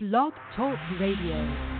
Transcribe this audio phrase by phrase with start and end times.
[0.00, 1.77] Blog Talk Radio.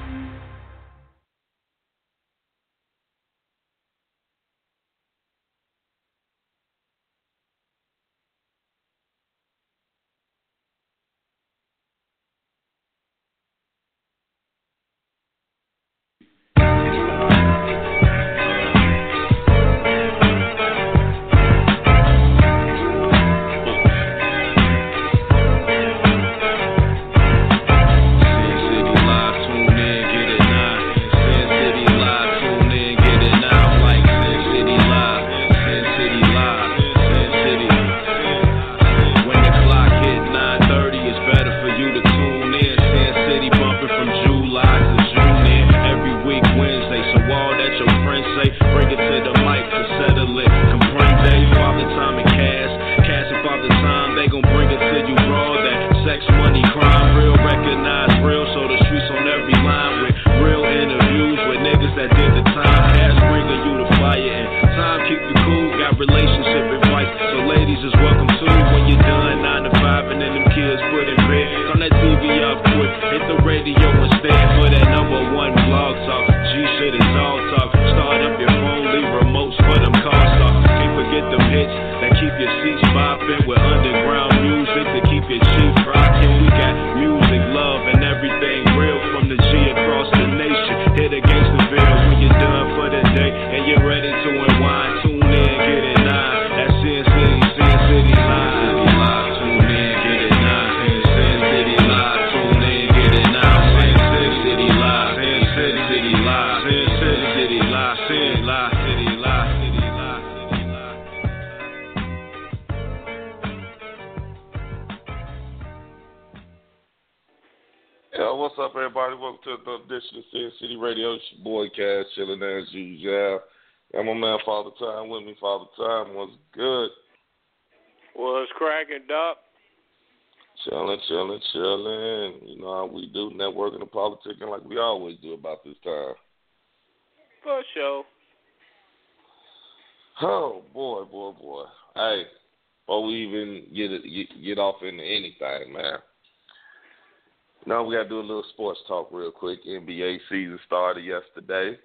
[148.86, 149.58] Talk real quick.
[149.64, 151.76] NBA season started yesterday,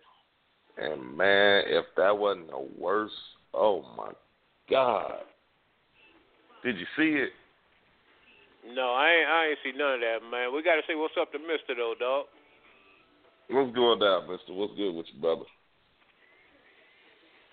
[0.77, 3.13] and man, if that wasn't the worst,
[3.53, 4.11] oh my
[4.69, 5.19] god!
[6.63, 7.29] Did you see it?
[8.73, 9.29] No, I ain't.
[9.29, 10.53] I ain't see none of that, man.
[10.55, 12.25] We got to say what's up to Mister though, dog.
[13.49, 14.53] What's going down, Mister?
[14.53, 15.43] What's good with you, brother?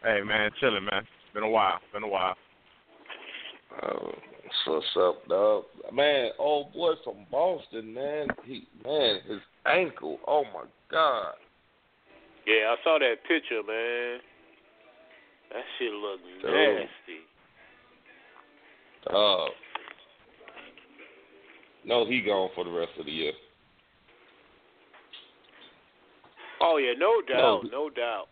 [0.02, 1.02] Hey, man, chilling, man.
[1.02, 1.78] It's Been a while.
[1.92, 2.36] Been a while.
[3.82, 4.12] Oh,
[4.66, 5.64] what's up, dog?
[5.92, 8.28] Man, old boy from Boston, man.
[8.44, 10.18] He, man, his ankle.
[10.26, 11.34] Oh my god.
[12.46, 14.20] Yeah, I saw that picture, man.
[15.52, 17.20] That shit look nasty.
[19.08, 19.46] Uh,
[21.84, 23.32] no, he gone for the rest of the year.
[26.60, 28.26] Oh yeah, no doubt, no, no doubt.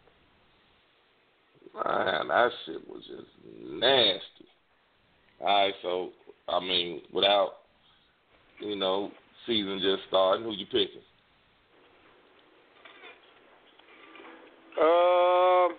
[1.74, 3.28] Man, that shit was just
[3.64, 4.37] nasty.
[5.48, 6.10] All right, so
[6.46, 7.52] I mean, without
[8.60, 9.10] you know
[9.46, 11.00] season just starting, who you picking?
[14.76, 15.72] Um,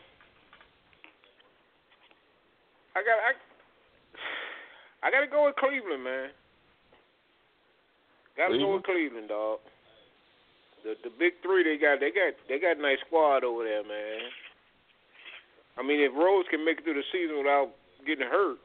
[2.97, 3.31] I got I,
[5.07, 6.29] I got to go with Cleveland, man.
[8.37, 9.59] Got to go with Cleveland, dog.
[10.83, 13.83] The the big three they got they got they got a nice squad over there,
[13.83, 14.33] man.
[15.77, 17.69] I mean, if Rose can make it through the season without
[18.07, 18.57] getting hurt,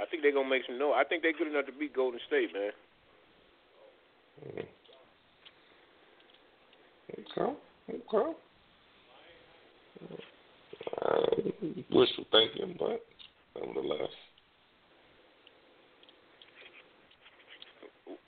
[0.00, 0.94] I think they're gonna make some noise.
[0.96, 2.72] I think they're good enough to beat Golden State, man.
[7.12, 7.52] Okay.
[7.90, 8.32] Okay.
[11.02, 11.26] Uh,
[11.90, 13.04] wishful thinking, but
[13.56, 14.10] nevertheless.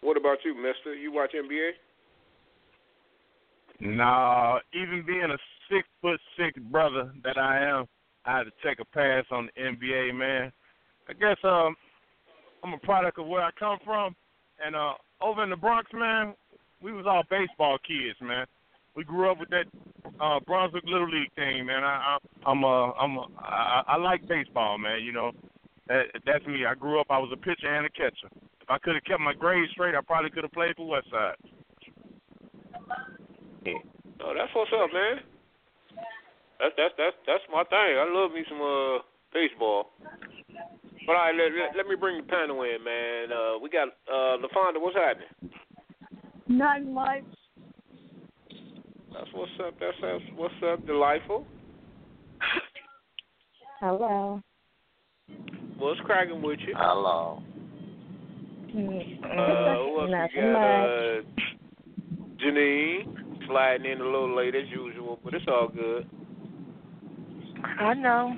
[0.00, 0.94] What about you, Mister?
[0.94, 1.70] You watch NBA?
[3.80, 5.38] No, even being a
[5.70, 7.86] six foot six brother that I am,
[8.24, 10.52] I had to take a pass on the NBA, man.
[11.08, 11.76] I guess um
[12.64, 14.14] I'm a product of where I come from,
[14.64, 16.34] and uh over in the Bronx, man,
[16.82, 18.46] we was all baseball kids, man.
[18.94, 19.66] We grew up with that
[20.20, 21.84] uh Brunswick Little League thing, man.
[21.84, 25.02] I, I I'm a I'm a I, I like baseball, man.
[25.02, 25.32] You know,
[25.88, 26.66] that, that's me.
[26.66, 27.06] I grew up.
[27.10, 28.30] I was a pitcher and a catcher.
[28.60, 31.06] If I could have kept my grades straight, I probably could have played for West
[31.10, 31.36] Side.
[34.20, 35.20] Oh, that's what's up, man.
[36.58, 37.94] That's that's that's that's my thing.
[38.00, 38.98] I love me some uh
[39.32, 39.92] baseball.
[41.06, 43.32] But all right, let, let, let me bring the panel in, man.
[43.32, 44.80] Uh, we got uh, LaFonda.
[44.80, 45.28] What's happening?
[46.48, 47.22] Not much.
[49.12, 49.74] That's what's up.
[49.80, 51.46] That's, that's what's up, delightful.
[53.80, 54.42] Hello.
[55.78, 56.74] What's cracking with you?
[56.76, 57.42] Hello.
[58.74, 60.52] Mm, Uh, who else we got?
[60.52, 60.88] much.
[60.88, 61.22] Uh,
[62.42, 66.08] Janine sliding in a little late as usual, but it's all good.
[67.78, 68.36] I know.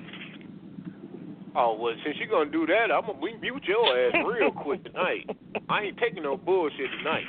[1.56, 5.28] Oh well, since you're gonna do that, I'm gonna mute your ass real quick tonight.
[5.68, 7.24] I ain't taking no bullshit tonight.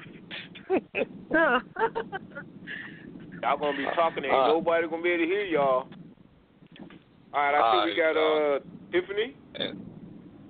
[3.42, 5.88] Y'all gonna be talking, ain't Uh, nobody gonna be able to hear y'all.
[7.34, 8.56] All right, I all think we got y'all.
[8.56, 8.60] uh
[8.92, 9.36] Tiffany.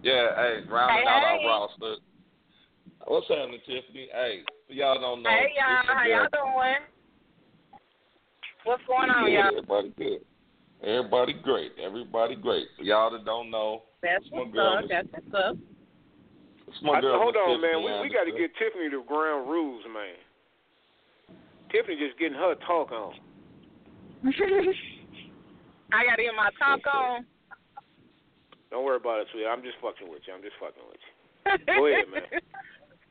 [0.01, 1.45] Yeah, hey, rounding Hey, out hey.
[1.45, 1.95] our roster.
[3.05, 4.07] What's happening, Tiffany?
[4.11, 5.29] Hey, for y'all don't know.
[5.29, 6.75] Hey y'all, how y'all doing?
[8.63, 9.47] What's going on, Good, y'all?
[9.47, 10.21] Everybody good.
[10.83, 11.73] Everybody great.
[11.81, 12.67] Everybody great.
[12.77, 14.77] For y'all that don't know, That's my what's girl.
[14.77, 14.85] up.
[14.89, 15.57] That's what's up.
[16.67, 17.19] It's my I, girl.
[17.19, 17.83] hold Miss on, man.
[17.83, 20.15] Tiffany We, we got to get Tiffany the ground rules, man.
[21.71, 23.13] Tiffany just getting her talk on.
[25.91, 27.25] I got to get my talk on.
[28.71, 29.47] Don't worry about it, sweetie.
[29.47, 30.33] I'm just fucking with you.
[30.33, 31.13] I'm just fucking with you.
[31.75, 32.39] Go ahead, man.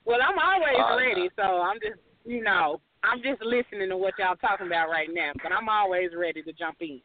[0.06, 3.96] well, I'm always All right, ready, so I'm just, you know, I'm just listening to
[3.96, 7.00] what y'all talking about right now, but I'm always ready to jump in.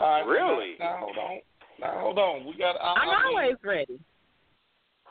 [0.00, 0.74] All right, Really?
[0.78, 1.40] Now, now hold on.
[1.80, 2.46] Now hold on.
[2.46, 2.76] We got.
[2.76, 4.00] I, I'm I mean, always ready.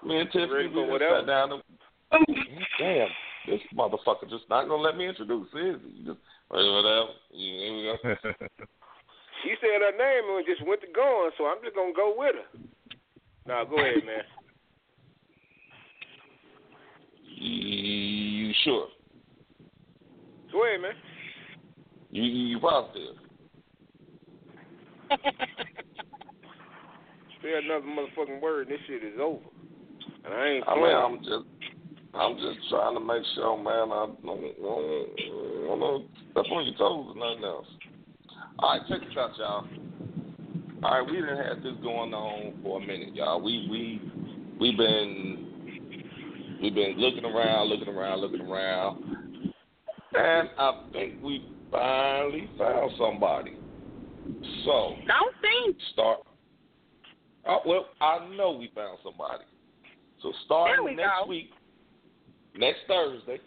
[0.06, 1.52] Me and Tiffany Ready we for sat down.
[1.54, 1.62] And,
[2.80, 3.08] damn,
[3.48, 5.48] this motherfucker just not gonna let me introduce.
[5.48, 6.00] Is he?
[6.00, 7.08] You Just whatever.
[7.32, 8.46] You, here we go.
[9.44, 12.34] She said her name and just went to going, so I'm just gonna go with
[12.34, 12.60] her.
[13.46, 14.24] Now go ahead, man.
[17.38, 18.88] You sure?
[20.52, 20.94] Go ahead, man.
[22.10, 23.18] You you, you positive?
[27.42, 29.46] Say another motherfucking word, and this shit is over.
[30.26, 30.84] And I ain't Playing.
[30.84, 30.96] I mean.
[30.96, 31.46] I'm just,
[32.14, 33.92] I'm just trying to make sure, man.
[33.92, 37.68] I don't want to step on your toes or nothing else.
[38.60, 39.68] All right, check this out, y'all.
[40.84, 43.42] All right, we done had this going on for a minute, y'all.
[43.42, 44.02] We we
[44.60, 49.04] we been we've been looking around, looking around, looking around,
[50.14, 53.58] and I think we finally found somebody.
[54.64, 55.78] So Don't think.
[55.94, 56.20] start.
[57.48, 59.44] Oh, well, I know we found somebody.
[60.22, 61.30] So starting we next go.
[61.30, 61.50] week,
[62.56, 63.40] next Thursday,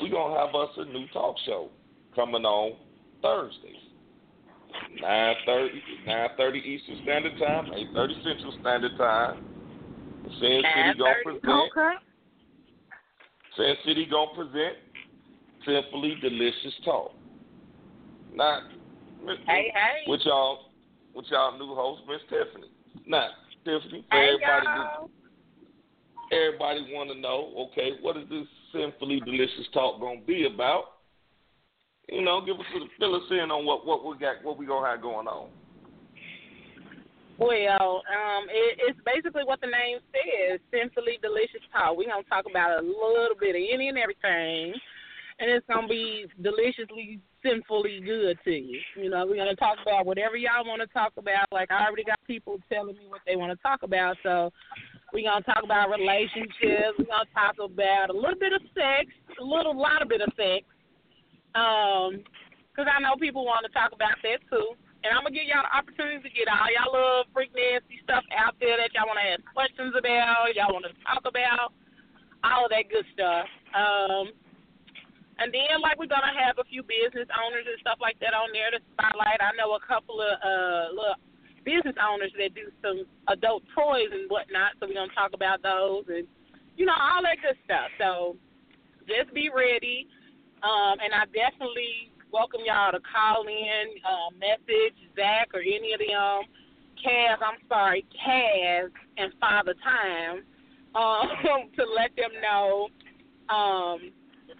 [0.00, 1.70] we're gonna have us a new talk show
[2.14, 2.76] coming on
[3.20, 3.74] Thursdays.
[5.02, 5.68] 9.30,
[6.06, 9.36] 9.30 Eastern Standard Time, 8.30 Central Standard Time.
[10.40, 11.44] Sin City gonna present.
[11.44, 11.94] Okay.
[13.56, 14.76] Sin City gonna present
[15.64, 17.12] Sinfully Delicious Talk.
[18.34, 18.58] Now,
[19.46, 20.04] Hey, hey.
[20.06, 20.70] with y'all,
[21.14, 22.70] with y'all new host, Miss Tiffany.
[23.06, 23.28] Now,
[23.64, 25.10] Tiffany, Hey, everybody, y'all.
[26.32, 30.84] everybody want to know, okay, what is this sinfully Delicious Talk gonna be about?
[32.08, 34.66] You know, give us a, fill us in on what what we got, what we
[34.66, 35.48] gonna have going on.
[37.38, 41.96] Well, um, it, it's basically what the name says, Sinfully Delicious Talk.
[41.96, 44.74] We're going to talk about a little bit of any and everything,
[45.38, 48.80] and it's going to be deliciously, sinfully good to you.
[48.96, 51.46] You know, we're to talk about whatever y'all want to talk about.
[51.52, 54.52] Like, I already got people telling me what they want to talk about, so
[55.12, 56.98] we're to talk about relationships.
[56.98, 60.32] We're to talk about a little bit of sex, a little lot of bit of
[60.36, 60.64] sex,
[61.54, 62.24] um,
[62.70, 64.74] because I know people want to talk about that too.
[65.06, 68.26] And I'm gonna give y'all the opportunity to get all y'all little freak nasty stuff
[68.34, 71.70] out there that y'all want to ask questions about, y'all want to talk about,
[72.42, 73.46] all of that good stuff.
[73.78, 74.34] Um,
[75.38, 78.50] and then like we're gonna have a few business owners and stuff like that on
[78.52, 79.38] there to spotlight.
[79.38, 81.20] I know a couple of uh little
[81.64, 86.04] business owners that do some adult toys and whatnot, so we're gonna talk about those
[86.08, 86.26] and
[86.76, 87.90] you know all that good stuff.
[87.98, 88.36] So
[89.06, 90.06] just be ready.
[90.62, 96.00] Um, and I definitely welcome y'all to call in, uh, message Zach or any of
[96.00, 96.50] them,
[96.98, 100.42] Kaz, I'm sorry, Kaz and Father Time,
[100.94, 102.88] um, to let them know,
[103.54, 104.10] um,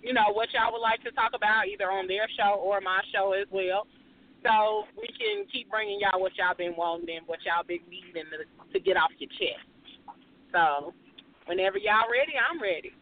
[0.02, 3.00] you know, what y'all would like to talk about either on their show or my
[3.12, 3.86] show as well.
[4.42, 8.72] So we can keep bringing y'all what y'all been wanting what y'all been needing to,
[8.72, 9.66] to get off your chest.
[10.52, 10.94] So
[11.46, 12.92] whenever y'all ready, I'm ready.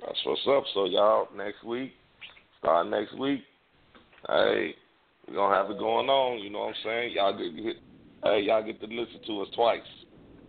[0.00, 0.64] That's what's up.
[0.74, 1.92] So y'all, next week,
[2.58, 3.42] start next week.
[4.28, 4.74] Hey,
[5.28, 6.40] we're gonna have it going on.
[6.40, 7.12] You know what I'm saying?
[7.14, 7.76] Y'all get
[8.24, 9.80] hey, y'all get to listen to us twice.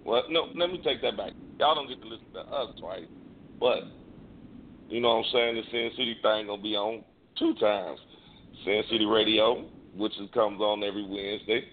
[0.05, 1.31] Well, no, let me take that back.
[1.59, 3.05] Y'all don't get to listen to us twice,
[3.59, 3.83] but
[4.89, 5.55] you know what I'm saying?
[5.55, 7.03] The Sin City thing gonna be on
[7.37, 7.99] two times.
[8.65, 11.63] Sin City Radio, which is, comes on every Wednesday.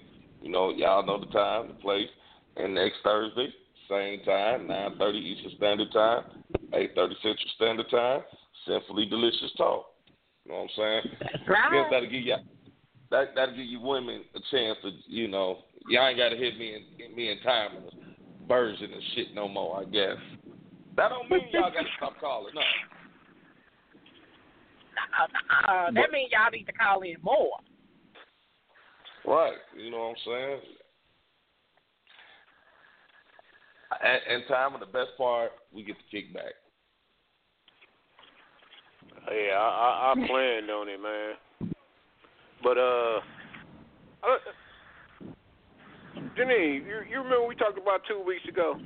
[0.43, 2.09] You know, y'all know the time, the place,
[2.57, 3.49] and next Thursday,
[3.89, 6.23] same time, 9:30 Eastern Standard Time,
[6.73, 8.23] 8:30 Central Standard Time.
[8.67, 9.87] Sinfully delicious talk.
[10.45, 11.17] You know what I'm saying?
[11.21, 11.87] That's Guess right.
[11.91, 12.37] that'll give you
[13.11, 16.75] that that'll give you women a chance to you know y'all ain't gotta hit me
[16.75, 17.71] and me in time
[18.47, 19.81] version and shit no more.
[19.81, 20.17] I guess
[20.97, 22.55] that don't mean y'all gotta stop calling.
[22.55, 22.61] No.
[25.69, 27.59] Uh, that means y'all need to call in more.
[29.27, 29.59] Right.
[29.77, 30.61] You know what I'm saying?
[34.03, 36.55] And, and time and the best part, we get to kick back.
[39.31, 41.73] Yeah, I, I, I planned on it, man.
[42.63, 43.19] But uh,
[44.23, 44.39] uh
[46.39, 48.79] Janine, you you remember we talked about two weeks ago?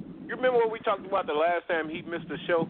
[0.00, 2.68] You remember what we talked about the last time he missed the show?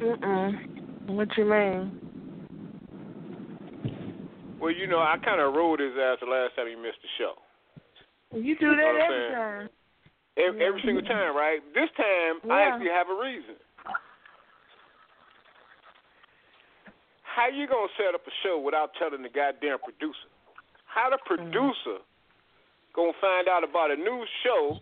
[0.00, 1.08] Mm-mm.
[1.08, 2.06] What you mean?
[4.60, 7.08] Well, you know, I kind of ruled his ass the last time he missed the
[7.18, 7.34] show.
[8.36, 9.68] You do You know that every time.
[10.36, 11.60] Every, every single time, right?
[11.72, 13.56] This time, I actually have a reason.
[17.22, 20.28] How you gonna set up a show without telling the goddamn producer?
[20.84, 21.52] How the mm-hmm.
[21.52, 22.00] producer
[22.94, 24.80] gonna find out about a new show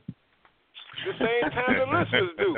[1.07, 2.57] the same time the listeners do?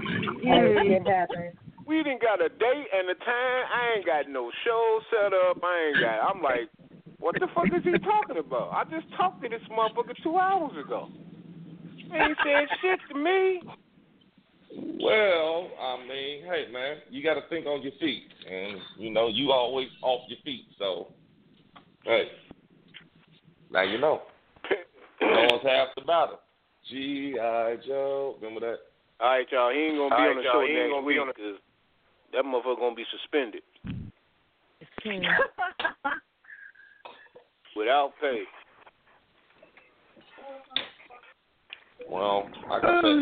[0.46, 1.54] It happens.
[1.86, 3.64] We didn't got a date and a time.
[3.68, 5.60] I ain't got no show set up.
[5.62, 6.30] I ain't got.
[6.30, 6.70] I'm like,
[7.18, 8.72] what the fuck is he talking about?
[8.72, 11.08] I just talked to this motherfucker two hours ago.
[11.96, 13.62] He ain't said shit to me.
[15.00, 19.28] Well, I mean, hey man, you got to think on your feet, and you know
[19.28, 20.66] you always off your feet.
[20.78, 21.12] So,
[22.04, 22.24] hey,
[23.70, 24.22] now you know.
[25.20, 26.40] Knows half the battle.
[26.90, 27.76] G.I.
[27.86, 28.78] Joe, remember that?
[29.24, 29.72] All right, y'all.
[29.72, 31.16] He ain't gonna be All on right, the y'all, show he ain't next gonna be
[31.16, 31.56] week on the- because
[32.36, 33.62] that motherfucker gonna be suspended
[37.74, 38.42] without pay.
[42.06, 43.16] Well, like I said,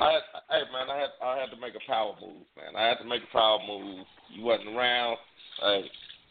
[0.00, 2.74] I had, hey man, I had I had to make a power move, man.
[2.76, 4.04] I had to make a power move.
[4.34, 5.18] You wasn't around.
[5.60, 5.84] Hey,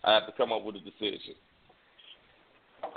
[0.03, 1.35] I had to come up with a decision.
[2.83, 2.87] I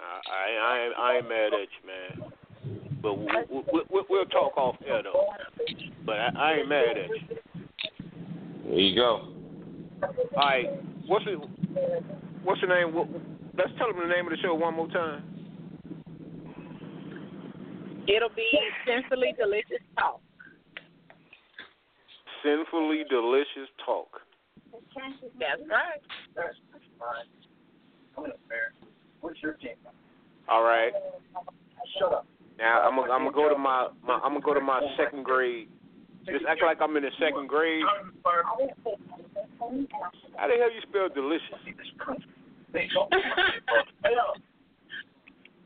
[0.00, 2.32] I, I, I ain't mad at you, man.
[3.04, 5.26] But we, we, we, we'll talk off air though.
[6.06, 7.36] But I, I ain't mad at you.
[8.64, 9.28] There you go.
[10.02, 10.66] All right.
[11.06, 11.38] What's it?
[12.42, 12.94] What's the name?
[12.94, 13.08] What,
[13.58, 15.22] let's tell them the name of the show one more time.
[18.08, 18.48] It'll be
[18.86, 20.20] Sinfully Delicious Talk.
[22.42, 24.20] Sinfully delicious talk.
[24.72, 26.00] That's right.
[26.36, 26.56] That's
[27.00, 28.32] right.
[29.20, 29.76] What's your team?
[30.48, 30.92] All right.
[32.58, 35.24] Now I'm gonna I'm gonna go to my, my I'm gonna go to my second
[35.24, 35.68] grade.
[36.26, 37.84] Just act like I'm in the second grade.
[38.24, 38.56] How
[40.48, 41.60] the hell you spell delicious?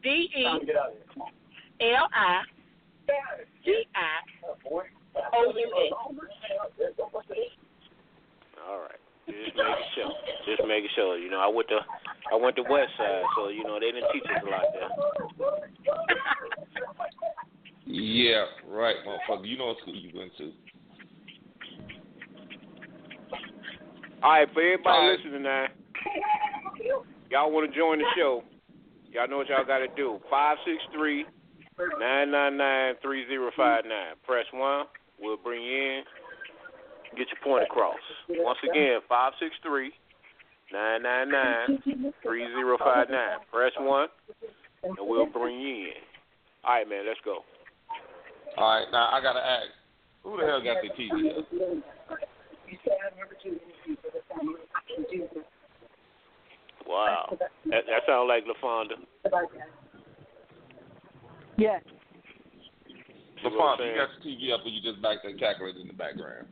[0.02, 0.44] D E
[1.80, 2.42] L I
[3.64, 4.20] G I
[5.34, 5.92] O U S.
[8.68, 8.97] All right.
[9.28, 10.12] Just making sure.
[10.46, 11.18] Just making sure.
[11.18, 11.78] You know, I went to
[12.32, 14.88] I went to West Side, so you know they didn't teach us a lot there.
[17.84, 19.46] Yeah, right, motherfucker.
[19.46, 20.52] You know what school you went to.
[24.22, 25.18] All right, for everybody All right.
[25.18, 25.66] listening now,
[27.30, 28.42] y'all want to join the show?
[29.12, 30.18] Y'all know what y'all got to do.
[30.30, 31.24] Five six three
[32.00, 34.14] nine nine nine three zero five nine.
[34.26, 34.86] Press one.
[35.20, 36.02] We'll bring you in.
[37.16, 37.96] Get your point across.
[38.28, 39.92] Once again, five six three
[40.72, 41.82] nine nine nine
[42.22, 43.38] three zero five nine.
[43.52, 44.08] Press one,
[44.82, 46.02] and we'll bring you in.
[46.64, 47.06] All right, man.
[47.06, 47.40] Let's go.
[48.56, 49.68] All right, now I gotta ask,
[50.24, 51.38] who the hell got the TV?
[51.38, 51.46] up?
[56.86, 57.36] Wow.
[57.66, 58.96] That, that sounds like LaFonda.
[61.58, 61.78] Yeah.
[63.42, 65.36] So, See what I'm Fonzie, you got the TV up, or you just back there
[65.36, 66.46] calculating in the background?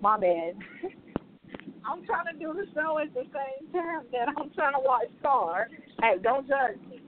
[0.00, 0.54] My bad.
[1.84, 5.06] I'm trying to do the show at the same time that I'm trying to watch
[5.20, 5.68] Star.
[6.00, 7.00] Hey, don't judge me.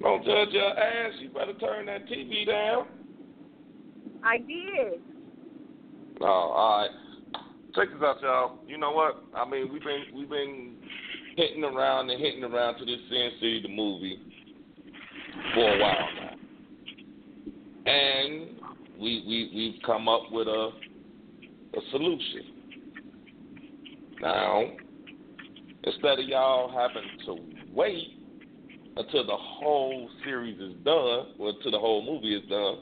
[0.00, 1.12] Don't judge your ass.
[1.20, 2.86] You better turn that TV down.
[4.24, 5.00] I did.
[6.20, 6.90] No, all right.
[7.74, 8.58] Check this out, y'all.
[8.66, 9.22] You know what?
[9.34, 10.74] I mean, we've been we've been
[11.36, 14.18] hitting around and hitting around to this Sin City the movie
[15.54, 18.48] for a while now, and
[18.98, 20.70] we we we've come up with a
[21.74, 22.42] a solution.
[24.20, 24.64] Now,
[25.84, 28.08] instead of y'all having to wait
[28.96, 32.76] until the whole series is done, or until the whole movie is done,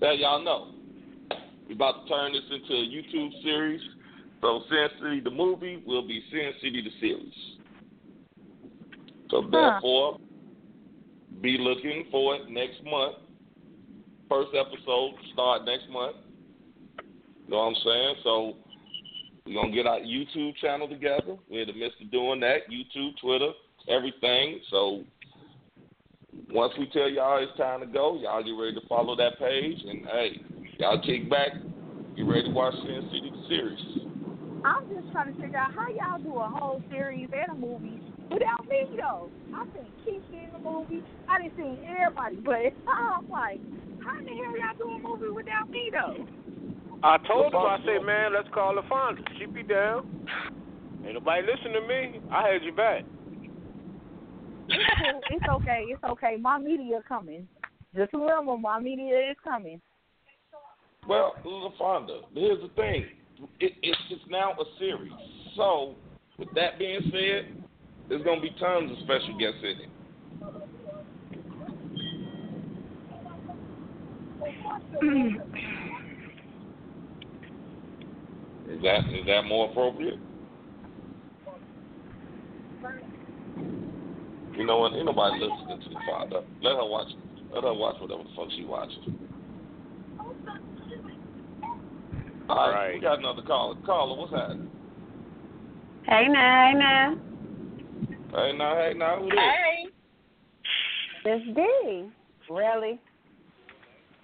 [0.00, 0.66] let y'all know.
[1.68, 3.80] We're about to turn this into a YouTube series
[4.40, 7.32] So Sin City the movie will be Sin City the series.
[9.30, 9.50] So Huh.
[9.50, 10.16] therefore,
[11.40, 13.14] be looking for it next month.
[14.28, 16.16] First episode start next month.
[17.44, 18.14] You know what I'm saying?
[18.22, 18.56] So
[19.46, 21.36] we're gonna get our YouTube channel together.
[21.50, 22.70] We're in the midst of doing that.
[22.70, 23.50] YouTube, Twitter,
[23.88, 24.60] everything.
[24.70, 25.02] So
[26.50, 29.78] once we tell y'all it's time to go, y'all get ready to follow that page
[29.86, 30.40] and hey,
[30.78, 31.52] y'all kick back,
[32.16, 33.80] get ready to watch Sin City the series.
[34.64, 38.00] I'm just trying to figure out how y'all do a whole series and a movie
[38.30, 39.28] without me though.
[39.54, 41.02] I seen Keisha in the movie.
[41.28, 43.60] I didn't see everybody, but I'm like,
[44.04, 46.26] how the hell y'all do a movie without me though?
[47.04, 49.22] I told him, I said, man, let's call the Fonda.
[49.38, 50.06] She be down.
[51.04, 52.20] Ain't nobody listen to me.
[52.30, 53.04] I had you back.
[54.68, 54.78] It's.
[55.30, 55.86] It's okay.
[55.88, 56.36] It's okay.
[56.40, 57.48] My media coming.
[57.96, 59.80] Just remember, my media is coming.
[61.08, 63.06] Well, LaFonda, here's the thing.
[63.58, 65.12] It, it's it's now a series.
[65.56, 65.96] So,
[66.38, 67.48] with that being said,
[68.08, 69.80] there's gonna be tons of special guests in
[75.02, 75.38] it.
[78.72, 80.18] Is that is that more appropriate?
[84.56, 84.92] You know what?
[84.92, 86.42] Ain't nobody listening to the father.
[86.62, 87.08] Let her watch.
[87.54, 88.98] Let her watch whatever the fuck she watches.
[92.48, 92.94] All right, Right.
[92.94, 93.76] we got another caller.
[93.86, 94.70] Caller, what's happening?
[96.04, 97.16] Hey now, hey now.
[98.34, 99.38] Hey, now, hey, now, who this?
[99.38, 99.86] Hey.
[101.26, 102.10] It's D.
[102.50, 102.98] Really?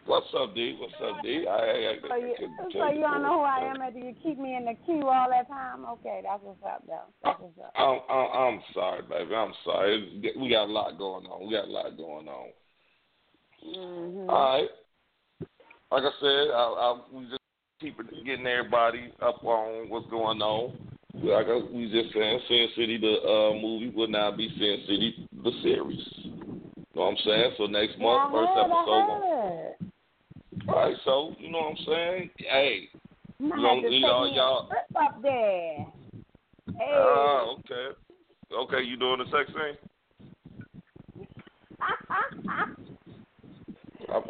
[0.09, 0.75] What's up, D?
[0.81, 1.45] What's up, D?
[1.47, 3.99] I, I, I, So you, couldn't so tell you don't know who I am after
[3.99, 5.85] you keep me in the queue all that time?
[5.85, 7.13] Okay, that's what's up, though.
[7.23, 7.73] That's what's up.
[7.77, 9.35] I'm, I'm, I'm sorry, baby.
[9.35, 10.19] I'm sorry.
[10.25, 11.47] It's- We got a lot going on.
[11.47, 12.49] We got a lot going on.
[13.67, 14.31] Mm-hmm.
[14.31, 14.69] All right.
[15.93, 17.43] Like I said, I, I, we just
[17.79, 20.73] keep getting everybody up on what's going on.
[21.21, 25.29] Like I, we just saying, Sin City the uh, movie will now be Sin City
[25.45, 26.01] the series.
[26.25, 26.33] You
[26.95, 27.53] know what I'm saying?
[27.59, 29.88] So next month, I first episode.
[30.67, 30.73] I.
[30.73, 32.31] All right, so you know what I'm saying?
[32.39, 32.89] Hey,
[33.39, 35.87] You You might have don't- to you take know, y'all- a trip up there.
[36.69, 36.93] Ah, hey.
[36.95, 37.89] oh, okay,
[38.53, 39.77] okay, you doing the sex thing?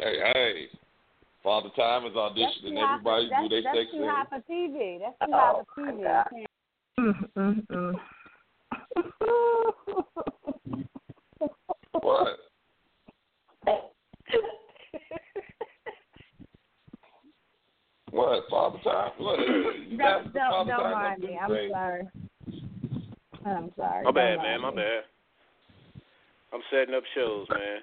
[0.01, 0.67] Hey, hey,
[1.41, 4.39] Father Time is auditioning too hot for, everybody that's, do their that's too hot for
[4.51, 4.99] TV.
[4.99, 6.03] That's too Oh, hot for my TV.
[6.03, 6.27] God.
[8.71, 9.19] I can't.
[12.01, 12.39] What?
[18.11, 18.43] What?
[19.19, 19.43] Father
[19.87, 21.27] You got don't the don't, don't mind me.
[21.27, 21.69] there I'm thing?
[21.71, 22.07] sorry.
[23.45, 24.03] I'm sorry.
[24.05, 24.61] My bad, man.
[24.61, 24.75] mind My me.
[24.77, 25.03] bad.
[26.53, 27.79] I'm setting up shows, man.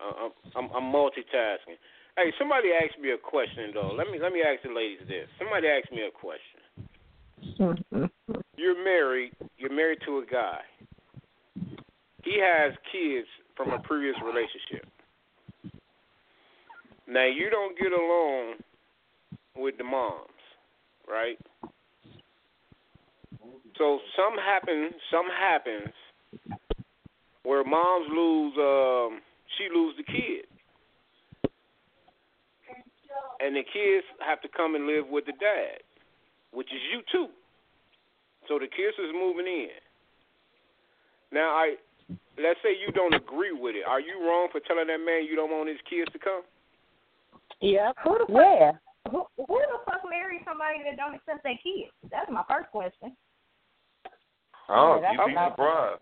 [0.00, 1.78] Uh, I'm, I'm I'm multitasking.
[2.16, 3.94] Hey, somebody asked me a question though.
[3.96, 5.28] Let me let me ask the ladies this.
[5.38, 6.60] Somebody asked me a question.
[8.56, 9.32] You're married.
[9.58, 10.58] You're married to a guy.
[12.24, 14.86] He has kids from a previous relationship.
[17.08, 18.54] Now you don't get along
[19.56, 20.28] with the moms,
[21.12, 21.38] right?
[23.76, 24.90] So some happen.
[25.10, 25.92] Some happens
[27.44, 28.54] where moms lose.
[28.56, 29.20] Um,
[29.58, 30.46] she lose the kid,
[33.40, 35.84] and the kids have to come and live with the dad,
[36.52, 37.26] which is you too.
[38.48, 39.68] So the kids is moving in.
[41.32, 41.76] Now I
[42.38, 43.84] let's say you don't agree with it.
[43.86, 46.42] Are you wrong for telling that man you don't want his kids to come?
[47.60, 47.96] Yep.
[48.04, 48.80] Who the fuck, Where?
[49.10, 51.90] Who, who the fuck married somebody that don't accept their kids?
[52.10, 53.16] That's my first question.
[54.68, 56.00] Oh, Yeah, you'd be surprised.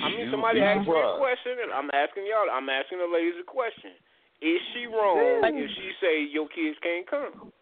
[0.00, 2.48] I mean, somebody be asked me a question, and I'm asking y'all.
[2.50, 3.92] I'm asking the ladies a question.
[4.40, 7.52] Is she wrong if she say your kids can't come?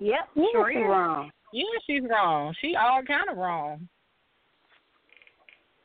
[0.00, 1.30] Yep, Yeah, sure she's wrong.
[1.52, 2.54] Yeah, she's wrong.
[2.60, 3.88] She all kind of wrong.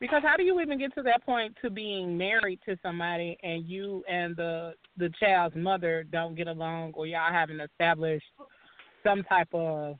[0.00, 3.66] Because how do you even get to that point to being married to somebody and
[3.68, 8.24] you and the the child's mother don't get along or y'all haven't established
[9.04, 9.96] some type of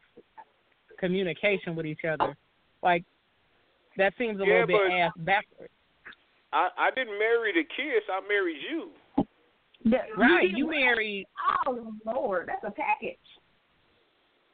[0.98, 2.34] communication with each other?
[2.82, 3.04] Like
[3.98, 5.72] that seems a Yeah, little bit ass backwards.
[6.52, 8.06] I I didn't marry the kids.
[8.10, 8.90] I married you.
[9.84, 10.42] The- Right.
[10.48, 11.26] did- You married
[11.66, 13.18] Oh Lord, that's a package.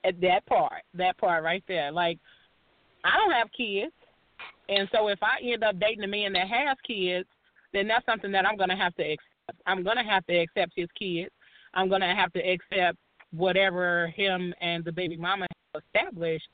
[0.05, 1.91] at that part, that part right there.
[1.93, 2.19] Like,
[3.05, 3.93] I don't have kids,
[4.69, 7.29] and so if I end up dating a man that has kids,
[7.73, 9.61] then that's something that I'm gonna have to accept.
[9.67, 11.31] I'm gonna have to accept his kids.
[11.75, 12.99] I'm gonna have to accept
[13.33, 16.49] whatever him and the baby mama established.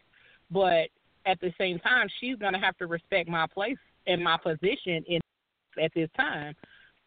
[0.50, 0.88] But
[1.26, 5.20] at the same time, she's gonna have to respect my place and my position in
[5.82, 6.54] at this time.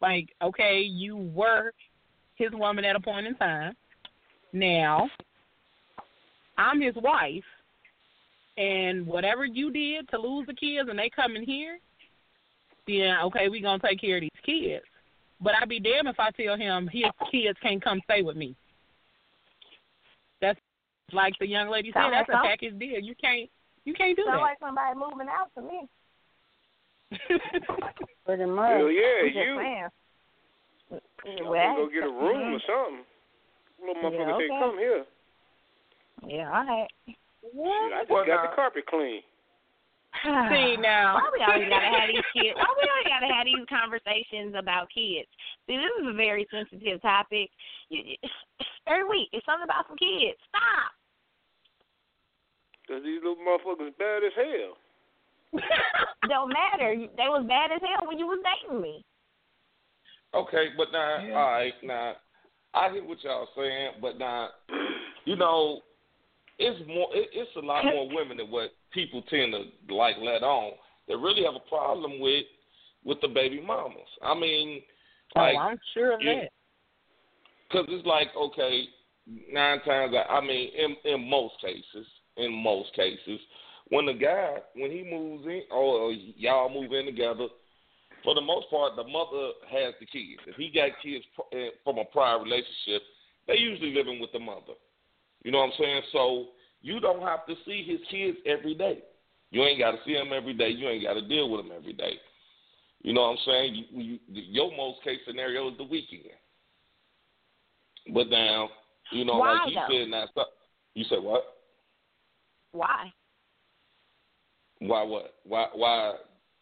[0.00, 1.72] Like, okay, you were
[2.34, 3.74] his woman at a point in time.
[4.52, 5.08] Now
[6.58, 7.44] I'm his wife,
[8.56, 11.78] and whatever you did to lose the kids, and they come in here,
[12.86, 14.84] then okay, we gonna take care of these kids.
[15.40, 18.56] But I'd be damned if I tell him his kids can't come stay with me.
[20.40, 20.58] That's
[21.12, 22.00] like the young lady said.
[22.00, 23.00] Sound That's like a some- package deal.
[23.00, 23.50] You can't.
[23.84, 24.42] You can't do Sound that.
[24.42, 25.88] like somebody moving out to me.
[28.26, 28.70] Pretty much.
[28.78, 29.56] Hell yeah, I'm just you.
[29.58, 29.88] saying.
[31.38, 33.04] Y'all Well, go get a room or something.
[33.80, 34.58] Little Yeah, motherfucker say, okay.
[34.60, 35.04] come here.
[36.26, 36.88] Yeah, all right.
[37.52, 39.22] Shit, I just Well, got now- the carpet clean.
[40.24, 41.20] See now.
[41.20, 42.56] Why we always gotta have these kids?
[42.56, 45.28] Why we always gotta have these conversations about kids?
[45.68, 47.50] See, this is a very sensitive topic.
[47.90, 48.22] You, you-
[48.88, 50.38] every week, it's something about some kids.
[50.48, 50.92] Stop.
[52.88, 54.78] Cause these little motherfuckers bad as hell.
[56.28, 56.94] Don't matter.
[57.16, 59.04] They was bad as hell when you was dating me.
[60.34, 61.34] Okay, but now, Yeah.
[61.34, 62.14] all right, now,
[62.74, 64.48] I hear what y'all saying, but now,
[65.24, 65.80] you know,
[66.58, 70.42] it's more, it, it's a lot more women than what people tend to like let
[70.42, 70.72] on.
[71.08, 72.44] That really have a problem with
[73.04, 74.08] with the baby mamas.
[74.22, 74.82] I mean,
[75.36, 76.48] like, oh, I'm sure of you- that.
[77.68, 78.84] because it's like okay,
[79.52, 80.14] nine times.
[80.14, 83.40] out- I mean, in in most cases, in most cases,
[83.88, 87.46] when the guy when he moves in or y'all move in together,
[88.24, 90.42] for the most part, the mother has the kids.
[90.46, 93.02] If he got kids pr- eh, from a prior relationship,
[93.46, 94.74] they usually living with the mother.
[95.46, 96.02] You know what I'm saying?
[96.10, 96.46] So
[96.82, 98.98] you don't have to see his kids every day.
[99.52, 100.70] You ain't got to see them every day.
[100.70, 102.14] You ain't got to deal with them every day.
[103.02, 103.84] You know what I'm saying?
[103.92, 106.24] You, you, your most case scenario is the weekend.
[108.12, 108.70] But now,
[109.12, 109.86] you know, Why, like you though?
[109.88, 110.48] said, now stop.
[110.94, 111.44] You said what?
[112.72, 113.12] Why?
[114.80, 115.34] Why what?
[115.44, 116.14] Why why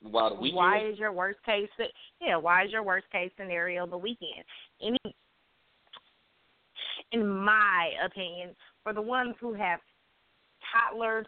[0.02, 0.56] why the weekend?
[0.56, 1.70] Why is your worst case?
[2.20, 4.44] Yeah, why is your worst case scenario the weekend?
[4.82, 5.16] Any,
[7.12, 8.50] in my opinion,
[8.82, 9.80] for the ones who have
[10.72, 11.26] toddlers,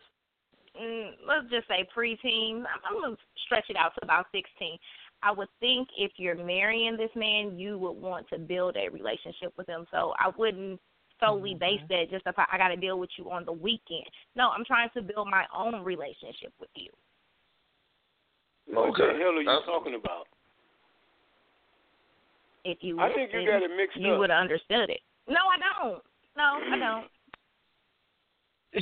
[0.81, 4.79] mm, let's just say preteens, I'm, I'm gonna stretch it out to about 16.
[5.23, 9.53] I would think if you're marrying this man, you would want to build a relationship
[9.57, 9.87] with him.
[9.91, 10.81] So I wouldn't
[11.19, 14.05] solely base that just if I, I got to deal with you on the weekend.
[14.37, 16.91] No, I'm trying to build my own relationship with you.
[18.67, 19.13] What Okay.
[19.13, 20.29] the hell are you That's- talking about?
[22.65, 24.13] If you I think you got it mixed you up.
[24.15, 25.01] You would have understood it.
[25.29, 26.03] No, I don't.
[26.37, 27.07] No, I don't.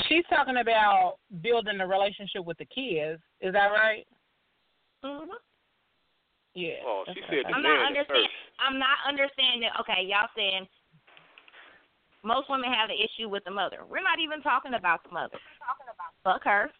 [0.09, 3.21] She's talking about building a relationship with the kids.
[3.41, 4.05] Is that right?
[5.05, 5.31] hmm
[6.55, 6.83] Yeah.
[6.85, 8.29] Oh, she said I'm not man understand- first.
[8.59, 9.71] I'm not understanding.
[9.81, 10.67] Okay, y'all saying
[12.25, 13.85] most women have an issue with the mother.
[13.89, 15.39] We're not even talking about the mother.
[16.25, 16.71] Fuck her.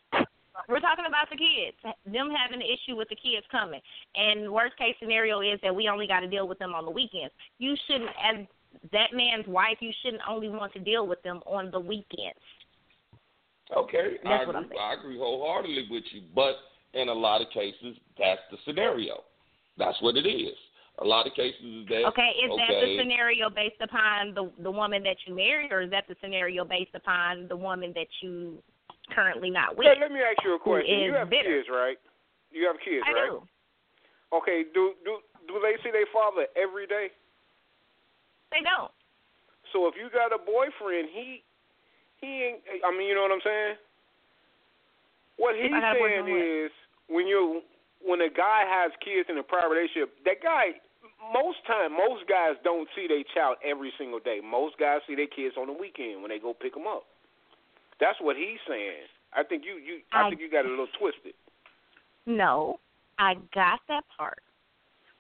[0.69, 1.77] We're talking about the kids.
[2.07, 3.81] Them having an issue with the kids coming.
[4.15, 6.91] And worst case scenario is that we only got to deal with them on the
[6.91, 7.35] weekends.
[7.59, 8.47] You shouldn't, as
[8.93, 12.41] that man's wife, you shouldn't only want to deal with them on the weekends.
[13.77, 14.89] Okay, I That's what I'm agree, saying.
[14.91, 16.57] I agree wholeheartedly with you, but
[16.93, 19.25] in a lot of cases, that's the scenario.
[19.79, 20.55] That's what it is.
[21.01, 24.71] A lot of cases is that Okay, is that the scenario based upon the the
[24.71, 28.63] woman that you married, or is that the scenario based upon the woman that you
[29.11, 29.89] currently not with?
[29.89, 31.01] Hey, let me ask you a question.
[31.01, 31.51] You have bitter.
[31.51, 31.99] kids, right?
[32.53, 33.31] You have kids, I right?
[33.31, 33.43] do.
[34.39, 37.11] Okay, do do do they see their father every day?
[38.55, 38.95] They don't.
[39.75, 41.43] So if you got a boyfriend, he
[42.23, 42.61] he ain't.
[42.87, 43.75] I mean, you know what I'm saying?
[45.37, 46.71] What he's I got a saying is
[47.11, 47.67] when you
[47.99, 50.79] when a guy has kids in a prior relationship, that guy
[51.35, 54.39] most time most guys don't see their child every single day.
[54.39, 57.03] Most guys see their kids on the weekend when they go pick them up.
[57.99, 59.11] That's what he's saying.
[59.35, 61.35] I think you you I I- think you got it a little twisted.
[62.27, 62.79] No,
[63.19, 64.44] I got that part.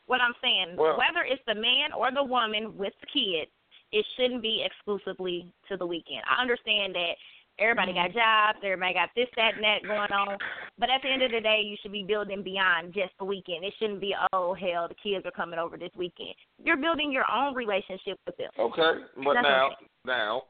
[0.06, 3.48] What I'm saying, Well- whether it's the man or the woman with the kid,
[3.92, 6.22] it shouldn't be exclusively to the weekend.
[6.28, 7.16] I understand that
[7.58, 8.18] everybody got mm-hmm.
[8.18, 10.36] jobs, everybody got this, that, and that going on,
[10.78, 13.64] but at the end of the day, you should be building beyond just the weekend.
[13.64, 16.34] It shouldn't be, oh hell, the kids are coming over this weekend.
[16.62, 18.50] You're building your own relationship with them.
[18.58, 19.86] Okay, but That's now, okay.
[20.04, 20.42] now,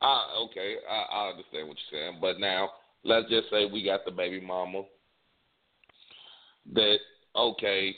[0.00, 2.18] I okay, I, I understand what you're saying.
[2.20, 2.70] But now,
[3.02, 4.82] let's just say we got the baby mama
[6.74, 6.98] that
[7.34, 7.94] okay,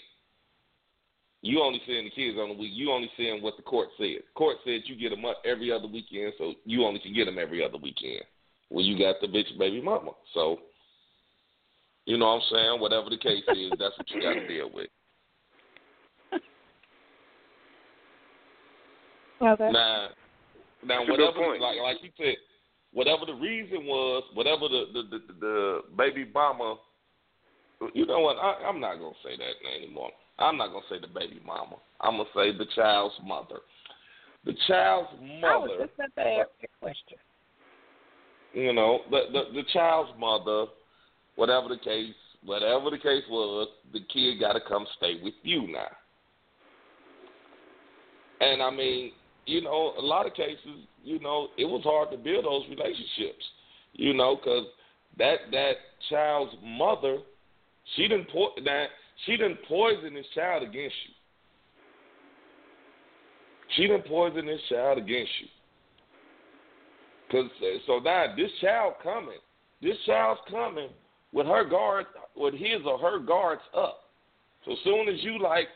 [1.42, 2.72] you only seeing the kids on the week.
[2.74, 4.22] You only seeing what the court said.
[4.34, 7.38] Court said you get them up every other weekend, so you only can get them
[7.38, 8.22] every other weekend.
[8.70, 10.58] Well, you got the bitch baby mama, so
[12.06, 12.80] you know what I'm saying.
[12.80, 14.88] Whatever the case is, that's what you got to deal with.
[19.40, 19.70] Okay.
[19.70, 20.08] Now,
[20.84, 22.34] now That's whatever, like like you said,
[22.92, 26.74] whatever the reason was, whatever the the the, the baby mama,
[27.94, 28.36] you know what?
[28.36, 30.10] I, I'm not gonna say that anymore.
[30.38, 31.76] I'm not gonna say the baby mama.
[32.00, 33.60] I'm gonna say the child's mother.
[34.44, 35.46] The child's mother.
[35.46, 37.18] I was just about to ask that question.
[38.54, 40.66] You know, the the, the child's mother,
[41.36, 45.66] whatever the case, whatever the case was, the kid got to come stay with you
[45.72, 45.88] now.
[48.40, 49.12] And I mean,
[49.46, 53.44] you know, a lot of cases, you know, it was hard to build those relationships.
[53.94, 54.66] You know, because
[55.18, 55.72] that that
[56.08, 57.18] child's mother,
[57.96, 58.86] she didn't po- that
[59.26, 61.14] she didn't poison this child against you.
[63.76, 65.48] She didn't poison this child against you.
[67.30, 69.38] Cause uh, so now this child coming,
[69.82, 70.88] this child's coming
[71.32, 74.04] with her guard, with his or her guards up.
[74.64, 75.68] So soon as you like,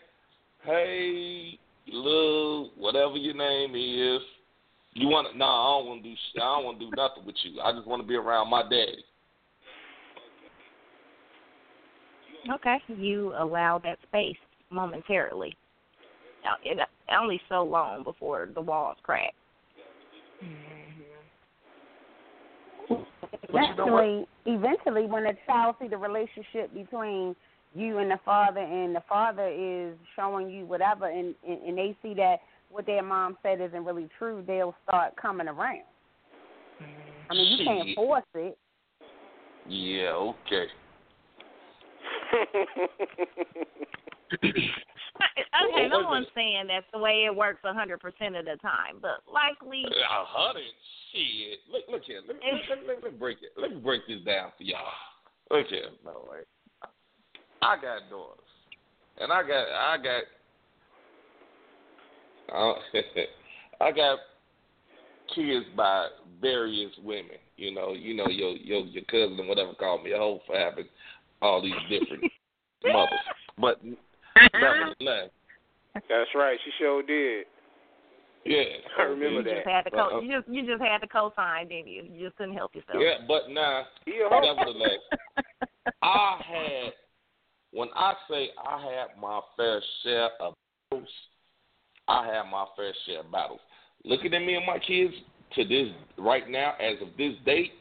[0.64, 4.22] hey, little whatever your name is,
[4.94, 5.38] you want to?
[5.38, 6.16] Nah, I don't want to do.
[6.36, 7.60] I don't want to do nothing with you.
[7.60, 9.04] I just want to be around my daddy.
[12.50, 14.36] Okay, you allow that space
[14.70, 15.56] momentarily.
[16.44, 16.78] Now, it,
[17.16, 19.32] only so long before the walls crack.
[23.48, 27.36] Eventually, eventually, when a child see the relationship between
[27.74, 31.96] you and the father, and the father is showing you whatever, and and, and they
[32.02, 32.38] see that
[32.70, 35.82] what their mom said isn't really true, they'll start coming around.
[37.30, 38.58] I mean, you can't force it.
[39.68, 40.10] Yeah.
[40.10, 40.66] Okay.
[44.42, 49.22] Okay, no one's saying that's the way it works hundred percent of the time, but
[49.32, 49.84] likely.
[49.84, 50.62] A hundred
[51.12, 51.58] shit.
[51.70, 52.20] Look, look here.
[52.26, 53.52] Let me, let, let, let, me break it.
[53.60, 54.80] Let me break this down for y'all.
[55.50, 55.90] Look here.
[56.04, 56.40] No way.
[57.62, 58.38] I got daughters,
[59.20, 60.24] and I got I got
[62.54, 62.74] uh,
[63.80, 64.18] I got
[65.34, 66.08] kids by
[66.40, 67.38] various women.
[67.56, 70.56] You know, you know your your your cousin whatever called me a hoe for
[71.42, 72.24] all these different
[72.84, 73.18] mothers,
[73.58, 73.80] but
[74.54, 75.30] nevertheless.
[75.94, 76.58] That's right.
[76.64, 77.46] She sure did.
[78.44, 78.62] Yeah,
[78.98, 79.54] I remember you that.
[79.56, 82.04] Just had to co- uh, you just you just had to co-sign, didn't you?
[82.10, 82.98] You just couldn't help yourself.
[83.00, 85.00] Yeah, but now, nevertheless,
[86.02, 86.92] I had
[87.72, 90.54] when I say I had my fair share of
[90.90, 91.08] battles,
[92.08, 93.60] I had my fair share of battles.
[94.04, 95.14] Looking at me and my kids
[95.54, 97.72] to this right now, as of this date,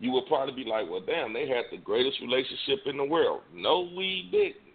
[0.00, 3.42] you would probably be like, "Well, damn, they had the greatest relationship in the world."
[3.52, 4.68] No, we didn't.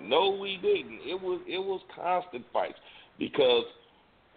[0.00, 1.00] No, we didn't.
[1.06, 2.78] It was it was constant fights
[3.18, 3.64] because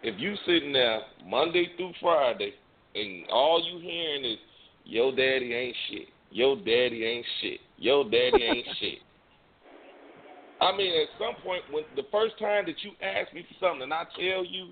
[0.02, 2.52] if you sitting there Monday through Friday
[2.94, 4.38] and all you hearing is
[4.84, 8.98] your daddy ain't shit, your daddy ain't shit, your daddy ain't shit.
[10.60, 13.82] I mean, at some point, when the first time that you ask me for something
[13.82, 14.70] and I tell you,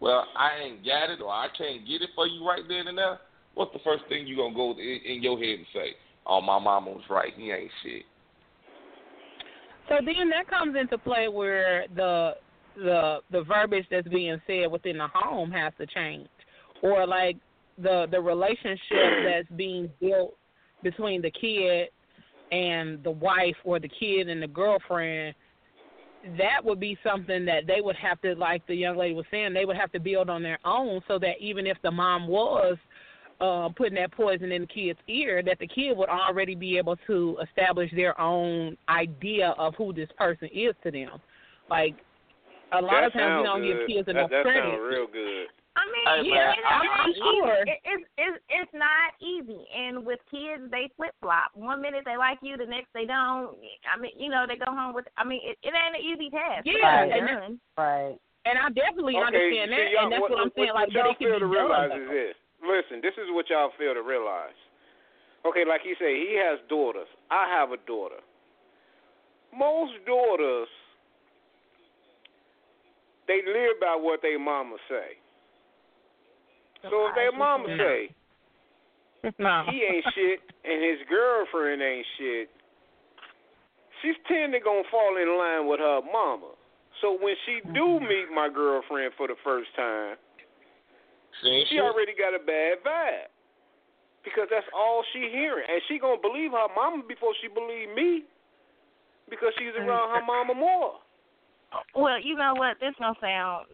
[0.00, 2.98] well, I ain't got it or I can't get it for you right then and
[2.98, 3.20] there,
[3.60, 5.94] what's the first thing you gonna go in, in your head and say?
[6.26, 7.30] Oh, my mama was right.
[7.36, 8.04] He ain't shit.
[9.86, 12.36] So then that comes into play where the
[12.74, 16.28] the the verbiage that's being said within the home has to change,
[16.82, 17.36] or like
[17.76, 18.78] the the relationship
[19.26, 20.34] that's being built
[20.82, 21.88] between the kid
[22.52, 25.34] and the wife or the kid and the girlfriend
[26.36, 29.54] that would be something that they would have to like the young lady was saying
[29.54, 32.76] they would have to build on their own so that even if the mom was
[33.40, 36.96] uh putting that poison in the kid's ear that the kid would already be able
[37.06, 41.18] to establish their own idea of who this person is to them
[41.68, 41.94] like
[42.72, 43.78] a lot that of times we don't good.
[43.78, 45.46] give kids that, enough that credit sounds real good
[45.78, 47.62] I mean, Hey, yeah, it's I'm- I'm sure.
[47.62, 49.62] It, it's it's it's not easy.
[49.70, 51.54] And with kids, they flip flop.
[51.54, 53.54] One minute they like you, the next they don't.
[53.86, 55.06] I mean, you know, they go home with.
[55.16, 56.66] I mean, it, it ain't an easy task.
[56.66, 57.12] Yeah, Right.
[57.14, 57.60] and done.
[57.78, 58.18] Right.
[58.44, 60.88] and I definitely okay, understand see, that and that's what, what, I'm saying what, like
[60.90, 62.36] what but it can fail be to done, is this.
[62.62, 64.56] Listen, this is what y'all fail to realize.
[65.46, 67.08] Okay, like he said, he has daughters.
[67.30, 68.20] I have a daughter.
[69.56, 70.68] Most daughters,
[73.26, 75.16] they live by what their mama say.
[76.82, 78.14] So if their mama say
[79.38, 79.64] no.
[79.70, 82.48] he ain't shit and his girlfriend ain't shit,
[84.00, 86.52] she's tending gonna fall in line with her mama.
[87.00, 90.16] So when she do meet my girlfriend for the first time,
[91.42, 93.30] See, she already got a bad vibe.
[94.22, 95.64] Because that's all she hearing.
[95.64, 98.24] And she gonna believe her mama before she believe me.
[99.28, 101.00] Because she's around her mama more.
[101.94, 102.76] Well, you know what?
[102.80, 103.66] This gonna sound.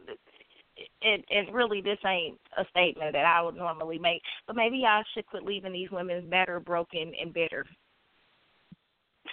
[1.01, 5.03] It it really this ain't a statement that I would normally make, but maybe I
[5.15, 7.65] should quit leaving these women better, broken, and bitter.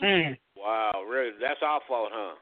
[0.02, 0.38] Mm.
[0.56, 1.32] Wow, really?
[1.42, 2.36] That's our fault, huh?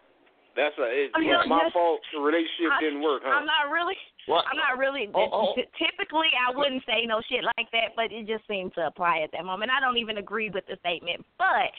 [0.55, 1.73] That's a it, I mean, my yes.
[1.73, 3.33] fault the relationship I- didn't work, huh?
[3.33, 3.95] I'm not really.
[4.27, 4.45] What?
[4.51, 5.09] I'm not really.
[5.13, 5.53] Oh, oh.
[5.77, 9.31] Typically, I wouldn't say no shit like that, but it just seemed to apply at
[9.33, 9.71] that moment.
[9.73, 11.73] I don't even agree with the statement, but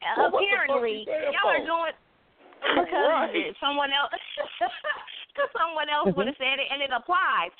[0.00, 1.92] uh, Well, what the fuck apparently, y'all are doing
[2.62, 3.52] because Right.
[3.60, 4.10] someone else,
[5.34, 7.50] because someone else would have said it, and it applies.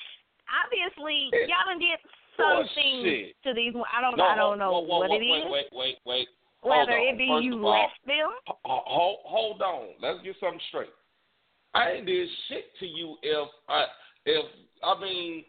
[0.49, 1.99] Obviously, y'all done did
[2.35, 3.35] something Bullshit.
[3.43, 3.73] to these.
[3.91, 4.17] I don't.
[4.17, 5.51] No, I don't know whoa, whoa, what whoa, it wait, is.
[5.51, 6.27] Wait, wait, wait.
[6.61, 8.31] Hold Whether it be First you left them.
[8.63, 9.87] hold, hold on.
[10.01, 10.93] Let's get something straight.
[11.73, 13.85] I ain't did shit to you if I
[14.25, 14.45] if
[14.83, 15.43] I mean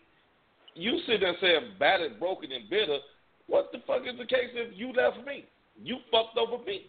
[0.75, 2.99] you sit there and say battered, broken, and bitter.
[3.47, 5.45] What the fuck is the case if you left me?
[5.83, 6.87] You fucked over me.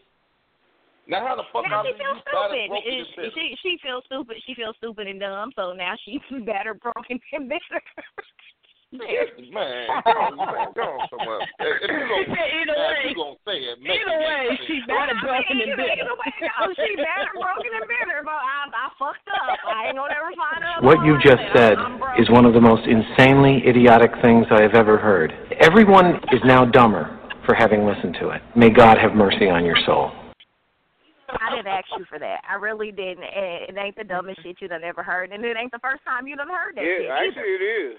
[1.07, 2.69] Now how the fuck Now I she feels stupid.
[2.85, 3.31] It- and?
[3.33, 4.37] She she feels stupid.
[4.45, 5.51] She feels stupid and dumb.
[5.55, 7.81] So now she's better broken and bitter.
[8.95, 11.41] Man, go man, go somewhere.
[11.59, 13.03] If if you gonna, Either now, way.
[13.07, 14.87] you gonna say it, make Either it way, make she sense.
[14.87, 15.95] better I broken mean, and bitter.
[16.05, 18.19] either way, no, she better broken and bitter.
[18.23, 19.59] But I I fucked up.
[19.67, 20.75] I ain't gonna ever find her.
[20.85, 21.77] What you just said
[22.19, 25.33] is one of the most insanely idiotic things I have ever heard.
[25.59, 28.41] Everyone is now dumber for having listened to it.
[28.55, 30.11] May God have mercy on your soul.
[31.29, 32.41] I didn't ask you for that.
[32.47, 33.23] I really didn't.
[33.23, 36.03] And it ain't the dumbest shit you done ever heard, and it ain't the first
[36.05, 37.05] time you done heard that shit.
[37.05, 37.27] Yeah, either.
[37.27, 37.97] actually it is.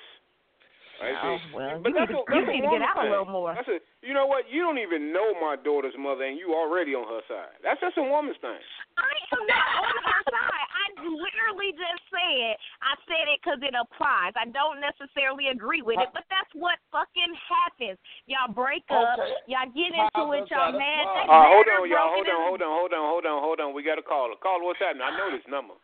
[0.96, 2.88] Oh, well, but you that's need a, to, that's you need to a get woman
[2.88, 3.10] out a thing.
[3.12, 3.52] little more.
[3.52, 4.48] That's a, you know what?
[4.48, 7.52] You don't even know my daughter's mother, and you already on her side.
[7.60, 8.56] That's just a woman's thing.
[8.96, 10.68] I am not on her side.
[10.72, 14.32] I literally just said I said it because it applies.
[14.40, 18.00] I don't necessarily agree with it, but that's what fucking happens.
[18.24, 19.36] Y'all break up, Okay.
[19.52, 21.04] y'all get How into it, y'all mad.
[21.04, 21.28] apply?
[21.28, 22.08] Uh, hold on, y'all.
[22.08, 23.68] Hold on, hold on, hold on, hold on, hold on.
[23.76, 24.34] We got a caller.
[24.40, 25.04] Caller, what's happening?
[25.04, 25.76] I know this number.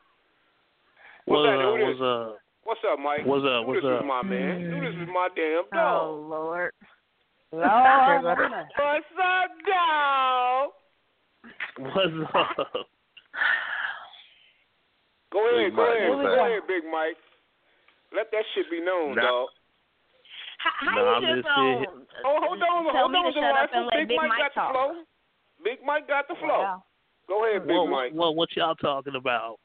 [1.29, 1.69] What's What's happening?
[1.69, 1.77] up?
[1.77, 2.09] Who What's this?
[2.09, 2.41] up?
[2.65, 3.27] What's up, Mike?
[3.27, 3.67] What's up?
[3.67, 4.01] Who What's this up?
[4.03, 4.71] is my man.
[4.71, 6.31] Who this is my damn Oh dog.
[6.31, 6.73] Lord.
[7.53, 10.71] Lord, What's up, dog?
[11.79, 12.87] What's up?
[15.33, 17.17] Go ahead, Big go Mike, ahead, go ahead, Big Mike.
[18.15, 19.23] Let that shit be known, Nah.
[19.23, 19.49] dog.
[20.61, 21.51] How, how Nah, I'm you just just
[22.25, 24.39] Oh, hold on, tell hold on, to shut up and let Big, Big Mike, Mike
[24.39, 24.73] got talk?
[24.73, 24.91] the flow.
[25.65, 26.63] Big Mike got the flow.
[26.63, 26.85] Wow.
[27.29, 28.13] Go ahead, Big What, Mike.
[28.13, 29.57] what, what y'all talking about?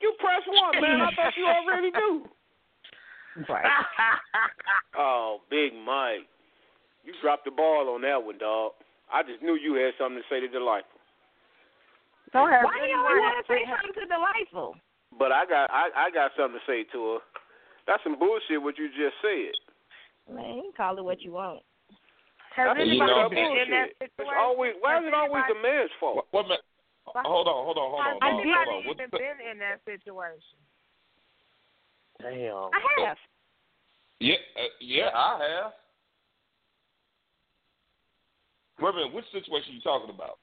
[0.00, 1.00] You press one, man.
[1.00, 2.26] I thought you already knew.
[3.50, 3.64] Right.
[4.96, 6.24] Oh, Big Mike.
[7.04, 8.72] You dropped the ball on that one, dog.
[9.12, 10.96] I just knew you had something to say to Delightful.
[12.32, 12.64] Go ahead.
[12.64, 14.74] Why do you always want to say something to delightful?
[15.20, 17.18] But I got I, I got something to say to her.
[17.86, 19.52] That's some bullshit what you just said.
[20.32, 21.60] Man, you can call it what you want.
[22.56, 23.96] Has That's anybody know- been in that bullshit.
[24.00, 24.40] It's situation?
[24.40, 26.16] always why is it always the man's fault?
[26.16, 26.64] What, what, ma-
[27.06, 28.90] hold on, hold on, hold on, Has dog, anybody hold on.
[28.90, 30.58] Even the- been in that situation?
[32.20, 32.70] Damn.
[32.72, 33.18] I have.
[34.20, 35.72] Yeah, uh, yeah, I have.
[38.80, 40.38] Wait a minute, which situation you talking about?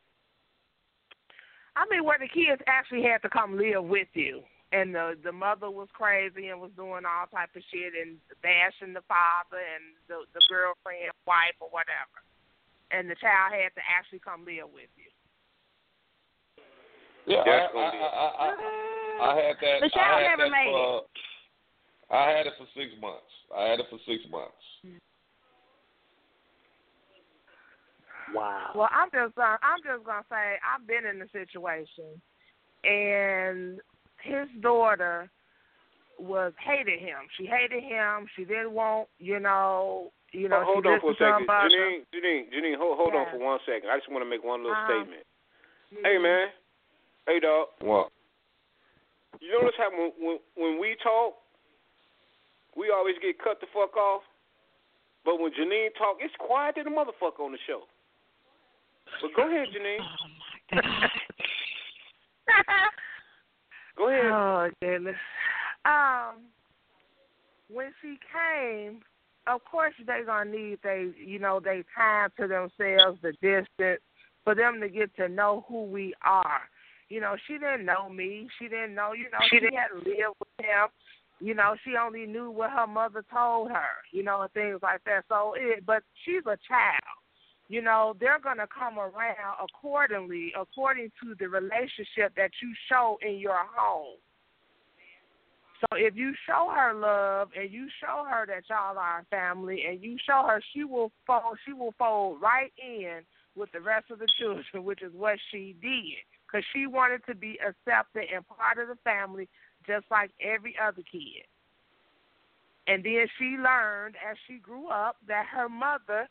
[1.76, 5.32] I mean, where the kids actually had to come live with you, and the the
[5.32, 9.98] mother was crazy and was doing all type of shit and bashing the father and
[10.10, 12.22] the the girlfriend, wife, or whatever,
[12.90, 15.13] and the child had to actually come live with you.
[17.26, 19.78] Yeah, That's I, I, gonna be I, I, I, I had that.
[19.82, 21.02] The child I had never that made for,
[22.12, 23.32] I had it for six months.
[23.56, 24.52] I had it for six months.
[28.34, 28.72] Wow.
[28.76, 32.20] Well, I'm just uh, I'm just gonna say I've been in the situation,
[32.84, 33.80] and
[34.22, 35.30] his daughter
[36.20, 37.28] was hated him.
[37.38, 38.28] She hated him.
[38.36, 40.64] She didn't want, you know, you know.
[40.64, 41.72] hold she on for a listened to him second.
[41.72, 43.90] Janine, Janine, Janine, hold, hold on for one second.
[43.90, 45.04] I just want to make one little Uh-huh.
[45.04, 45.26] statement.
[46.04, 46.50] Hey, man.
[47.28, 47.68] Hey, dog.
[47.82, 48.10] What?
[49.40, 51.34] You notice how when, when when we talk,
[52.78, 54.22] we always get cut the fuck off.
[55.26, 57.84] But when Janine talk, it's quiet than the motherfucker on the show.
[59.22, 60.00] But go ahead, Janine.
[60.02, 61.10] Oh my god.
[63.96, 64.26] Go ahead.
[64.26, 65.16] Oh goodness.
[65.86, 66.42] Um,
[67.72, 69.02] when she came,
[69.48, 74.02] of course they gonna need they, you know, they time to themselves, the distance,
[74.44, 76.62] for them to get to know who we are.
[77.14, 78.48] You know, she didn't know me.
[78.58, 79.14] She didn't know.
[79.14, 80.88] You know, she, hadn't lived with him.
[81.40, 84.02] You know, she only knew what her mother told her.
[84.12, 85.26] You know, and things like that.
[85.30, 87.20] So, it, but she's a child.
[87.68, 93.38] You know, they're gonna come around accordingly, according to the relationship that you show in
[93.38, 94.18] your home.
[95.82, 99.84] So if you show her love and you show her that y'all are a family
[99.88, 103.20] and you show her she will fold she will fold right in
[103.56, 106.24] with the rest of the children, which is what she did.
[106.54, 109.50] Because she wanted to be accepted and part of the family
[109.88, 111.50] just like every other kid.
[112.86, 116.30] And then she learned as she grew up that her mother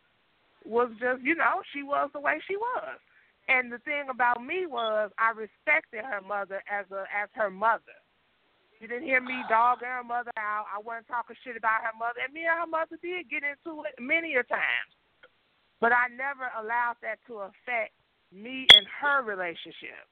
[0.65, 3.03] was just, you know, she was the way she was.
[3.49, 7.99] And the thing about me was I respected her mother as a as her mother.
[8.79, 10.67] You didn't hear me dogging her mother out.
[10.71, 12.23] I wasn't talking shit about her mother.
[12.23, 14.95] And me and her mother did get into it many a times.
[15.81, 17.91] But I never allowed that to affect
[18.31, 20.12] me and her relationship.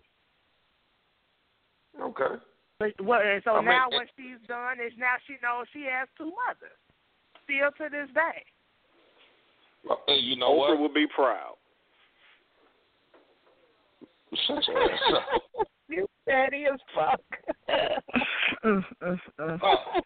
[1.98, 2.34] Okay.
[2.78, 5.66] But what and so I mean, now it- what she's done is now she knows
[5.72, 6.76] she has two mothers.
[7.44, 8.44] still to this day.
[9.84, 10.80] Well, and you know Oprah what?
[10.80, 11.56] would be proud.
[14.46, 15.66] Shut your ass up.
[15.88, 17.20] You petty as fuck.
[18.62, 19.16] Uh,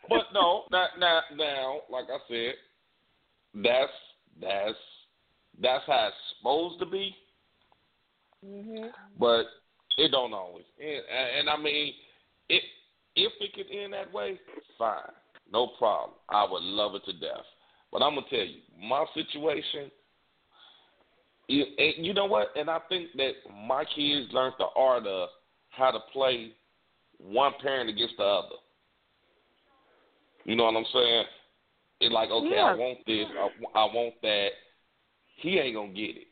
[0.09, 2.55] but no, now, now, now, like I said,
[3.57, 3.93] that's
[4.41, 4.79] that's
[5.61, 7.17] that's how it's supposed to be.
[8.47, 8.91] Mhm.
[9.19, 9.47] But
[9.99, 10.65] it don't always.
[10.81, 11.93] And, and I mean,
[12.49, 12.63] if
[13.17, 14.39] if it could end that way,
[14.79, 14.97] fine,
[15.53, 16.17] no problem.
[16.29, 17.45] I would love it to death.
[17.93, 19.91] But I'm gonna tell you, my situation.
[21.47, 22.49] You, and you know what?
[22.57, 23.33] And I think that
[23.69, 25.29] my kids learned the art of
[25.69, 26.53] how to play
[27.19, 28.57] one parent against the other.
[30.45, 31.25] You know what I'm saying?
[32.01, 32.65] It's like, okay, Yeah.
[32.65, 34.49] I want this, I, I want that.
[35.37, 36.29] He ain't gonna get it.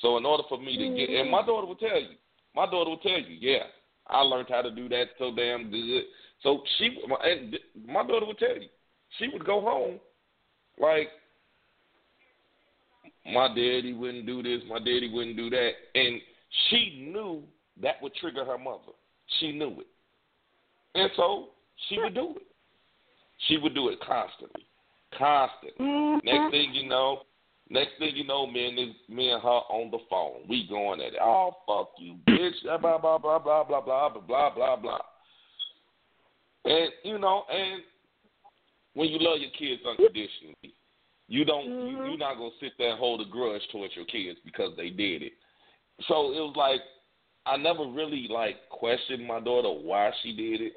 [0.00, 1.46] So in order for me to get, and my mm-hmm.
[1.46, 2.16] daughter will tell you,
[2.56, 3.64] my daughter will tell you, yeah,
[4.06, 6.04] I learned how to do that so damn good.
[6.42, 8.68] So she, my, and my daughter would tell you,
[9.18, 10.00] she would go home
[10.80, 11.08] like,
[13.32, 16.20] my daddy wouldn't do this, my daddy wouldn't do that, and
[16.68, 17.42] she knew
[17.82, 18.92] that would trigger her mother.
[19.40, 19.86] She knew it,
[20.94, 21.48] and so
[21.88, 22.46] she would do it.
[23.48, 24.64] She would do it constantly,
[25.18, 25.84] constantly.
[25.84, 26.26] Mm-hmm.
[26.26, 27.22] Next thing you know,
[27.70, 30.48] next thing you know, me and this, me and her on the phone.
[30.48, 31.20] We going at it.
[31.20, 32.62] Oh fuck you, bitch.
[32.64, 34.98] Blah blah blah blah blah blah blah blah blah blah.
[36.64, 37.82] And you know, and
[38.94, 40.74] when you love your kids unconditionally,
[41.28, 42.06] you don't you, mm-hmm.
[42.06, 45.22] you're not gonna sit there and hold a grudge towards your kids because they did
[45.22, 45.32] it.
[46.08, 46.80] So it was like
[47.46, 50.72] I never really like questioned my daughter why she did it.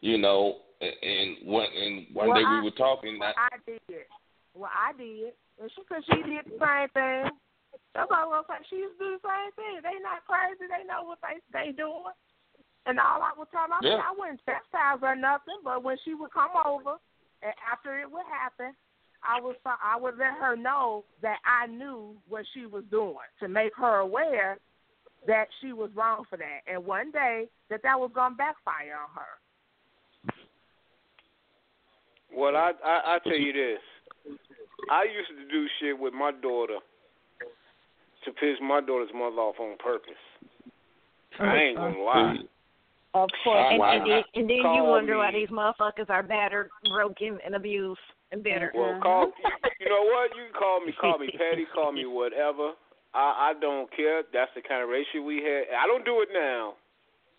[0.00, 3.18] You know, and, and one and one Well, day I- we were talking.
[3.18, 3.80] Well, I, I did.
[4.54, 5.32] Well, I did.
[5.60, 7.30] And she, cause she did the same thing.
[7.94, 9.74] That's why I was like, she used to do the same thing.
[9.84, 10.64] They not crazy.
[10.64, 12.16] They know what they they doing.
[12.86, 14.00] And all I would tell my Yeah.
[14.02, 16.96] I wouldn't chastise her nothing, but when she would come over,
[17.42, 18.74] and after it would happen,
[19.22, 23.48] I was I would let her know that I knew what she was doing to
[23.48, 24.58] make her aware
[25.26, 29.10] that she was wrong for that, and one day that that was gonna backfire on
[29.14, 30.32] her.
[32.34, 33.78] Well, I I, I tell you this.
[34.90, 36.78] I used to do shit with my daughter
[38.24, 40.22] to piss my daughter's mother off on purpose.
[41.40, 42.36] I ain't gonna lie.
[43.14, 43.68] Of course.
[43.72, 47.54] And, and then, and then you Call wonder why these motherfuckers are battered, broken, and
[47.54, 48.00] abused
[48.32, 48.72] and bitter.
[48.74, 49.02] Well, mm-hmm.
[49.02, 49.32] call
[49.80, 50.32] you know what?
[50.34, 52.72] You can call me, call me petty, call me whatever.
[53.14, 54.22] I I don't care.
[54.32, 55.76] That's the kind of relationship we had.
[55.76, 56.74] I don't do it now,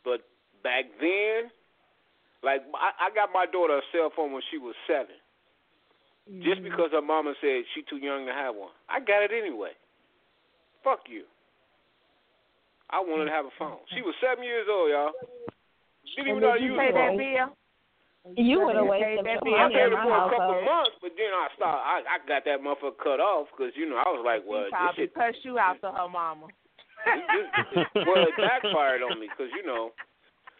[0.06, 0.22] but
[0.62, 1.50] back then,
[2.44, 5.18] like I, I got my daughter a cell phone when she was seven,
[6.28, 6.64] just mm-hmm.
[6.64, 8.72] because her mama said she too young to have one.
[8.88, 9.76] I got it anyway.
[10.84, 11.24] Fuck you.
[12.92, 13.82] I wanted to have a phone.
[13.92, 15.12] She was seven years old, y'all.
[16.16, 17.18] Didn't even know how to use you pay the phone.
[17.18, 17.50] that bill?
[18.40, 19.56] You would have Did wasted that bill?
[19.58, 20.64] I money paid it for a couple household.
[20.64, 21.84] months, but then I started.
[21.84, 24.72] I, I got that motherfucker cut off because you know I was like, well, She
[24.72, 25.16] this probably shit.
[25.18, 26.48] cussed you out to her mama.
[27.04, 29.92] This, this, well, it backfired on me because you know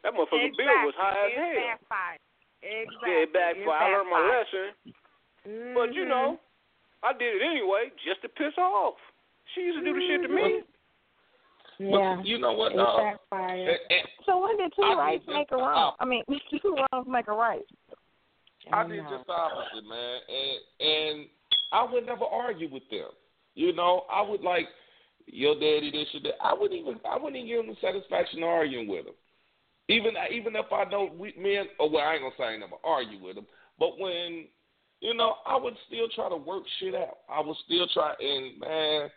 [0.04, 1.56] that motherfucker bill was high as It hell.
[1.72, 2.20] backfired.
[2.64, 3.08] Exactly.
[3.08, 3.80] Yeah, it backfired.
[3.80, 4.74] I learned my backfired.
[5.46, 7.06] Lesson, but you know, mm-hmm.
[7.06, 8.96] I did it anyway just to piss her off.
[9.54, 10.62] She used to do the shit to me.
[11.92, 12.76] but you know what?
[12.76, 12.84] No.
[12.86, 13.68] Uh, backfired.
[13.70, 15.96] And- and So when did two I rights make a that's- wrong?
[16.00, 16.24] I mean,
[16.62, 17.66] two wrongs make a right.
[18.72, 20.20] I did just the opposite, man.
[20.30, 21.28] And and
[21.74, 23.10] I would never argue with them.
[23.56, 24.68] You know, I would like
[25.26, 26.42] your daddy this or that.
[26.42, 29.16] I wouldn't even I wouldn't even give them the satisfaction of arguing with them.
[29.90, 32.52] Even even if I know we men or oh, well I ain't gonna say I
[32.52, 33.46] ain't never argue with them,
[33.78, 34.48] but when
[35.04, 37.18] you know, I would still try to work shit out.
[37.30, 39.10] I would still try and man,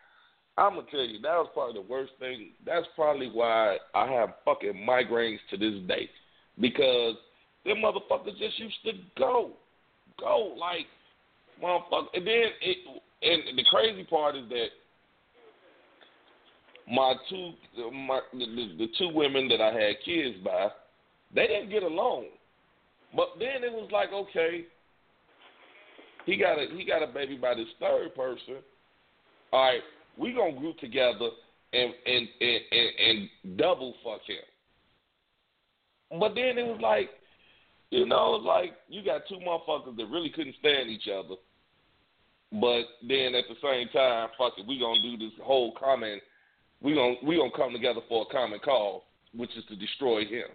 [0.59, 2.51] I'm gonna tell you, that was probably the worst thing.
[2.67, 6.11] That's probably why I have fucking migraines to this day.
[6.61, 7.15] Because
[7.65, 9.53] them motherfuckers just used to go.
[10.19, 10.87] Go like
[11.63, 12.79] motherfucker and then it
[13.23, 14.69] and the crazy part is that
[16.91, 17.53] my two
[17.93, 20.69] my the, the, the two women that I had kids by,
[21.33, 22.25] they didn't get along.
[23.15, 24.67] But then it was like, okay,
[26.27, 28.57] he got a he got a baby by this third person.
[29.53, 29.81] All right,
[30.19, 31.29] we gonna group together
[31.73, 36.21] and and and, and, and double fuck him.
[36.21, 37.11] But then it was like,
[37.91, 41.37] you know, like you got two motherfuckers that really couldn't stand each other.
[42.53, 46.21] But then at the same time, fuck it, we gonna do this whole common.
[46.83, 49.03] We gonna we gonna come together for a common cause,
[49.35, 50.47] which is to destroy him.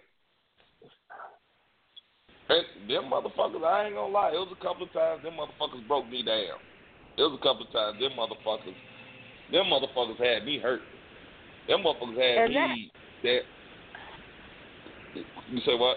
[2.52, 5.86] And them motherfuckers, I ain't gonna lie, it was a couple of times them motherfuckers
[5.88, 6.60] broke me down.
[7.16, 8.76] It was a couple of times them motherfuckers,
[9.50, 10.82] them motherfuckers had me hurt.
[11.66, 12.92] Them motherfuckers had And me
[13.22, 13.40] that.
[15.14, 15.96] You say what?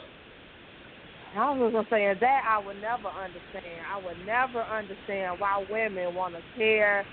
[1.35, 3.83] I was gonna say that I would never understand.
[3.91, 7.05] I would never understand why women want to tear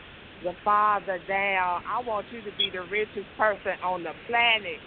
[0.43, 1.81] the father down.
[1.89, 4.81] I want you to be the richest person on the planet,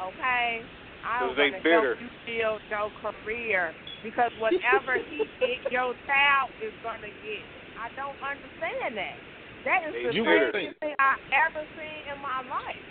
[0.00, 0.64] okay?
[1.04, 5.94] I 'Cause they want to help you build your career because whatever he get, your
[6.06, 7.44] child is gonna get.
[7.78, 9.16] I don't understand that.
[9.64, 11.14] That is They the you craziest thing I
[11.46, 12.84] ever seen in my life.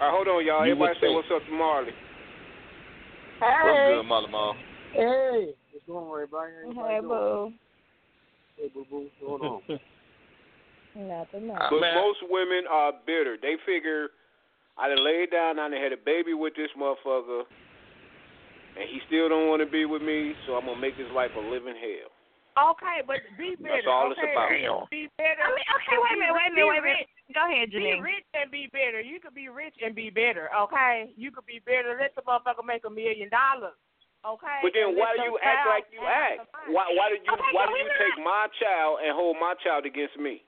[0.00, 0.66] All right, hold on, y'all.
[0.66, 1.94] You Everybody say what's up to Marley.
[3.38, 3.46] Hey.
[3.62, 4.56] What's Hey, good, Mother Mom?
[4.94, 6.50] hey, what's going on, everybody?
[6.52, 7.08] How everybody Hey, doing?
[7.08, 7.52] boo.
[8.58, 9.62] Hey, boo boo, what's going on?
[10.94, 11.70] Nothing, Uh, nothing.
[11.70, 11.94] But man.
[11.96, 13.36] most women are bitter.
[13.40, 14.08] They figure
[14.76, 17.42] I done laid down, I done had a baby with this motherfucker,
[18.78, 21.30] and he still don't want to be with me, so I'm gonna make his life
[21.36, 22.10] a living hell.
[22.52, 23.80] Okay, but be better.
[23.80, 24.36] That's all it's okay?
[24.68, 24.90] about.
[24.92, 25.40] Be bitter.
[25.40, 27.08] I mean, okay, wait a minute, wait a minute, wait a minute.
[27.32, 29.00] Go ahead, Be rich and be better.
[29.00, 30.52] You could be rich and be better.
[30.68, 31.16] okay?
[31.16, 31.96] You could be bitter.
[31.96, 33.72] Let the motherfucker make a million dollars,
[34.20, 34.60] okay?
[34.60, 36.44] But then And why do you act like you act?
[36.68, 39.40] Why why do you Okay, why can do you not- take my child and hold
[39.40, 40.44] my child against me?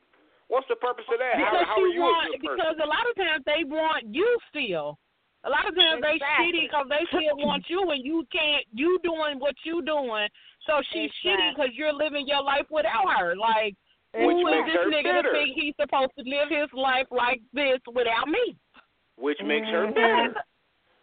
[0.53, 1.41] What's the purpose of that?
[1.41, 2.57] How, Because how are you want, a good person?
[2.61, 5.01] because a lot of times they want you still.
[5.45, 8.64] A lot of times they shitty because they still want you and you can't.
[8.72, 10.28] You doing what you doing,
[10.66, 13.36] so she's shitty because you're living your life without her.
[13.36, 13.76] Like
[14.16, 15.22] Which who is makes this nigga bitter.
[15.22, 18.57] to think he's supposed to live his life like this without me?
[19.16, 19.95] Which makes her Mhm.
[19.95, 20.32] bitter.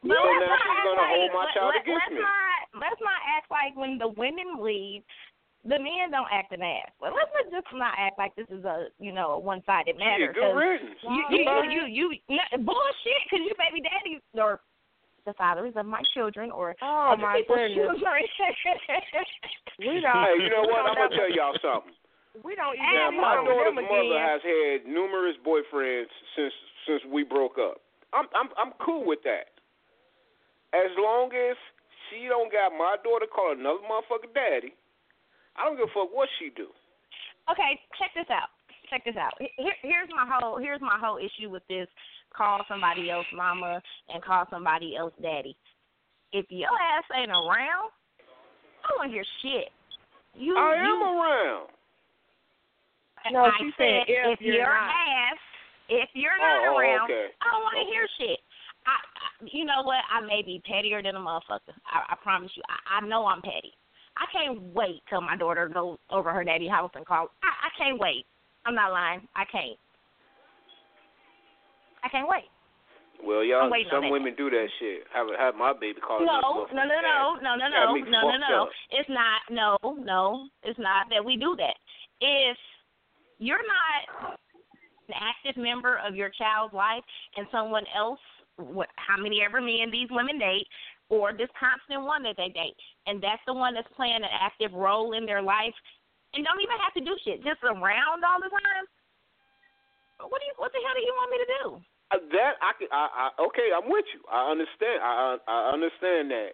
[0.04, 2.22] But So let's now she's gonna like, hold my child let, against let's me.
[2.26, 5.04] Not, let's not act like when the women leave,
[5.64, 6.89] the men don't act an ass.
[6.99, 9.97] But let's not just not act like this is a you know a one sided
[9.97, 10.28] matter.
[10.28, 10.99] Shit, good 'cause riddance.
[11.03, 14.59] You you you you, you no, bullshit because you baby daddy or
[15.26, 17.78] the fathers of my children or Oh other my people's goodness.
[17.78, 18.24] children.
[19.82, 20.14] We don't.
[20.14, 20.86] Hey, you know what?
[20.86, 21.93] I'm gonna tell y'all something.
[22.45, 24.30] We don't even Now, And my daughter's them mother again.
[24.30, 26.05] has had numerous boyfriends
[26.36, 26.53] since
[26.86, 27.82] since we broke up.
[28.14, 29.49] I'm I'm I'm cool with that.
[30.74, 31.57] As long as
[32.09, 34.74] she don't got my daughter call another motherfucker daddy,
[35.58, 36.68] I don't give a fuck what she do.
[37.52, 38.49] okay, check this out.
[38.89, 39.34] Check this out.
[39.39, 41.88] Here, here's my whole here's my whole issue with this.
[42.36, 45.56] Call somebody else mama and call somebody else daddy.
[46.34, 47.91] If your ass ain't around,
[48.84, 49.70] I don't want to hear shit.
[50.36, 51.68] You, I you, am around.
[53.32, 54.89] No, I she said said if you're your not.
[54.89, 55.39] ass,
[55.89, 57.28] if you're not Oh, oh, around, okay.
[57.43, 57.91] I don't want to Okay.
[57.91, 58.39] hear shit.
[58.88, 60.02] I, I, you know what?
[60.10, 61.76] I may be pettier than a motherfucker.
[61.86, 62.64] I, I promise you.
[62.68, 63.74] I, I know I'm petty.
[64.18, 67.30] I can't wait till my daughter goes over her daddy's house and calls.
[67.43, 68.26] I, I can't wait.
[68.66, 69.28] I'm not lying.
[69.36, 69.78] I can't.
[72.03, 72.45] I can't wait.
[73.24, 75.03] Well, y'all, some women do that shit.
[75.14, 78.70] Have have my baby call No, no, no, no, no, no, no, no, no, no.
[78.89, 79.41] It's not.
[79.49, 81.76] No, no, it's not that we do that.
[82.20, 82.57] If
[83.38, 84.39] you're not
[85.07, 87.03] an active member of your child's life,
[87.38, 88.20] and someone else,
[88.57, 90.68] what, how many ever men these women date,
[91.09, 92.78] or this constant one that they date,
[93.08, 95.74] and that's the one that's playing an active role in their life,
[96.34, 98.86] and don't even have to do shit, just around all the time.
[100.22, 100.56] What do you?
[100.58, 101.64] What the hell do you want me to do?
[102.14, 102.88] Uh, That I can.
[102.93, 103.74] I, I okay.
[103.74, 104.22] I'm with you.
[104.30, 105.02] I understand.
[105.02, 106.54] I I understand that.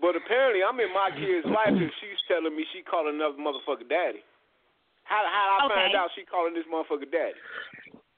[0.00, 3.88] But apparently, I'm in my kid's life, and she's telling me she calling another motherfucker
[3.88, 4.20] daddy.
[5.04, 5.74] How how I Okay.
[5.74, 7.40] find out she calling this motherfucker daddy?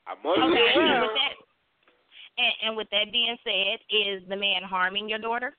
[0.07, 1.35] I must Okay, and with that,
[2.39, 5.55] and, and with that being said, is the man harming your daughter?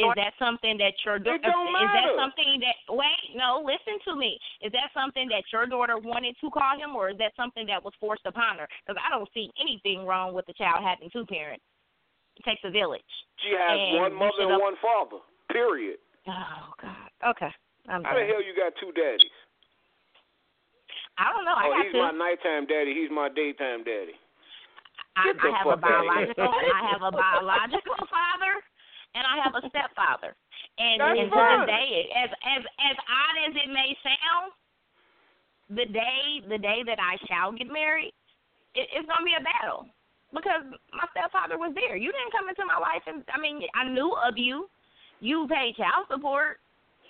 [0.00, 1.36] Is that something that your daughter?
[1.36, 2.76] Is that something that?
[2.96, 4.40] Wait, no, listen to me.
[4.64, 7.84] Is that something that your daughter wanted to call him, or is that something that
[7.84, 8.66] was forced upon her?
[8.80, 11.64] Because I don't see anything wrong with the child having two parents.
[12.40, 13.04] It takes a village.
[13.44, 15.20] She has And one mother and one father.
[15.52, 16.00] Period.
[16.24, 17.36] Oh God.
[17.36, 17.52] Okay.
[17.88, 19.28] I'm How the hell you got two daddies?
[21.18, 21.52] I don't know.
[21.52, 22.00] I oh, got he's two.
[22.00, 22.96] my nighttime daddy.
[22.96, 24.16] He's my daytime daddy.
[25.12, 26.32] I, I have a fuck outta here.
[26.32, 26.48] biological.
[26.48, 28.54] I have a biological father,
[29.14, 30.32] and I have a stepfather.
[30.78, 34.52] And, That's and to this day, as as as odd as it may sound,
[35.68, 38.12] the day the day that I shall get married,
[38.74, 39.88] it, it's gonna be a battle
[40.32, 40.64] because
[40.96, 41.96] my stepfather was there.
[41.96, 44.68] You didn't come into my life, and I mean, I knew of you.
[45.20, 46.58] You paid child support.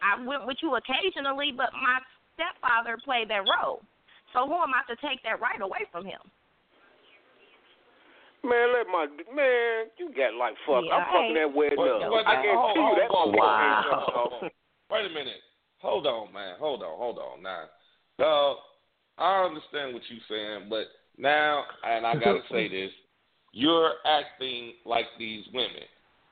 [0.03, 2.03] I went with you occasionally, but my
[2.35, 3.81] stepfather played that role.
[4.35, 6.21] So who am I to take that right away from him?
[8.45, 9.87] Man, let my man.
[9.99, 10.83] You got like fuck.
[10.85, 12.11] Yeah, I'm fucking that wedding up.
[12.11, 14.51] but- I guarantee you that hold, motherfucker hold, ain't hold, jumped off.
[14.91, 15.41] Wait a minute.
[15.79, 16.57] Hold on, man.
[16.59, 16.99] Hold on.
[16.99, 17.43] Hold on.
[17.43, 17.65] Now,
[18.19, 18.57] dog,
[19.19, 20.87] I understand what you're saying, but
[21.19, 22.91] now, and I gotta say this,
[23.53, 25.85] you're acting like these women.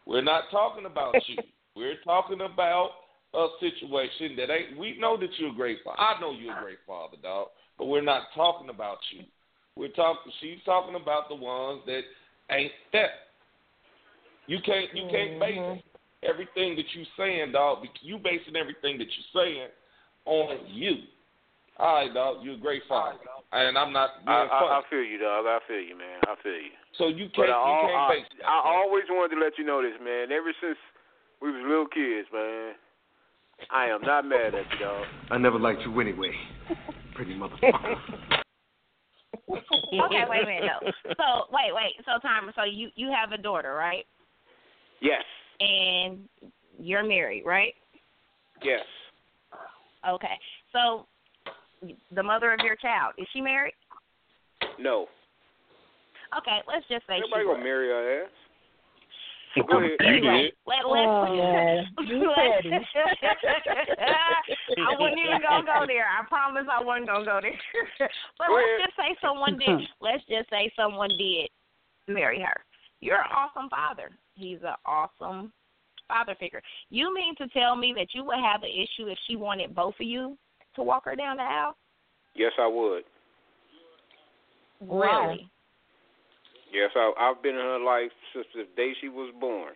[0.06, 1.36] We're not talking about you.
[1.76, 2.90] We're talking about
[3.34, 4.76] a situation that ain't.
[4.76, 6.00] We know that you're a great father.
[6.00, 7.48] I know you're a great father, dog.
[7.78, 9.24] But we're not talking about you.
[9.80, 10.30] We're talking.
[10.42, 12.02] She's talking about the ones that
[12.50, 13.32] ain't that.
[14.46, 14.92] You can't.
[14.92, 16.28] You can't base mm-hmm.
[16.28, 17.78] everything that you saying, dog.
[18.02, 19.68] You basing everything that you're saying
[20.26, 20.96] on you.
[21.78, 22.44] All right, dog.
[22.44, 23.16] You're a great father,
[23.52, 25.46] and I'm not I, I, I feel you, dog.
[25.46, 26.20] I feel you, man.
[26.28, 26.76] I feel you.
[26.98, 28.44] So you can't, I, you can't I, base that.
[28.44, 28.84] I man.
[28.84, 30.30] always wanted to let you know this, man.
[30.30, 30.76] Ever since
[31.40, 32.74] we was little kids, man.
[33.72, 35.06] I am not mad at you, dog.
[35.30, 36.32] I never liked you anyway.
[37.14, 37.96] Pretty motherfucker.
[39.50, 40.70] Okay, wait a minute.
[40.82, 40.92] No.
[41.16, 41.94] So wait, wait.
[42.04, 42.50] So time.
[42.54, 44.04] So you you have a daughter, right?
[45.00, 45.22] Yes.
[45.60, 46.28] And
[46.78, 47.74] you're married, right?
[48.62, 48.80] Yes.
[50.08, 50.38] Okay.
[50.72, 51.06] So
[52.12, 53.74] the mother of your child is she married?
[54.78, 55.06] No.
[56.38, 58.30] Okay, let's just say Nobody she gonna marry her ass.
[59.56, 60.52] You did.
[60.66, 61.86] Let, Oh, let's, man.
[64.78, 66.06] I wasn't even gonna go there.
[66.06, 67.58] I promise I wasn't gonna go there.
[68.38, 68.86] but Go let's ahead.
[68.86, 69.80] just say someone did.
[70.00, 71.48] Let's just say someone did
[72.08, 72.62] marry her.
[73.00, 74.10] You're an awesome father.
[74.34, 75.52] He's an awesome
[76.08, 76.62] father figure.
[76.90, 79.94] You mean to tell me that you would have an issue if she wanted both
[80.00, 80.36] of you
[80.76, 81.76] to walk her down the aisle?
[82.34, 83.02] Yes, I would.
[84.80, 85.50] Really?
[86.72, 89.72] Yes, I, I've been in her life since the day she was born.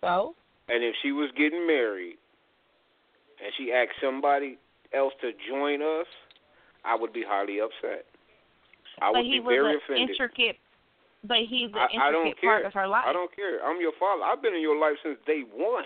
[0.00, 0.34] So?
[0.68, 2.16] And if she was getting married,
[3.42, 4.58] and she asked somebody
[4.94, 6.06] else to join us,
[6.84, 8.04] I would be highly upset.
[9.00, 10.10] I but would he be was very an offended.
[10.10, 10.56] intricate.
[11.26, 12.50] But he's an I, I don't intricate care.
[12.50, 13.04] part of her life.
[13.06, 13.64] I don't care.
[13.64, 14.22] I'm your father.
[14.22, 15.84] I've been in your life since day one.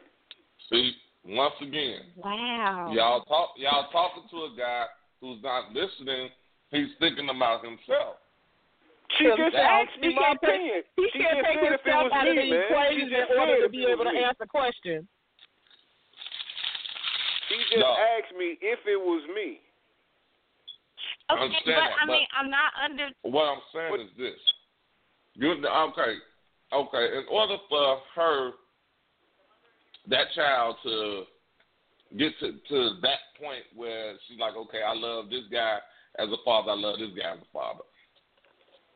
[0.69, 0.93] See,
[1.25, 2.91] once again, Wow.
[2.93, 4.85] y'all talk, y'all talking to a guy
[5.21, 6.31] who's not listening.
[6.71, 8.17] He's thinking about himself.
[9.17, 10.83] She just asked me he my can't take- opinion.
[10.97, 13.83] He she can't just take said himself out of the equation in order to be
[13.85, 14.23] it was able to me.
[14.25, 15.09] answer questions.
[17.49, 17.97] She just No.
[17.97, 19.61] asked me if it was me.
[21.31, 23.11] I Okay, understand but that, I but- mean, I'm not under.
[23.23, 24.41] What I'm saying is this:
[25.35, 26.19] you okay?
[26.73, 27.19] Okay.
[27.19, 28.53] In order for her,
[30.07, 31.27] that child to
[32.17, 35.79] get to to that point where she's like, okay, I love this guy
[36.19, 37.85] as a father, I love this guy as a father.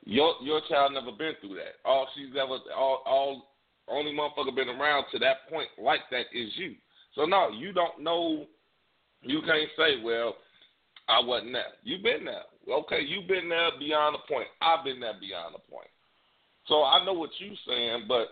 [0.05, 1.79] Your your child never been through that.
[1.85, 3.49] All she's ever all all
[3.89, 6.75] only motherfucker been around to that point like that is you.
[7.15, 8.47] So no, you don't know.
[9.23, 10.35] You can't say, well,
[11.09, 11.73] I wasn't there.
[11.85, 12.43] You've been there.
[12.69, 14.49] Okay, you've been there beyond the point.
[14.61, 15.89] I've been there beyond the point.
[16.67, 18.29] So I know what you're saying, but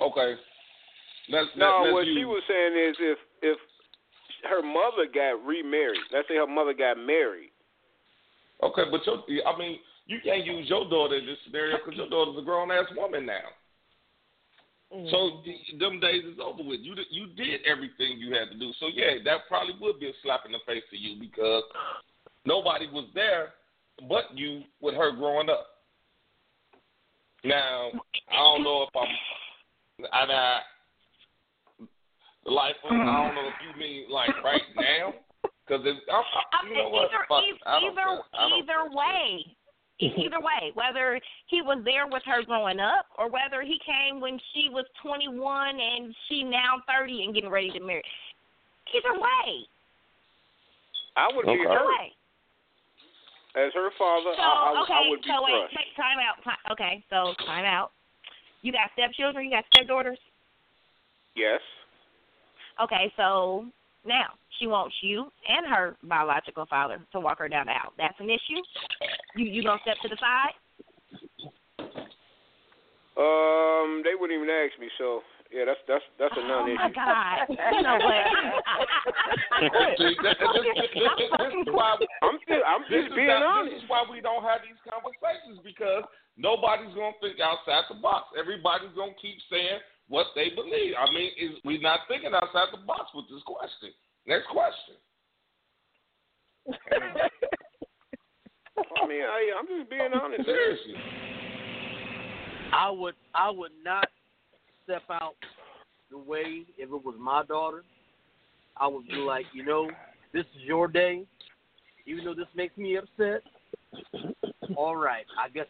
[0.00, 0.34] okay.
[1.28, 3.58] Let's No, let, let's what use, she was saying is if if
[4.48, 7.50] her mother got remarried, let's say her mother got married.
[8.62, 12.08] Okay, but your, I mean, you can't use your daughter in this scenario because your
[12.08, 13.48] daughter's a grown ass woman now.
[14.94, 15.10] Mm.
[15.10, 16.80] So th- them days is over with.
[16.80, 18.72] You did- you did everything you had to do.
[18.78, 21.64] So yeah, that probably would be a slap in the face to you because
[22.44, 23.54] nobody was there
[24.08, 25.66] but you with her growing up.
[27.44, 27.90] Now
[28.30, 30.60] I don't know if I'm I, I
[32.44, 33.34] the life of, I don't mm.
[33.34, 35.14] know if you mean like right now
[35.66, 37.10] because I'm, I, I you mean, know what?
[37.10, 38.22] either Fuck, either I don't either.
[38.34, 39.56] I don't either way.
[40.00, 44.38] Either way, whether he was there with her growing up or whether he came when
[44.52, 48.02] she was 21 and she now 30 and getting ready to marry.
[48.92, 49.64] Either way.
[51.16, 51.64] I would be Okay.
[51.64, 52.12] Either hurt way.
[53.56, 54.36] as her father.
[54.36, 55.96] So, I, I, okay, I would be so wait, crushed.
[55.96, 56.44] time out.
[56.44, 57.92] Time, okay, so time out.
[58.60, 60.18] You got stepchildren, you got stepdaughters?
[61.34, 61.60] Yes.
[62.82, 63.64] Okay, so
[64.06, 67.92] now she wants you and her biological father to walk her down the aisle.
[67.98, 68.62] That's an issue.
[69.36, 70.54] You you gonna step to the side?
[73.16, 74.88] Um, they wouldn't even ask me.
[75.00, 76.76] So yeah, that's that's that's a Oh non-issue.
[76.76, 77.48] Oh my God!
[77.48, 78.24] You know what?
[79.96, 83.72] See, that- that- this, is why I'm just I'm just is being not- honest.
[83.72, 86.04] This is why we don't have these conversations because
[86.36, 88.36] nobody's gonna think outside the box.
[88.36, 90.94] Everybody's gonna keep saying what they believe.
[90.98, 93.90] I mean, is we're not thinking outside the box with this question.
[94.26, 94.96] Next question.
[99.02, 100.44] I mean, I, I'm just being honest.
[100.44, 100.94] Seriously.
[102.72, 104.08] I would I would not
[104.84, 105.36] step out
[106.10, 107.84] the way if it was my daughter.
[108.76, 109.90] I would be like, you know,
[110.32, 111.24] this is your day.
[112.06, 113.42] Even though this makes me upset.
[114.76, 115.66] All right, I guess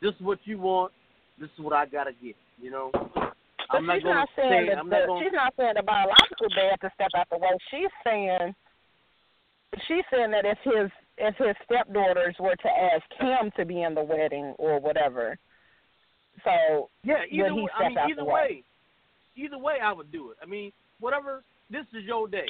[0.00, 0.92] this is what you want.
[1.38, 2.36] This is what I gotta get.
[2.60, 3.36] You know, But
[3.70, 4.74] I'm not she's gonna not saying say.
[4.74, 5.24] I'm the, not gonna.
[5.24, 7.48] she's not saying the biological dad to step out the way.
[7.70, 8.54] She's saying
[9.86, 13.94] she's saying that if his if his stepdaughters were to ask him to be in
[13.94, 15.36] the wedding or whatever,
[16.44, 18.62] so Yeah, either way, I mean, either the way,
[19.36, 20.38] either way, I would do it.
[20.42, 21.42] I mean, whatever.
[21.70, 22.48] This is your day.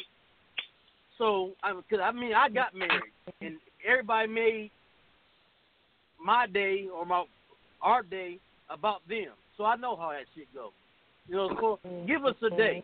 [1.16, 3.56] So, I because I mean, I got married, and
[3.86, 4.70] everybody made
[6.24, 7.24] my day or my
[7.82, 8.38] our day
[8.70, 9.32] about them.
[9.56, 10.70] So I know how that shit goes.
[11.28, 12.82] You know, so give us a day.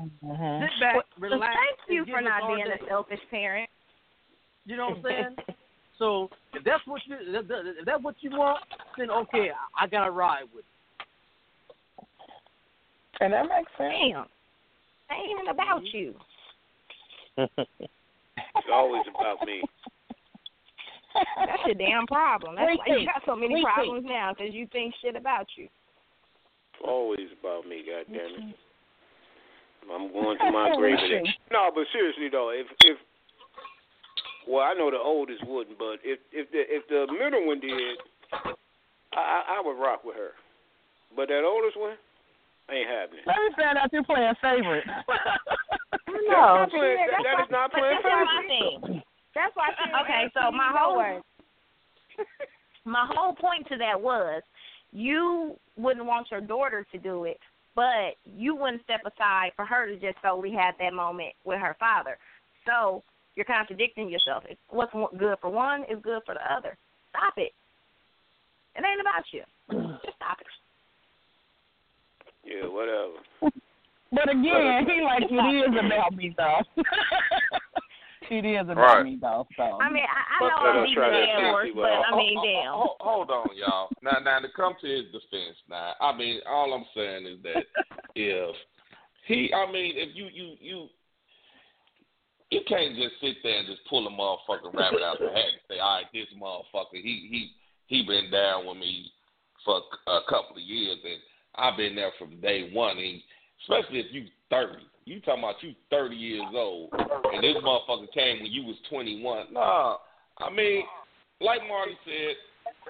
[0.00, 0.64] Mm-hmm.
[0.64, 1.54] Sit back, Well, relax.
[1.54, 2.84] thank you for not being day.
[2.84, 3.70] a selfish parent.
[4.64, 5.36] You know what I'm saying?
[5.98, 8.62] so if that's what you if that- if that's what you want,
[8.98, 12.04] then okay, I, I gotta ride with it.
[13.20, 13.94] And that makes sense.
[14.12, 14.26] Damn.
[15.10, 16.14] Ain't even about you.
[18.56, 19.62] It's always about me.
[21.14, 22.56] That's your damn problem.
[22.56, 25.46] That's We why you got so many We problems now because you think shit about
[25.56, 25.68] you.
[26.76, 27.82] It's always about me.
[27.88, 28.56] God damn it.
[29.88, 30.98] I'm going to my grave.
[31.00, 31.28] with it.
[31.52, 32.98] No, but seriously though, if if
[34.48, 37.96] well, I know the oldest wouldn't, but if if the if the middle one did,
[39.14, 40.30] I I, I would rock with her.
[41.14, 41.96] But that oldest one
[42.70, 43.22] ain't happening.
[43.26, 44.84] Let me find out you're playing favorite.
[46.28, 48.82] No, that's not playing, that, that is not But playing that's my favorite.
[48.88, 49.02] thing.
[49.34, 49.68] That's why
[50.02, 50.96] Okay, so my whole
[52.84, 54.42] my whole point to that was
[54.96, 57.38] you wouldn't want your daughter to do it,
[57.74, 61.76] but you wouldn't step aside for her to just solely have that moment with her
[61.78, 62.16] father.
[62.64, 63.02] So
[63.34, 64.44] you're contradicting yourself.
[64.48, 66.78] If what's good for one is good for the other.
[67.10, 67.52] Stop it.
[68.74, 69.42] It ain't about you.
[70.04, 70.46] Just stop it.
[72.44, 73.20] Yeah, whatever.
[74.12, 76.60] But again, he like it is about me though.
[78.30, 79.04] it is about Right.
[79.04, 79.46] me though.
[79.56, 81.50] So I mean, I, I Fuck know that, I'm I'll beating try the that dead
[81.50, 82.04] horse, fancy but well.
[82.06, 82.72] I mean, Ho- damn.
[82.74, 83.90] ho- Hold on, y'all.
[84.02, 85.56] Now, now to come to his defense.
[85.68, 87.64] Now, I mean, all I'm saying is that
[88.14, 88.56] if
[89.26, 90.88] he, I mean, if you, you, you,
[92.50, 95.62] you can't just sit there and just pull a motherfucking rabbit out the hat and
[95.68, 97.50] say, all right, this motherfucker, he, he,
[97.86, 99.10] he been down with me
[99.64, 101.18] for a couple of years, and
[101.56, 102.98] I've been there from day one.
[102.98, 103.20] And
[103.62, 108.42] especially if you thirty, you talking about you thirty years old, and this motherfucker came
[108.42, 109.46] when you was twenty one.
[109.52, 109.96] Nah,
[110.38, 110.82] I mean,
[111.40, 112.34] like Marty said,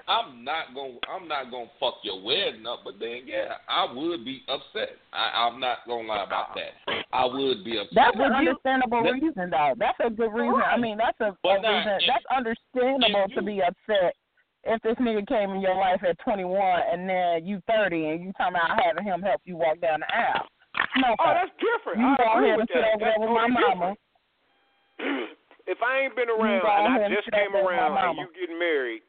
[0.07, 4.25] I'm not gonna I'm not gonna fuck your wedding up, but then yeah, I would
[4.25, 4.97] be upset.
[5.13, 7.03] I, I'm not gonna lie about that.
[7.13, 7.93] I would be upset.
[7.95, 9.73] That's an understandable that- reason, though.
[9.77, 10.61] That's a good reason.
[10.61, 11.93] I mean, that's a, a now, reason.
[12.01, 14.15] if- that's understandable if to be upset
[14.63, 16.59] if this nigga came in your life at 21
[16.91, 20.13] and then you 30 and you talking about having him help you walk down the
[20.13, 20.45] aisle.
[20.97, 21.99] No, Oh, that's different.
[22.01, 22.85] You I go agree ahead with that.
[22.95, 23.89] over That's with my mama.
[25.69, 28.25] if I ain't been around and I just came over there with my around and
[28.25, 29.03] you getting married,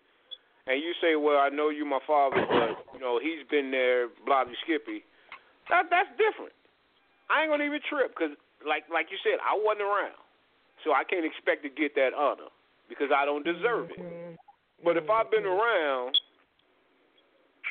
[0.69, 4.09] and you say, "Well, I know you my father, but you know he's been there,
[4.29, 5.01] blobby skippy,"
[5.73, 6.53] that that's different.
[7.33, 8.37] I ain't gonna even trip because,
[8.67, 10.21] like like you said, I wasn't around,
[10.85, 12.53] so I can't expect to get that honor
[12.89, 14.01] because I don't deserve it.
[14.01, 14.37] Mm-hmm.
[14.85, 16.21] But if I've been around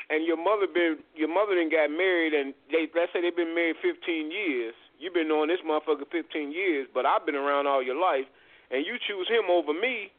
[0.09, 3.53] and your mother been your mother done got married and they let's say they've been
[3.55, 7.83] married fifteen years, you've been knowing this motherfucker fifteen years, but I've been around all
[7.83, 8.25] your life
[8.71, 10.11] and you choose him over me,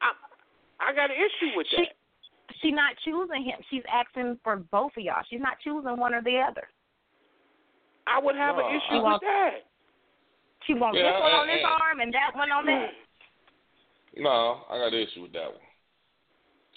[0.00, 0.12] I
[0.80, 1.92] I got an issue with She that.
[2.60, 3.60] she's not choosing him.
[3.70, 5.22] She's asking for both of y'all.
[5.28, 6.68] She's not choosing one or the other.
[8.06, 9.56] I would have No, an I- issue with that.
[10.66, 12.92] She wants Yeah, this one on and- this arm and that one on that.
[14.16, 15.60] No, I got an issue with that one.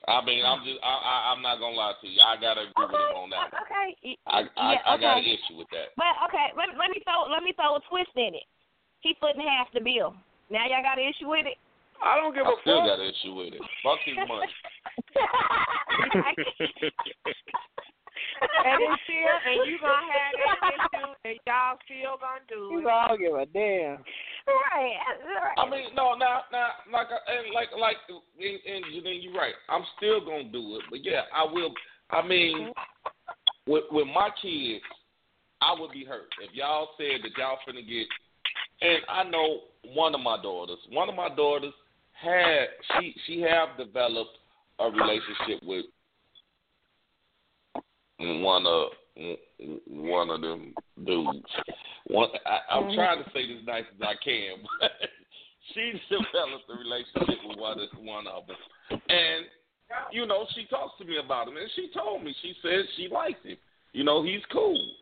[0.07, 2.19] I mean, I'm just, I, I, I'm not gonna lie to you.
[2.19, 3.47] I gotta agree with him on that.
[3.51, 3.61] one.
[3.63, 3.95] Okay.
[4.03, 5.95] y- I, I, yeah, I got an issue with that.
[5.95, 8.43] But okay, let let me throw let me throw a twist in it.
[8.99, 10.11] He footing half the bill.
[10.51, 11.55] Now y'all got an issue with it?
[12.03, 12.87] I don't give I a still fuck.
[12.91, 13.63] got an issue with it.
[13.79, 14.43] Fuck his money.
[18.65, 22.71] and it's still, and you gonna have that issue, and y'all still gonna do it.
[22.71, 22.89] You it.
[22.89, 24.03] don't give a damn.
[24.47, 24.97] right.
[25.57, 29.55] I mean, no, now, now, like, and like, like, and, and Janine, you're right.
[29.69, 31.73] I'm still gonna do it, but yeah, I will.
[32.09, 32.73] I mean,
[33.67, 34.83] with with my kids,
[35.61, 38.07] I would be hurt if y'all said that y'all finna get.
[38.81, 39.59] And I know
[39.93, 40.79] one of my daughters.
[40.89, 41.73] One of my daughters
[42.11, 42.67] had
[42.99, 44.37] she she have developed
[44.79, 45.85] a relationship with
[48.19, 48.89] one of
[49.87, 50.73] one of them
[51.05, 51.45] dudes.
[52.07, 52.95] One, I, I'm mm-hmm.
[52.95, 54.91] trying to say this nice as I can, but
[55.73, 59.45] she developed a relationship with one of one of them, and
[60.11, 63.07] you know she talks to me about him, and she told me she said she
[63.07, 63.57] likes him.
[63.93, 64.93] You know he's cool.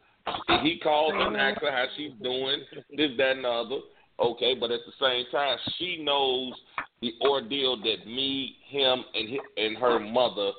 [0.62, 1.36] He calls and mm-hmm.
[1.36, 2.62] asks her how she's doing,
[2.96, 3.78] this, that, and the other.
[4.20, 6.54] Okay, but at the same time, she knows
[7.02, 10.52] the ordeal that me, him, and and her mother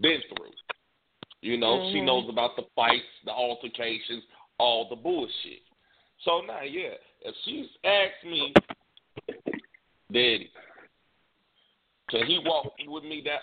[0.00, 0.50] been through.
[1.42, 2.04] You know, she Mhm.
[2.06, 4.24] knows about the fights, the altercations,
[4.58, 5.62] all the bullshit.
[6.20, 8.54] So now, yeah, if she's asked me,
[10.12, 10.50] Daddy,
[12.08, 13.42] can he walk with me that?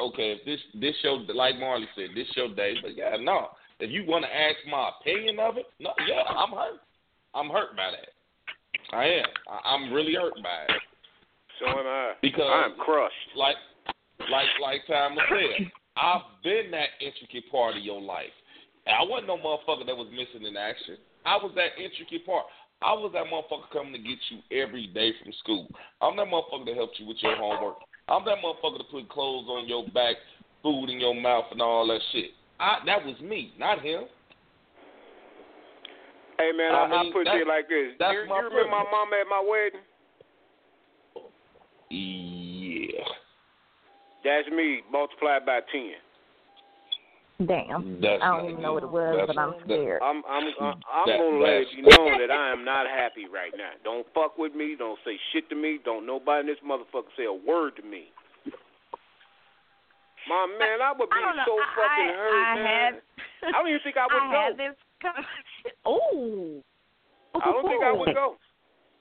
[0.00, 3.50] Okay, if this this show, like Marley said, this show day, but yeah, no.
[3.80, 6.80] If you want to ask my opinion of it, no, yeah, I'm hurt.
[7.34, 8.08] I'm hurt by that.
[8.92, 9.26] I am.
[9.48, 10.82] I, I'm really hurt by it
[11.58, 12.14] So am I.
[12.20, 13.14] because I'm crushed.
[13.36, 13.56] like
[14.30, 18.32] like like Thomas said, I've been that intricate part of your life.
[18.86, 20.96] And I wasn't no motherfucker that was missing in action.
[21.26, 22.46] I was that intricate part.
[22.80, 25.66] I was that motherfucker coming to get you every day from school.
[26.00, 27.76] I'm that motherfucker that helped you with your homework.
[28.08, 30.16] I'm that motherfucker to put clothes on your back,
[30.62, 32.30] food in your mouth, and all that shit.
[32.60, 34.04] I, that was me, not him.
[36.38, 37.98] Hey man, I I, I put it like this.
[37.98, 39.82] You, you remember my mom at my wedding?
[44.24, 44.42] Yeah.
[44.42, 45.92] That's me multiplied by ten.
[47.46, 48.00] Damn.
[48.02, 50.02] That's I don't even know what it was, That's- but I'm that- scared.
[50.02, 53.52] I'm I'm I'm, I'm That- gonna let you know that I am not happy right
[53.56, 53.70] now.
[53.84, 54.74] Don't fuck with me.
[54.76, 55.78] Don't say shit to me.
[55.84, 58.10] Don't nobody in this motherfucker say a word to me.
[60.28, 61.44] My man, I would be I don't know.
[61.46, 62.92] so fucking I- hurt, I man.
[62.94, 64.40] had- I don't even think I would I go.
[64.42, 64.76] had this.
[65.00, 65.24] Con-
[65.86, 66.62] Ooh.
[67.38, 68.36] I don't think I would go.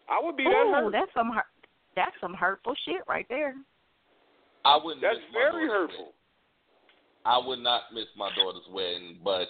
[0.07, 0.91] I would be that Ooh, hurt.
[0.91, 1.49] that's some hurt.
[1.95, 3.55] That's some hurtful shit right there.
[4.67, 5.01] I wouldn't.
[5.01, 5.97] That's very hurtful.
[5.97, 6.13] wedding.
[7.25, 9.47] I would not miss my daughter's wedding, but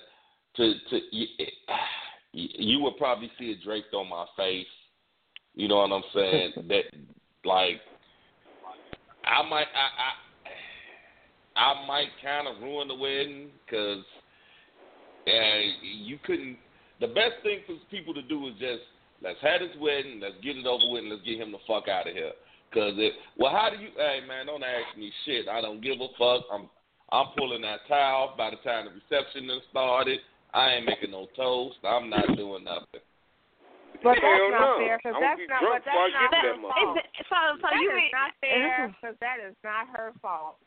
[0.57, 1.26] to to you,
[2.34, 4.68] you would probably see it draped on my face.
[5.55, 6.53] You know what I'm saying?
[6.68, 6.84] that
[7.45, 7.82] like
[9.26, 9.88] I might I
[11.57, 14.03] I, I might kind of ruin the wedding because
[15.28, 16.57] uh, you couldn't.
[16.99, 18.84] The best thing for people to do is just
[19.24, 21.88] let's have this wedding, let's get it over with, and let's get him the fuck
[21.88, 22.34] out of here.
[22.74, 23.89] Cause it, well, how do you?
[23.95, 25.47] Hey man, don't ask me shit.
[25.47, 26.43] I don't give a fuck.
[26.51, 26.68] I'm
[27.11, 30.20] I'm pulling that towel by the time the reception done started.
[30.53, 31.80] I ain't making no toast.
[31.88, 32.99] I'm not doing nothing.
[34.03, 34.84] But that's Hell not no.
[34.84, 35.61] fair because that's be not.
[35.63, 36.97] drunk But that's not get her that fault.
[36.99, 40.59] It, so so that you is mean not fair because that is not her fault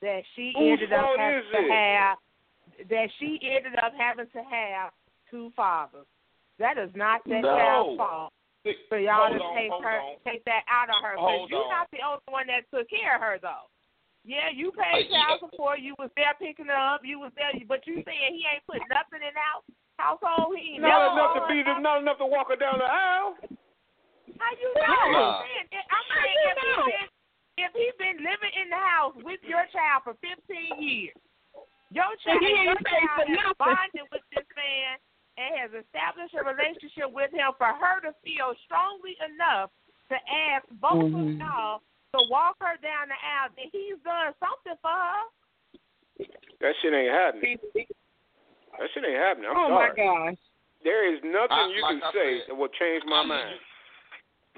[0.00, 1.70] that she Whose ended up having to it?
[1.70, 2.16] have
[2.88, 4.96] that she ended up having to have
[5.30, 6.08] two fathers.
[6.58, 7.52] That is not that No.
[7.52, 8.43] child's fault See,
[8.88, 10.16] for y'all hold to on, take her on.
[10.24, 11.14] take that out of her.
[11.20, 11.84] Because Hold you're on.
[11.84, 13.68] not the only one that took care of her though.
[14.24, 15.84] Yeah, you paid Uh, child support.
[15.84, 17.04] You was there picking her up.
[17.04, 19.68] You was there, but you saying he ain't put nothing in the house
[20.00, 20.56] household.
[20.56, 22.88] He ain't Not enough to owned be a not enough to walk her down the
[22.88, 23.36] aisle.
[24.40, 24.88] How you know?
[24.88, 25.44] Nah.
[25.44, 27.08] I'm saying, saying if he been
[27.54, 31.14] if he been living in the house with your child for 15 years,
[31.92, 34.98] your child, he ain't your paid for child has bonded with this man
[35.36, 39.70] and has established a relationship with him for her to feel strongly enough
[40.12, 40.16] to
[40.52, 41.40] ask both of Mm-hmm.
[41.42, 41.80] y'all
[42.14, 43.50] to walk her down the aisle.
[43.58, 45.22] that he's done something for her.
[46.62, 47.58] That shit ain't happening.
[47.74, 49.50] That shit ain't happening.
[49.50, 49.90] I'm oh sorry.
[49.90, 50.38] my gosh.
[50.86, 53.26] There is nothing I- you like can I say said, that will change my I-
[53.26, 53.58] mind.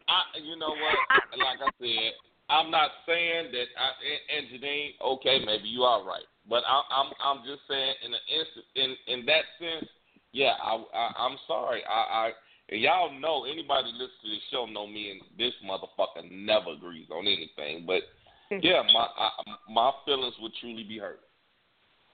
[0.06, 0.96] I, you know what?
[1.34, 2.12] Like I said,
[2.48, 3.66] I'm not saying that.
[3.74, 7.94] I, and, and Janine, okay, maybe you are right, but I, I'm I'm just saying
[8.06, 9.90] in the instant, in in that sense,
[10.36, 11.80] yeah, I, I I'm sorry.
[11.88, 16.72] I, I y'all know anybody listen to this show know me and this motherfucker never
[16.76, 18.02] agrees on anything, but
[18.50, 18.58] hmm.
[18.62, 19.30] yeah, my I,
[19.72, 21.20] my feelings would truly be hurt.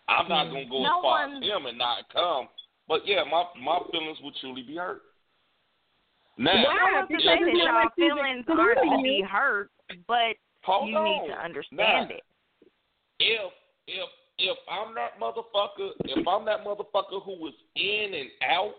[0.08, 0.54] I'm not hmm.
[0.54, 2.48] gonna go No as far one- as him and not come,
[2.86, 5.02] but yeah, my my feelings would truly be hurt.
[6.38, 9.70] Now, Not to say that y'all feelings aren't to be hurt,
[10.08, 11.04] but Hold you on.
[11.04, 12.22] need to understand Now, it.
[13.18, 13.52] If
[13.88, 14.08] if
[14.38, 18.74] if I'm that motherfucker, if I'm that motherfucker who was in and out,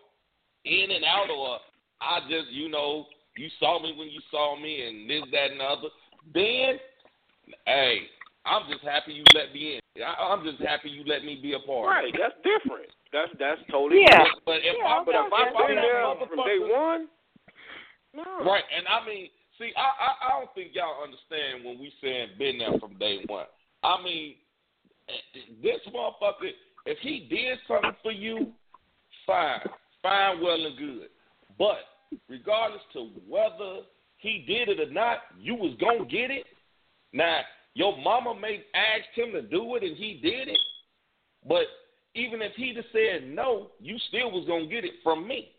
[0.66, 1.60] in and out, or
[2.02, 3.06] I just you know
[3.38, 5.90] you saw me when you saw me and this that and the other,
[6.34, 6.80] then
[7.66, 8.08] hey,
[8.46, 10.04] I'm just happy you let me in.
[10.04, 11.90] I, I'm just happy you let me be a part.
[11.90, 12.90] Right, that's different.
[13.12, 14.26] That's that's totally Yeah.
[14.26, 14.46] different.
[14.46, 17.08] But if Yeah, I'm But if if I'm I've been there from day one,
[18.14, 18.46] no.
[18.46, 22.38] Right, and I mean, see, I, I I don't think y'all understand when we saying
[22.38, 23.46] been there from day one.
[23.84, 24.36] I mean,
[25.62, 26.52] this motherfucker,
[26.86, 28.52] if he did something for you,
[29.26, 29.60] fine,
[30.02, 31.08] fine, well and good.
[31.58, 31.78] But
[32.30, 33.82] regardless to whether
[34.18, 36.46] he did it or not, you was gonna get it.
[37.12, 37.42] Now,
[37.74, 40.60] your mama may asked him to do it and he did it,
[41.48, 41.64] but
[42.16, 45.50] even if he'd have said no, you still was gonna get it from me.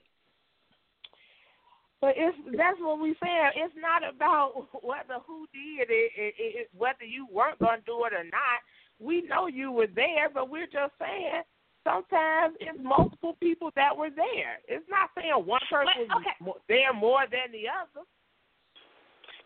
[2.00, 3.50] But it's that's what we saying.
[3.56, 8.12] It's not about whether who did it, it, it whether you weren't gonna do it
[8.12, 8.60] or not.
[9.00, 11.42] We know you were there, but we're just saying
[11.84, 14.58] sometimes it's multiple people that were there.
[14.68, 16.36] It's not saying one person okay.
[16.40, 18.06] was there more than the other.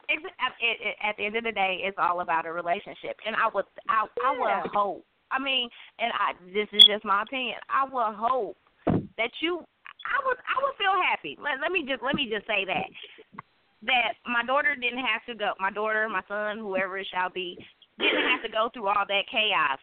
[0.08, 3.36] It's, at, it, at the end of the day, it's all about a relationship, and
[3.36, 5.04] I would, I, I would hope.
[5.30, 5.68] I mean,
[5.98, 7.58] and I, this is just my opinion.
[7.68, 11.36] I would hope that you, I would, I would feel happy.
[11.36, 12.88] Let, let me just, let me just say that
[13.82, 15.52] that my daughter didn't have to go.
[15.60, 17.58] My daughter, my son, whoever it shall be,
[17.98, 19.78] didn't have to go through all that chaos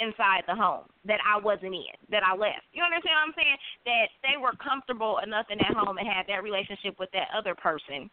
[0.00, 2.66] inside the home that I wasn't in, that I left.
[2.74, 3.56] You understand what I'm saying?
[3.86, 7.54] That they were comfortable enough in that home and had that relationship with that other
[7.54, 8.10] person.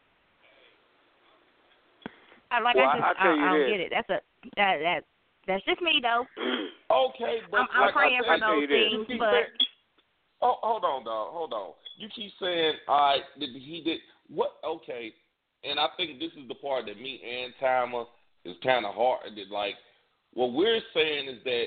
[2.51, 3.69] I like Well, I just I- I I, I don't this.
[3.71, 3.91] get it.
[3.95, 4.19] That's a
[4.57, 5.01] that that
[5.47, 6.25] that's just me though.
[6.91, 8.75] Okay, but I'm, I'm like praying I for those this.
[9.07, 9.45] things, but saying-
[10.41, 11.31] Oh, hold on, dog.
[11.31, 11.71] Hold on.
[11.97, 14.57] You keep saying, all right, did he did what?
[14.65, 15.13] Okay,
[15.63, 18.03] and I think this is the part that me and Timer
[18.45, 19.31] is kind of hard.
[19.49, 19.75] Like,
[20.33, 21.65] what we're saying is that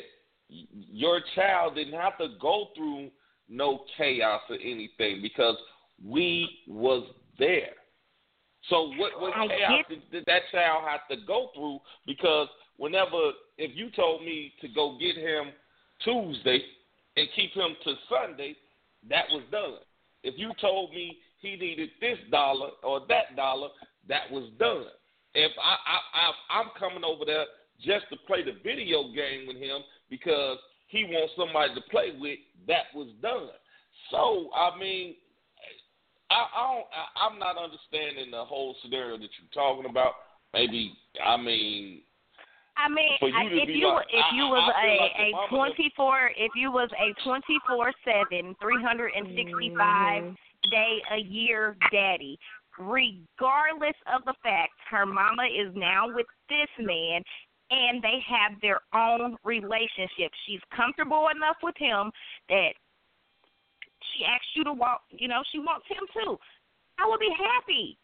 [0.49, 3.11] your child didn't have to go through
[3.49, 5.57] no chaos or anything because
[6.05, 7.07] we was
[7.39, 7.73] there.
[8.71, 11.79] So what what I chaos did, did that child have to go through?
[12.07, 15.53] Because whenever if you told me to go get him
[16.03, 16.61] Tuesday
[17.17, 18.57] and keep him to Sunday,
[19.09, 19.79] that was done.
[20.23, 23.69] If you told me he needed this dollar or that dollar,
[24.09, 24.87] that was done.
[25.35, 27.45] If I, I, I I'm coming over there
[27.83, 30.59] just to play the video game with him because
[30.89, 33.49] he wants somebody to play with, that was done.
[34.11, 35.17] So I mean,
[36.31, 40.13] I, I don't, I, I'm not understanding the whole scenario that you're talking about.
[40.53, 40.93] Maybe
[41.25, 42.03] I mean
[42.77, 45.49] I mean, For you I, if you like- if you was I like a a
[45.49, 50.71] twenty four if you was a twenty four seven three hundred and sixty five mm-hmm.
[50.71, 52.39] day a year daddy,
[52.79, 57.23] regardless of the fact her mama is now with this man
[57.71, 60.31] and they have their own relationship.
[60.47, 62.11] She's comfortable enough with him
[62.49, 62.73] that
[64.13, 65.03] she asks you to walk.
[65.11, 66.37] You know, she wants him too.
[66.99, 67.99] I would be happy.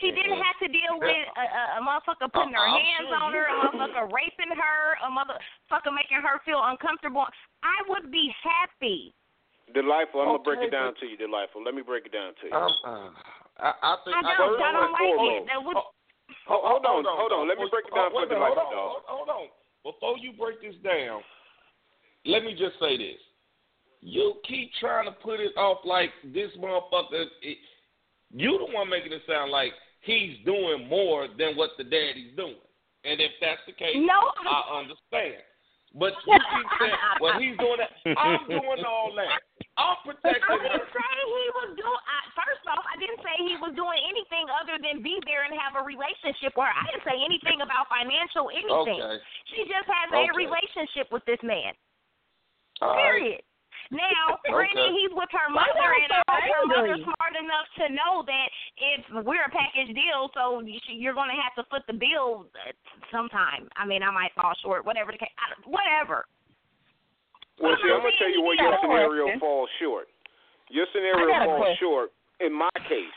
[0.00, 3.48] She didn't have to deal with a, a, a motherfucker putting her hands on her,
[3.48, 7.24] a motherfucker raping her, a motherfucker making her feel uncomfortable.
[7.64, 9.14] I would be happy.
[9.74, 11.62] Delightful, I'm gonna break it down to you, Delightful.
[11.64, 12.54] Let me break it down to you.
[12.54, 13.10] Um, uh,
[13.58, 15.46] I, I think I I, don't, I don't like it.
[15.50, 15.76] That would,
[16.46, 17.48] Ho- hold on, hold on.
[17.48, 19.46] Let me break it down for Wait Delightful, hold on, hold on.
[19.82, 21.22] Before you break this down,
[22.24, 23.18] let me just say this.
[24.02, 27.26] You keep trying to put it off like this motherfucker.
[27.42, 27.58] It,
[28.32, 32.62] you the one making it sound like he's doing more than what the daddy's doing.
[33.04, 34.30] And if that's the case, No.
[34.46, 35.42] I understand.
[35.94, 38.18] But you keep saying, well, he's doing that.
[38.18, 39.45] I'm doing all that.
[39.76, 40.56] I'm protecting her.
[40.56, 42.00] didn't say he was doing.
[42.32, 45.76] First off, I didn't say he was doing anything other than be there and have
[45.76, 46.56] a relationship.
[46.56, 49.00] Or I didn't say anything about financial anything.
[49.04, 49.20] Okay.
[49.52, 50.28] She just has Okay.
[50.28, 51.76] a relationship with this man.
[52.80, 53.04] All right.
[53.04, 53.42] Period.
[53.90, 54.90] Now, Okay.
[54.98, 58.48] he's with her mother, and so I hope her mother's smart enough to know that
[58.76, 61.92] if we're a package deal, so you should- you're going to have to foot the
[61.92, 62.72] bill uh,
[63.12, 63.68] sometime.
[63.76, 65.30] I mean, I might fall short, whatever the case,
[65.64, 66.26] whatever.
[67.60, 69.40] Well, see, I'm gonna tell you where your scenario question.
[69.40, 70.06] falls short.
[70.68, 71.76] Your scenario falls question.
[71.80, 72.08] short
[72.40, 73.16] in my case.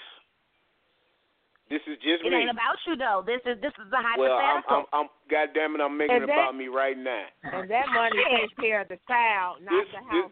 [1.70, 2.48] This is just It me.
[2.48, 3.22] ain't about you though.
[3.22, 4.90] This is this is a well, I'm, hypothetical.
[4.96, 7.30] I'm, I'm, God damn it, I'm making Is it about me right now.
[7.46, 10.32] And that money takes care of the child, not This- the this-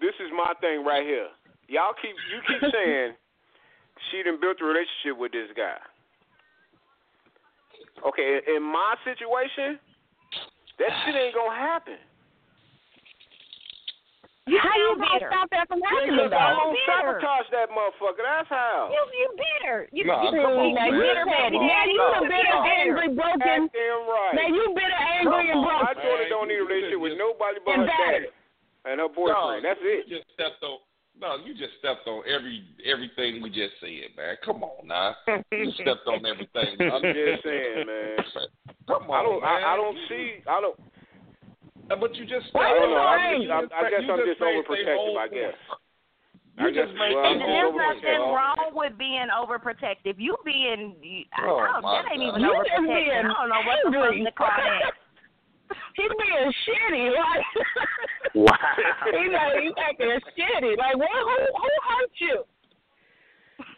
[0.00, 1.28] This is my thing right here.
[1.68, 3.12] Y'all keep, you keep saying
[4.10, 5.76] she done built a relationship with this guy.
[8.08, 9.78] Okay, in my situation,
[10.80, 12.00] that shit ain't gonna happen.
[14.58, 15.30] How you gonna bitter.
[15.30, 18.24] stop that from happening Because I'm gonna sabotage that motherfucker.
[18.26, 18.90] That's how.
[18.90, 19.78] You you bitter.
[19.94, 20.90] You Nah, you, come on, you man.
[20.96, 21.68] bitter Come baby on.
[21.70, 21.92] daddy.
[21.94, 23.60] you You a bitter, angry, broken.
[23.70, 24.34] Goddamn right.
[24.34, 26.02] Man, you bitter, angry, and Come on, My broken.
[26.02, 26.30] daughter man.
[26.34, 28.22] don't need a You relationship with just- nobody but And her battered.
[28.26, 29.62] daddy and her boyfriend.
[29.62, 30.08] No, That's you it.
[30.08, 30.78] just stepped on.
[31.20, 34.36] No, you just stepped on every everything we just said, man.
[34.42, 35.12] Come on, now.
[35.52, 36.80] You stepped on everything.
[36.80, 38.16] I'm just saying, man.
[38.88, 39.40] Come on, I don't.
[39.42, 39.50] man.
[39.62, 40.40] I, I don't see.
[40.48, 40.80] I don't.
[41.90, 42.46] Uh, But you just.
[42.52, 43.02] Why I don't you know.
[43.02, 43.46] so I, angry?
[43.50, 45.16] just, I, I guess You I'm just made overprotective.
[45.18, 45.56] I guess.
[46.60, 50.14] You I just made Well, And there's nothing wrong with being overprotective.
[50.18, 52.36] You being, you, I Oh, don't, my that ain't God.
[52.36, 54.24] even You just being I don't know what the fuck angry.
[54.28, 54.94] to call that.
[55.96, 57.46] He's being shitty, like.
[58.34, 58.54] Wow.
[59.10, 60.76] He's like he's acting shitty.
[60.78, 61.10] Like what?
[61.10, 62.44] Who who hurt you?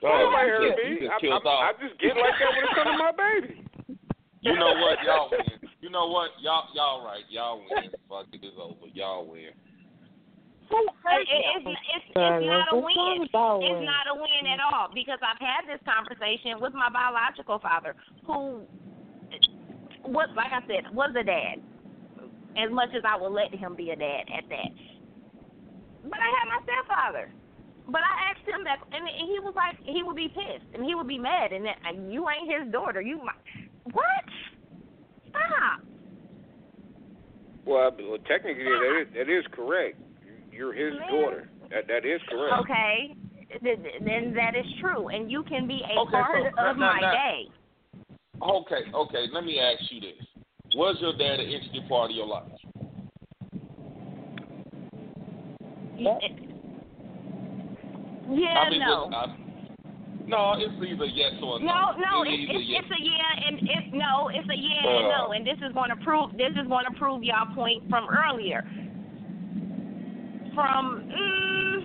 [0.05, 1.49] Oh, Nobody you just- you just I, killed I.
[1.49, 3.65] I just get like that when it comes to my baby.
[4.43, 4.99] You know what?
[5.07, 5.71] Y'all win.
[5.83, 6.31] You know what?
[6.39, 7.27] Y'all y'all right.
[7.29, 7.91] Y'all win.
[8.09, 8.87] Fuck it is over.
[8.95, 9.51] Y'all win.
[10.71, 11.43] Who It, hurt it, you?
[11.59, 12.95] it's, it's, it's not a win.
[12.97, 16.73] wrong with that It's not a win at all because I've had this conversation with
[16.73, 18.63] my biological father, who,
[20.07, 21.59] what like I said, was a dad.
[22.57, 24.71] As much as I will let him be a dad at that.
[26.05, 27.33] But I had my stepfather.
[27.91, 30.95] But I asked him that, and he was like, he would be pissed and he
[30.95, 33.01] would be mad, and that and you ain't his daughter.
[33.03, 33.35] You, my,
[33.91, 34.25] what?
[35.33, 35.81] Stop.
[37.65, 39.99] Well, well technically that is, that is correct.
[40.53, 41.09] You're his Man.
[41.11, 41.49] daughter.
[41.71, 42.55] That that is correct.
[42.61, 43.15] Okay,
[43.63, 46.77] th- th- then that is true, and you can be a Okay, part so- of
[46.77, 47.49] now- my now- day.
[48.43, 49.27] Okay, okay.
[49.33, 50.27] Let me ask you this:
[50.75, 52.51] Was your dad an integral part of your life?
[58.29, 59.07] Yeah, I mean, no.
[59.07, 59.42] was- I-
[60.27, 61.67] no, it's either yes or no.
[61.67, 62.83] No, no, It's it's, it's, yes.
[62.85, 65.91] it's a yeah and it's no, it's a yeah and no, and this is going
[65.91, 68.63] to prove this is going to prove y'all point from earlier.
[70.55, 71.79] from mm,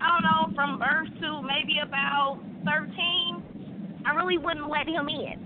[0.00, 5.44] I don't know, from birth to maybe about thirteen, I really wouldn't let him in.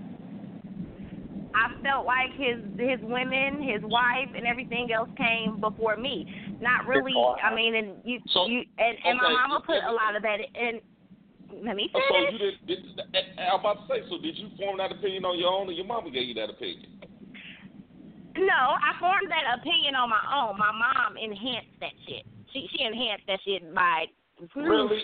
[1.55, 6.25] I felt like his his women, his wife, and everything else came before me.
[6.61, 7.13] Not really.
[7.43, 10.37] I mean, and you So- you and, and my mama put a lot of that
[10.55, 10.81] in.
[11.61, 12.79] Let me Oh, So you did, did.
[13.37, 14.01] I'm about to say.
[14.09, 16.49] So did you form that opinion on your own, or your mama gave you that
[16.49, 16.99] opinion?
[18.35, 20.57] No, I formed that opinion on my own.
[20.57, 22.25] My mom enhanced that shit.
[22.51, 24.05] She she enhanced that shit by
[24.55, 25.01] Really?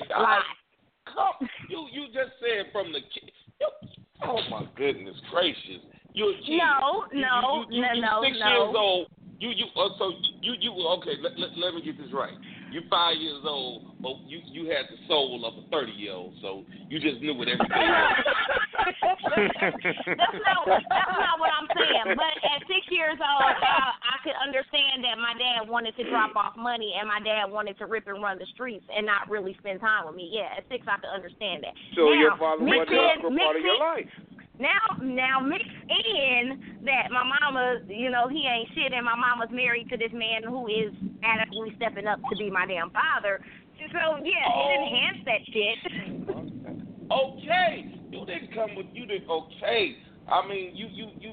[1.05, 3.31] Come, you you just said from the kid.
[4.21, 5.81] Oh my goodness gracious!
[6.13, 6.57] You a kid.
[6.57, 8.49] No, no, you, you, you, no, no, six no.
[8.49, 9.07] years old.
[9.39, 10.11] You you uh, so
[10.43, 11.15] you you okay?
[11.23, 12.35] Let, let, let me get this right.
[12.71, 16.33] You five years old, but you you had the soul of a thirty year old,
[16.43, 18.19] so you just knew what everything was.
[18.99, 22.19] that's not that's not what I'm saying.
[22.19, 26.35] But at six years old, I, I could understand that my dad wanted to drop
[26.35, 29.55] off money and my dad wanted to rip and run the streets and not really
[29.63, 30.27] spend time with me.
[30.35, 31.79] Yeah, at six I could understand that.
[31.95, 34.11] So now, your father wasn't in- a part of your life.
[34.59, 39.47] Now, now mix in that my mama, you know, he ain't shit, and my mama's
[39.51, 40.91] married to this man who is
[41.23, 43.39] adequately stepping up to be my damn father.
[43.79, 44.67] So yeah, Oh.
[44.67, 46.89] it enhanced that shit.
[47.09, 49.29] Okay, you didn't come with you didn't.
[49.29, 49.95] Okay,
[50.27, 51.31] I mean you you you.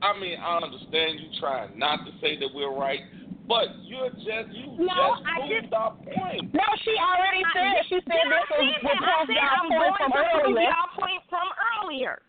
[0.00, 3.00] I mean I understand you trying not to say that we're right,
[3.48, 6.54] but you're just you No, just I proved just- our point.
[6.54, 7.82] No, she already said.
[7.90, 9.02] She said this was said the that.
[9.02, 10.70] I said y'all I'm point going from to prove earlier.
[10.70, 11.48] y'all point from
[11.82, 12.22] earlier.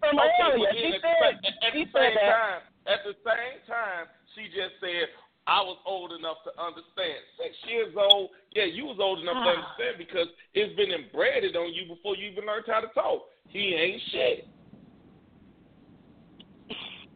[0.00, 1.34] From Okay, earlier, but she then said.
[1.36, 2.32] at, the- at She the said same that.
[2.32, 5.12] time, at the same time, she just said
[5.46, 7.20] I was old enough to understand.
[7.36, 9.56] Six years old, yeah, you was old enough to Ah.
[9.60, 13.28] understand because it's been embedded on you before you even learned how to talk.
[13.48, 14.48] He ain't shit.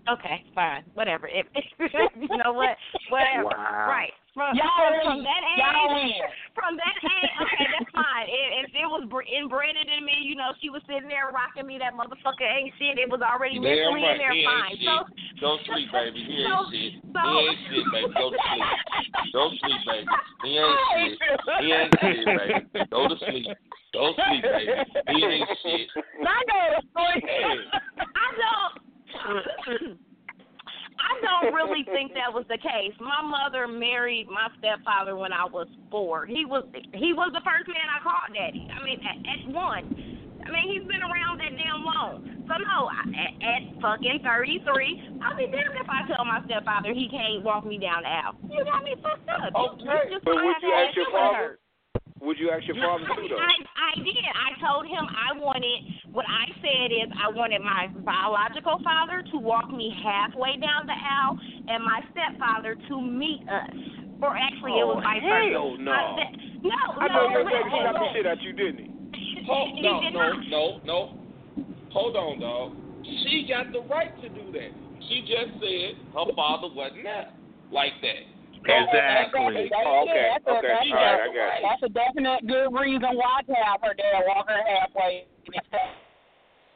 [0.09, 1.27] Okay, fine, whatever.
[1.29, 1.47] If,
[2.21, 2.77] you know what,
[3.09, 3.45] whatever.
[3.57, 3.87] Wow.
[3.89, 4.13] Right.
[4.35, 5.31] From, Y'all from, from win.
[5.31, 6.19] that Y'all age,
[6.59, 8.27] from that age, okay, that's fine.
[8.27, 11.71] If, if it was br- inbreded in me, you know, she was sitting there rocking
[11.71, 11.79] me.
[11.79, 12.99] That motherfucker ain't shit.
[12.99, 14.19] It was already You mentally right.
[14.19, 14.75] in there, He fine.
[14.75, 14.91] shit.
[14.91, 15.07] So,
[15.39, 16.19] Go sleep, baby.
[16.27, 16.93] He ain't so- shit.
[17.15, 18.11] so- he ain't shit, baby.
[18.19, 18.67] Go to sleep.
[19.31, 20.03] Go sleep, baby.
[20.43, 21.39] He ain't shit.
[21.63, 22.91] He ain't shit, baby.
[22.91, 23.47] Go to sleep.
[23.95, 24.75] Go sleep, baby.
[25.15, 25.87] He ain't shit.
[25.95, 27.23] I go to sleep.
[28.19, 28.75] I don't.
[31.05, 32.97] I don't really think that was the case.
[33.01, 36.25] My mother married my stepfather when I was four.
[36.27, 38.65] He was he was the first man I called daddy.
[38.73, 39.85] I mean, at, at one.
[40.45, 42.25] I mean, he's been around that damn long.
[42.49, 46.93] So no, at, at fucking thirty three, I'll be damned if I tell my stepfather
[46.93, 48.37] he can't walk me down the aisle.
[48.49, 49.53] You got me fucked up.
[49.53, 51.59] You- you just But would you ask your father?
[52.25, 52.27] Hurt.
[52.27, 53.37] Would you ask your father too, though?
[53.37, 54.25] I, I did.
[54.33, 55.85] I told him I wanted,
[56.17, 60.97] what I said is I wanted my biological father to walk me halfway down the
[60.97, 61.37] aisle
[61.69, 63.77] and my stepfather to meet us.
[64.25, 65.93] Or actually, it was Oh, vice hell no.
[65.93, 68.81] My ste- no, I no, know your listen, daddy slapped the shit out you, didn't
[68.81, 68.89] he?
[69.45, 70.49] Hold, He no, did no, not.
[70.49, 70.99] no, no.
[71.93, 72.73] Hold on, dog.
[73.05, 74.73] She got the right to do that.
[75.13, 77.29] She just said her father wasn't there
[77.69, 78.25] like that.
[78.65, 79.69] Exactly.
[79.69, 80.69] That's, Oh, okay, yeah, that's a, okay.
[80.73, 81.65] That's, All right, I got you.
[81.69, 85.27] that's a definite good reason why to have her dad walk her halfway.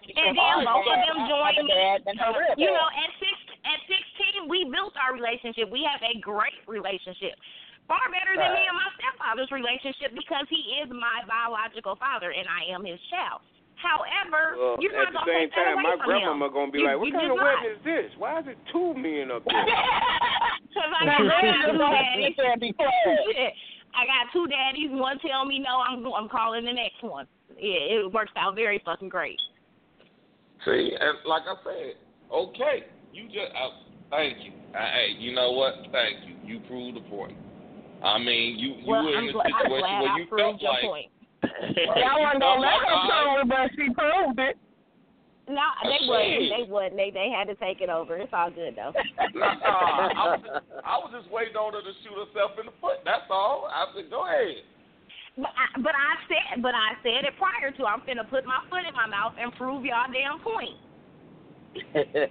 [0.08, 1.74] And then both of them joined me.
[1.74, 2.16] Dad and
[2.56, 3.36] You know, at six,
[3.68, 5.68] at sixteen, we built our relationship.
[5.68, 7.36] We have a great relationship,
[7.84, 12.48] far better than me and my stepfather's relationship because he is my biological father and
[12.48, 13.44] I am his child.
[13.78, 16.52] However, Well, you're at not the gonna same take time, my from grandmama him.
[16.52, 17.44] gonna be You- like, "What kind of not.
[17.62, 18.10] wedding is this?
[18.18, 19.54] Why is it two men up there?"
[20.78, 21.78] Because I got, two
[22.38, 22.74] daddies.
[23.98, 24.90] I got two daddies.
[24.92, 27.26] One tell me no, I'm I'm calling the next one.
[27.58, 29.38] Yeah, it works out very fucking great.
[30.64, 31.94] See, and like I said,
[32.32, 33.70] okay, you just uh,
[34.10, 34.52] thank you.
[34.74, 35.74] Uh, hey, you know what?
[35.90, 36.36] Thank you.
[36.44, 37.36] You proved the point.
[38.04, 40.62] I mean, you you well, were I'm, in a situation glad where I you felt
[40.62, 41.10] your like point.
[41.98, 44.56] Y'all wasn't gonna let her prove it, but she proved it.
[45.48, 46.08] No, they Shit.
[46.08, 46.48] wouldn't.
[46.52, 46.96] They wouldn't.
[46.96, 48.16] They they had to take it over.
[48.20, 48.92] It's all good though.
[49.34, 52.76] Nah, I, was just, I was just waiting on her to shoot herself in the
[52.80, 53.00] foot.
[53.08, 53.64] That's all.
[53.72, 54.60] I said, go ahead.
[55.40, 57.82] But I, but I said but I said it prior to.
[57.88, 60.76] I'm finna put my foot in my mouth and prove y'all damn point.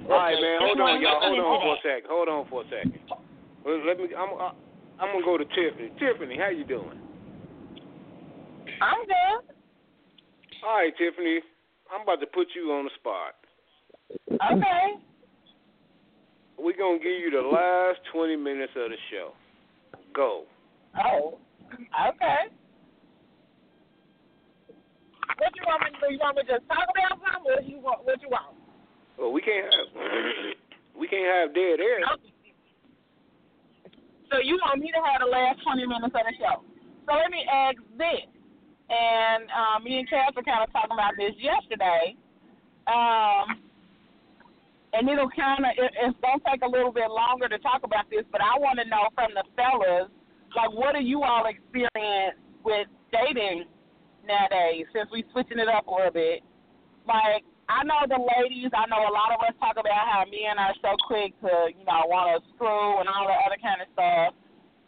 [0.06, 0.60] All right, man.
[0.62, 1.22] Hold on, y'all.
[1.24, 1.90] Hold on for a Today.
[1.98, 2.10] second.
[2.12, 3.00] Hold on for a second.
[3.66, 4.14] Well, Let me.
[4.14, 4.34] I'm.
[4.38, 4.54] uh,
[5.00, 5.92] I'm gonna go to Tiffany.
[6.00, 7.00] Tiffany, how you doing?
[8.82, 9.56] I'm good.
[10.66, 11.40] All right, Tiffany.
[11.94, 13.36] I'm about to put you on the spot.
[14.32, 15.00] Okay.
[16.58, 19.32] We're gonna give you the last 20 minutes of the show.
[20.14, 20.44] Go.
[20.98, 21.38] Oh.
[21.72, 22.52] Okay.
[25.38, 26.14] What you want me to do?
[26.14, 27.54] You want me to just talk about something?
[27.54, 28.06] What you want?
[28.06, 28.58] What you want?
[29.18, 29.90] Well, we can't have.
[31.00, 32.02] we can't have dead air.
[32.02, 32.34] Okay.
[34.32, 36.66] So you want me to have the last 20 minutes of the show.
[37.08, 38.28] So let me ask this.
[38.90, 42.16] And um, me and Cass were kind of talking about this yesterday.
[42.88, 43.60] Um,
[44.96, 48.10] and it'll kind of, it, it's to take a little bit longer to talk about
[48.10, 50.08] this, but I want to know from the fellas,
[50.56, 53.68] like, what do you all experience with dating
[54.24, 56.40] nowadays since we switching it up a little bit?
[57.04, 60.56] Like, I know the ladies, I know a lot of us talk about how men
[60.56, 63.92] are so quick to, you know, want to screw and all the other kind of
[63.92, 64.32] stuff.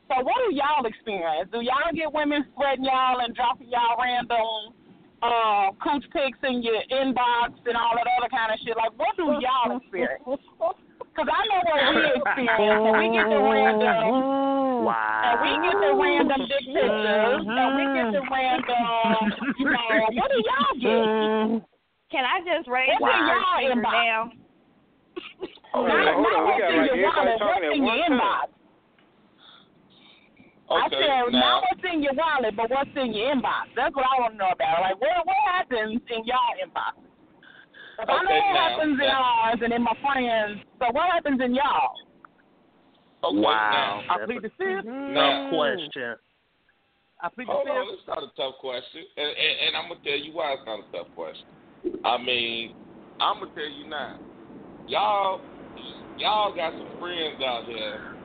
[0.09, 1.49] So what do y'all experience?
[1.53, 4.73] Do y'all get women spreading y'all and dropping y'all random
[5.21, 8.73] uh, cooch pics in your inbox and all that other kind of shit?
[8.75, 10.25] Like, what do y'all experience?
[10.25, 12.81] Because I know what we experience.
[12.89, 14.01] And we get the random,
[14.81, 14.95] Wow.
[15.29, 19.21] and we get the random dick pictures, and we get the random,
[19.61, 21.05] you know, what do y'all get?
[22.09, 23.93] Can I just raise What's in y'all inbox?
[23.93, 24.31] now?
[25.73, 26.45] Hold on, Not, hold not on.
[26.49, 28.17] We got in like your everybody wallet, talking what's at in one your time.
[28.17, 28.47] inbox.
[30.69, 33.73] I said, now- not what's in your wallet, but what's in your inbox.
[33.75, 34.81] That's what I want to know about.
[34.81, 36.93] Like, what what happens in y'all inbox?
[37.97, 40.61] 'Cause I know what now, happens in now- ours and in my friends.
[40.79, 41.95] So what happens in y'all?
[43.23, 44.03] Okay, Wow.
[44.07, 44.85] now- I plead the fifth.
[44.85, 46.15] No question.
[47.21, 47.99] I plead the Hold on, fifth.
[47.99, 50.79] it's not a tough question, and, and, and I'm gonna tell you why it's not
[50.79, 51.45] a tough question.
[52.05, 52.75] I mean,
[53.19, 54.15] I'm gonna tell you now,
[54.87, 55.41] y'all,
[56.17, 58.15] y'all got some friends out here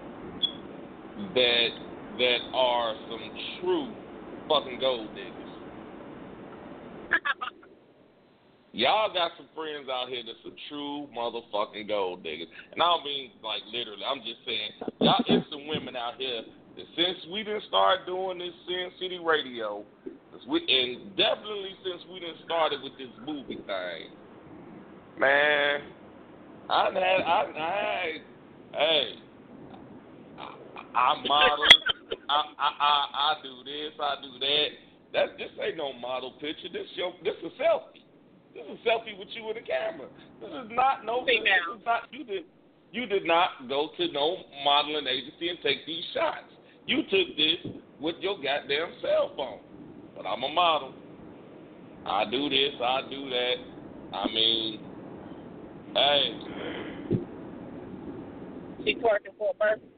[1.35, 1.69] that
[2.19, 3.31] that are some
[3.61, 3.93] true
[4.49, 5.32] fucking gold diggers.
[8.73, 12.49] Y'all got some friends out here that's some true motherfucking gold diggers.
[12.73, 14.03] And I don't mean like literally.
[14.03, 14.70] I'm just saying,
[15.01, 16.43] y'all it's some women out here
[16.77, 19.85] that since we didn't start doing this Sin City radio,
[20.49, 24.11] we, and definitely since we didn't started with this movie thing,
[25.19, 25.81] man,
[26.69, 28.20] I had, I, had,
[28.73, 29.12] hey,
[30.36, 31.65] I, I model,
[32.28, 34.68] I, I, I, I do this, I do that.
[35.12, 36.68] That this ain't no model picture.
[36.72, 38.02] This your, this a selfie.
[38.52, 40.09] This is a selfie with you in the camera.
[40.40, 41.24] This is not no.
[41.24, 42.44] This is not you did.
[42.92, 46.51] You did not go to no modeling agency and take these shots.
[46.86, 49.60] You took this with your goddamn cell phone.
[50.16, 50.94] But I'm a model.
[52.06, 52.74] I do this.
[52.82, 53.55] I do that.
[54.12, 54.80] I mean,
[55.94, 56.34] hey.
[58.84, 59.88] She twerking for a person.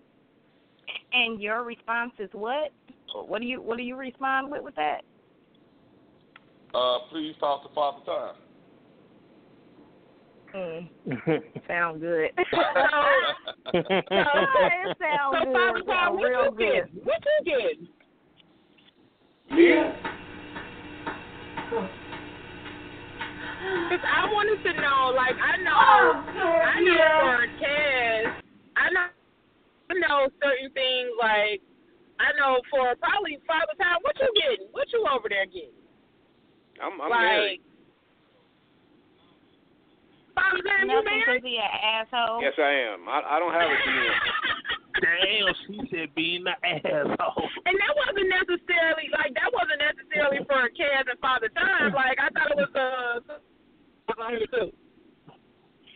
[1.13, 2.73] And your response is what?
[3.15, 5.03] What do you What do you respond with with that?
[6.75, 8.35] Uh, please talk to Father Time.
[10.55, 10.89] Mm.
[11.69, 12.31] Sound good.
[13.73, 15.53] So, it sounds so good.
[15.53, 16.91] Father Time, what real you good.
[16.95, 17.05] get?
[17.05, 17.77] What you get?
[23.89, 28.43] Cause I wanted to know, like I know, I know for Cass,
[28.77, 29.16] I know, I
[30.01, 31.11] know certain things.
[31.21, 31.61] Like
[32.21, 34.69] I know for probably Father Time, what you getting?
[34.73, 35.77] What you over there getting?
[36.81, 37.63] I'm, I'm like married.
[40.37, 41.25] Father Time, you Nothing married?
[41.25, 42.45] because he an asshole.
[42.45, 43.09] Yes, I am.
[43.09, 44.13] I, I don't have a DM.
[44.97, 47.49] Damn, she said being the asshole.
[47.69, 51.93] And that wasn't necessarily like that wasn't necessarily for Cass and Father Time.
[51.93, 54.73] Like I thought it was uh on here too.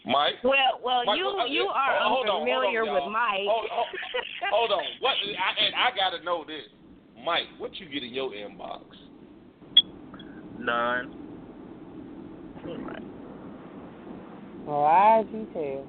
[0.06, 0.34] Mike.
[0.42, 3.46] Well, well, Mike, you uh, you uh, are hold on, on, unfamiliar with Mike.
[3.46, 3.86] Hold, hold,
[4.52, 4.84] hold on.
[5.00, 5.12] What?
[5.12, 6.64] I, and I gotta know this,
[7.24, 7.44] Mike.
[7.58, 8.82] What you get in your inbox?
[10.58, 11.14] None.
[14.66, 15.86] Well, I you too.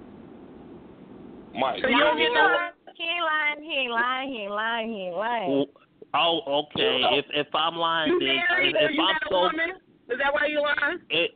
[1.54, 1.82] Mike.
[1.84, 2.58] No, you don't he get no.
[2.96, 3.64] he ain't lying.
[3.64, 4.30] He ain't lying.
[4.30, 4.90] He ain't lying.
[4.90, 5.66] He ain't lying.
[6.14, 7.02] Oh, okay.
[7.14, 8.76] If if I'm lying, You then married?
[8.76, 9.70] if, if you I'm got a so woman?
[10.10, 11.00] Is that why you lying?
[11.10, 11.32] it,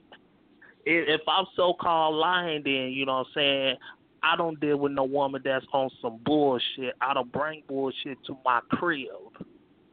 [0.85, 3.75] if I'm so called lying, then you know what I'm saying.
[4.23, 6.95] I don't deal with no woman that's on some bullshit.
[7.01, 9.07] I don't bring bullshit to my crib.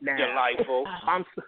[0.00, 0.84] Now, Delightful.
[0.86, 1.42] if I'm so-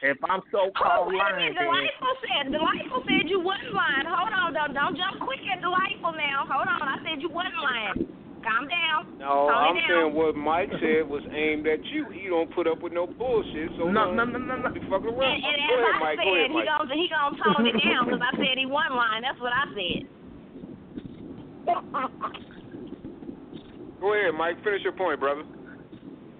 [0.00, 1.54] if I'm so Oh, called wait a lying, minute.
[1.58, 4.06] then Delightful said, Delightful said you wasn't lying.
[4.06, 6.46] Hold on, don't, don't jump quick at Delightful now.
[6.46, 6.86] Hold on.
[6.86, 8.06] I said you wasn't lying.
[8.44, 9.18] Calm down.
[9.18, 9.88] No, Calm I'm down.
[9.88, 12.06] saying what Mike said was aimed at you.
[12.14, 13.70] He don't put up with no bullshit.
[13.76, 14.68] So No, don't, no, no, no, no.
[14.70, 15.34] Be fucking around.
[15.34, 16.18] and Go as ahead, I Mike.
[16.18, 18.94] said, Go ahead, he gonna he gonna tone it down because I said he wasn't
[18.94, 19.22] lying.
[19.26, 20.06] That's what I said.
[24.00, 24.62] Go ahead, Mike.
[24.62, 25.42] Finish your point, brother.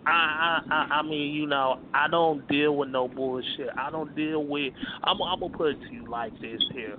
[0.06, 3.68] I, I, I, I mean, you know, I don't deal with no bullshit.
[3.76, 4.72] I don't deal with.
[5.04, 6.96] I'm, I'm gonna put it to you like this here.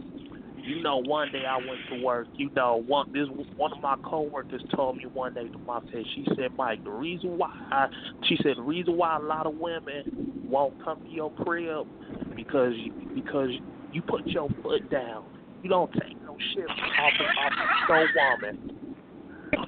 [0.63, 2.27] You know, one day I went to work.
[2.35, 6.05] You know, one this one of my coworkers told me one day to my face.
[6.15, 7.87] She said, "Mike, the reason why," I,
[8.27, 11.87] she said, "the reason why a lot of women won't come to your crib
[12.35, 13.49] because you, because
[13.91, 15.25] you put your foot down.
[15.63, 17.53] You don't take no shit off of, off
[17.89, 18.05] of no
[18.51, 18.75] woman."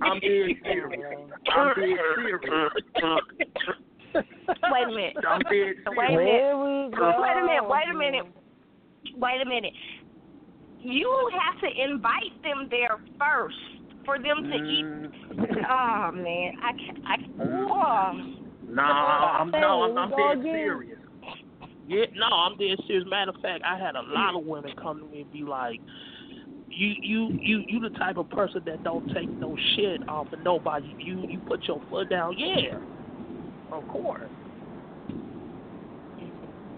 [0.01, 0.29] I'm dead
[0.63, 1.29] serious.
[1.53, 2.41] I'm dead serious.
[4.13, 5.15] Wait a minute.
[5.27, 6.53] I'm dead Wait a minute.
[6.91, 7.67] Wait a minute.
[7.67, 8.25] Wait a minute.
[9.15, 9.73] Wait a minute.
[10.83, 13.55] You have to invite them there first
[14.05, 14.85] for them to eat.
[14.85, 15.11] Mm.
[15.73, 16.99] Oh man, I can't.
[17.07, 17.31] I can't.
[17.39, 18.41] Oh.
[18.67, 20.99] Nah, I'm no, I'm, I'm Go dead serious.
[21.87, 23.05] Yeah, no, I'm dead serious.
[23.09, 25.79] Matter of fact, I had a lot of women come to me and be like,
[26.69, 30.39] "You, you, you, you the type of person that don't take no shit off of
[30.39, 30.95] nobody.
[30.99, 32.35] You, you put your foot down.
[32.37, 32.77] Yeah,
[33.71, 34.29] of course.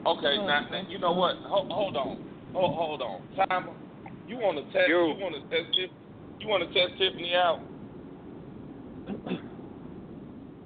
[0.05, 1.35] Okay, now, now you know what?
[1.43, 2.17] Hold, hold on,
[2.53, 3.47] hold, hold on.
[3.49, 3.73] Timer.
[4.27, 4.87] You want to test?
[4.87, 5.75] You want to test?
[5.75, 5.91] Tiff-
[6.39, 7.59] You want to test Tiffany out?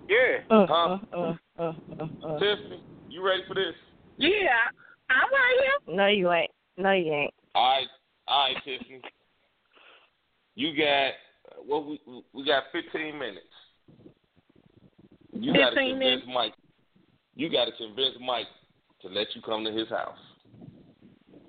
[0.10, 0.38] Yeah.
[0.50, 0.98] Uh, huh?
[1.12, 2.40] Uh, uh, uh.
[2.40, 3.74] Tiffany, you ready for this?
[4.16, 4.30] Yeah,
[5.10, 5.96] I'm right here.
[5.98, 6.50] No, you ain't.
[6.78, 7.34] No, you ain't.
[7.54, 7.88] All right,
[8.26, 9.02] all right, Tiffany.
[10.56, 11.12] You got
[11.68, 12.00] well, we
[12.34, 13.46] we got 15 minutes.
[15.34, 16.54] You got to 15 convince Mike.
[17.36, 18.48] You got to convince Mike
[19.02, 20.18] to let you come to his house.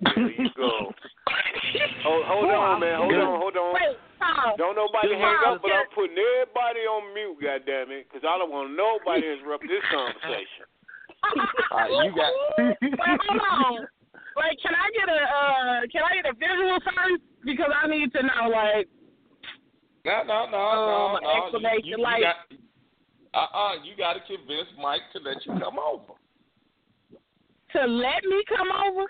[0.03, 0.93] There you go.
[2.07, 2.97] hold, hold on, man.
[2.99, 3.75] Hold on, hold on.
[3.75, 4.55] Wait, Tom.
[4.57, 8.39] Don't nobody Tom, hang up, but I'm putting everybody on mute, goddamn it, because I
[8.39, 10.65] don't want nobody to interrupt this conversation.
[11.75, 12.31] All right, you got.
[12.59, 13.87] Wait, hold on.
[14.39, 17.23] Like, can I get a uh, can I get a visual first?
[17.45, 18.87] Because I need to know, like,
[20.05, 21.43] No, no, no, Um, no, no.
[21.43, 22.39] explanation, You, you, like- you got,
[23.35, 26.15] uh-uh, you got to convince Mike to let you come over.
[27.75, 29.05] to let me come over.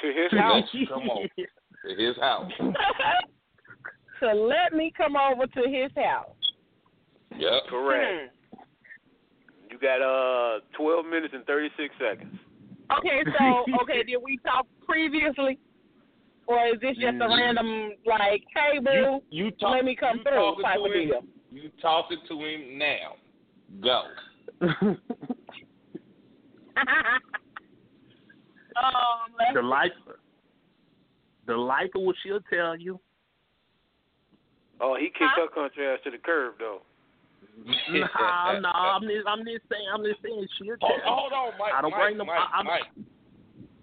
[0.00, 0.64] To his house.
[0.88, 2.52] come over to his house.
[4.20, 6.26] to let me come over to his house.
[7.36, 7.62] Yep.
[7.70, 8.34] Correct.
[9.70, 12.34] You got uh 12 minutes and 36 seconds.
[12.98, 15.58] Okay, so okay, did we talk previously,
[16.46, 17.36] or is this just a Mm.
[17.36, 20.84] random like, hey boo, You, you talk, let me come you through talking type to
[20.84, 21.22] of him, deal?
[21.50, 23.16] You talking to him now.
[23.82, 24.02] Go.
[28.84, 29.92] um, let's The life,
[31.46, 33.00] the life of what she'll tell you.
[34.80, 36.82] Oh, he kicked her country ass to the curb though.
[37.64, 41.04] Nah, no, I'm just, I'm just saying, I'm just saying she'll tell Hold, you.
[41.04, 41.72] hold on, Mike.
[41.74, 42.26] I don't Mike, bring them.
[42.28, 42.82] Mike, I, I'm, Mike,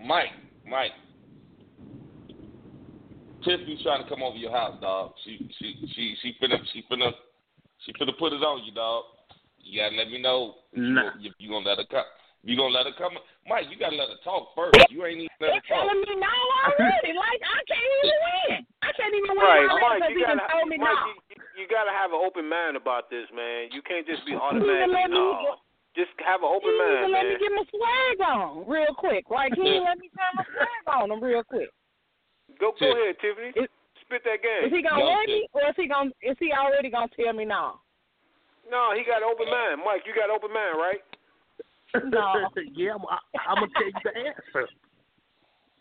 [0.05, 0.31] Mike,
[0.69, 0.91] Mike.
[3.43, 5.13] Tiffany's trying to come over your house, dog.
[5.23, 7.11] She, she, she, she finna, she finna,
[7.85, 9.03] she finna put it on you, dog.
[9.59, 11.09] You gotta let me know if you, Nah.
[11.19, 12.05] if you gonna let her come.
[12.45, 13.17] If you gonna let her come,
[13.49, 13.65] Mike.
[13.73, 14.77] You gotta let her talk first.
[14.93, 15.81] You ain't even let her You're talk.
[15.89, 16.29] telling me no
[16.69, 17.17] already.
[17.25, 18.57] like I can't even win.
[18.85, 21.09] I can't even win Right, Mike, you gotta, told me Mike, no.
[21.33, 23.73] you, you gotta have an open mind about this, man.
[23.73, 25.57] You can't just be Even automatically no.
[25.97, 27.33] Just have an open He mind, even let man.
[27.33, 29.25] me get my swag on real quick.
[29.33, 31.73] Like he let me turn my swag on him real quick.
[32.61, 33.57] Go, go ahead, Tiffany.
[33.57, 33.73] Is-
[34.05, 34.69] Spit that game.
[34.69, 36.13] Is he gonna let me, or is he gonna?
[36.21, 37.81] Is he already gonna tell me no?
[38.69, 39.81] No, he got an open mind.
[39.81, 41.01] Mike, you got an open mind, right?
[42.09, 42.49] No.
[42.75, 43.17] yeah, I'm, I,
[43.49, 44.69] I'm gonna tell you the answer.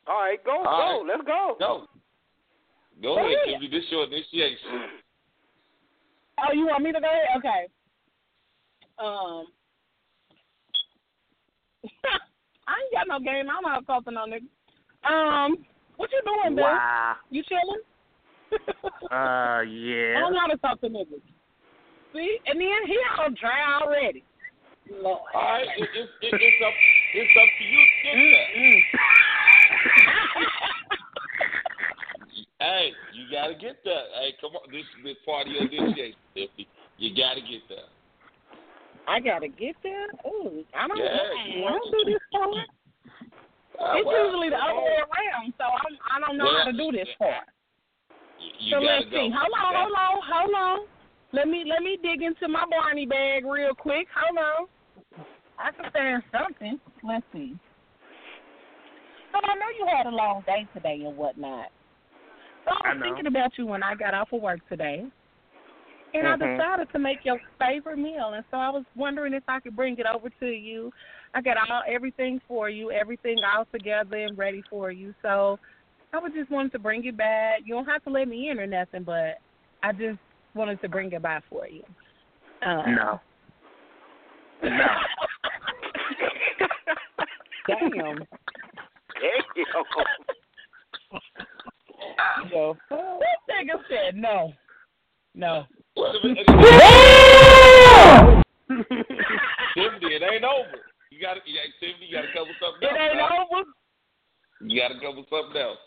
[0.06, 0.68] All right, go, All go.
[0.68, 1.16] right.
[1.16, 1.56] Let's go.
[1.58, 1.86] Go.
[3.02, 3.60] Go Go ahead, ahead.
[3.60, 3.68] Tiffany.
[3.70, 4.90] This your initiation.
[6.38, 7.38] Oh, you want me to go ahead?
[7.38, 7.66] Okay.
[8.98, 9.46] Um,
[12.66, 13.50] I ain't got no game.
[13.50, 14.48] I'm not have something on nigga.
[15.08, 15.64] Um,
[15.96, 16.64] what you doing, Bill?
[16.64, 17.16] Wow.
[17.30, 17.82] You chilling?
[19.10, 19.60] Uh, yeah.
[19.60, 20.20] I yeah.
[20.20, 21.20] don't know how to talk to niggas.
[22.12, 24.24] See, and then he all dry already.
[24.90, 25.20] Lord.
[25.34, 26.74] All right, it, it, it, it's up,
[27.14, 28.48] it's up to you to get that.
[32.60, 34.04] Hey, you gotta get that.
[34.16, 36.66] Hey, come on, this this part of your initiation, Tiffany.
[36.96, 37.92] You gotta get that.
[39.06, 40.08] I gotta get there.
[40.24, 41.44] Ooh, I don't Yeah, know.
[41.44, 42.56] you I don't do this part.
[43.76, 46.72] Uh, It's well, usually the other way around, so I'm, I don't know how to
[46.72, 47.44] do this part.
[48.40, 49.18] You so let's go.
[49.18, 49.28] see.
[49.28, 50.78] Hold on, hold on, hold on.
[51.32, 54.06] Let me let me dig into my Barney bag real quick.
[54.14, 54.66] Hold on.
[55.58, 56.80] I can stand something.
[57.02, 57.56] Let's see.
[59.32, 61.68] So I know you had a long day today and whatnot.
[62.64, 63.06] So I I was know.
[63.06, 65.04] thinking about you when I got off of work today.
[66.14, 66.56] And I Mhm.
[66.56, 69.98] decided to make your favorite meal, and so I was wondering if I could bring
[69.98, 70.92] it over to you.
[71.34, 75.12] I got all everything for you, everything all together and ready for you.
[75.22, 75.58] So
[76.12, 77.62] I was just wanted to bring it back.
[77.64, 79.38] You don't have to let me in or nothing, but
[79.82, 80.20] I just
[80.54, 81.82] wanted to bring it by for you.
[82.62, 83.20] Uh, No.
[84.62, 84.70] No.
[87.66, 87.90] Damn.
[87.90, 88.18] Damn.
[92.52, 92.76] Yo.
[92.90, 94.52] This nigga said no.
[95.34, 95.64] No.
[95.96, 96.18] Wait a
[100.06, 100.78] it ain't over.
[101.10, 103.46] You gotta, yeah, Tiffany, you gotta cover something It ain't now.
[103.50, 103.64] over.
[104.66, 105.78] You gotta cover something else.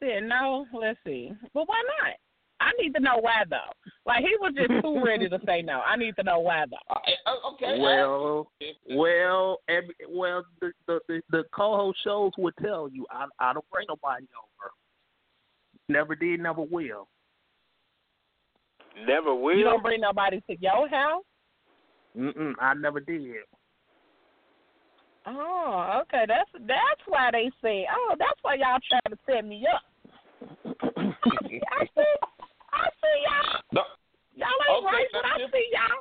[0.00, 0.66] Said no.
[0.72, 1.32] Let's see.
[1.54, 2.14] But why not?
[2.60, 3.72] I I need to know why though.
[4.04, 5.80] Like he was just too ready to say no.
[5.80, 6.76] I need to know why though.
[7.26, 7.80] Uh, okay.
[7.80, 8.48] Well,
[8.90, 13.68] well, every, well, the, the the the co-host shows would tell you I I don't
[13.70, 14.70] bring nobody over.
[15.88, 17.08] Never did, never will.
[19.06, 19.56] Never will.
[19.56, 21.24] You don't bring nobody to your house.
[22.16, 23.36] Mm-mm, I never did.
[25.26, 26.24] Oh, okay.
[26.28, 27.86] That's that's why they say.
[27.92, 29.82] Oh, that's why y'all trying to set me up.
[30.96, 32.35] I see.
[32.76, 33.60] I see y'all.
[33.72, 33.82] No.
[34.36, 35.52] Y'all ain't Okay, right, but I Tiffany.
[35.52, 36.00] see y'all.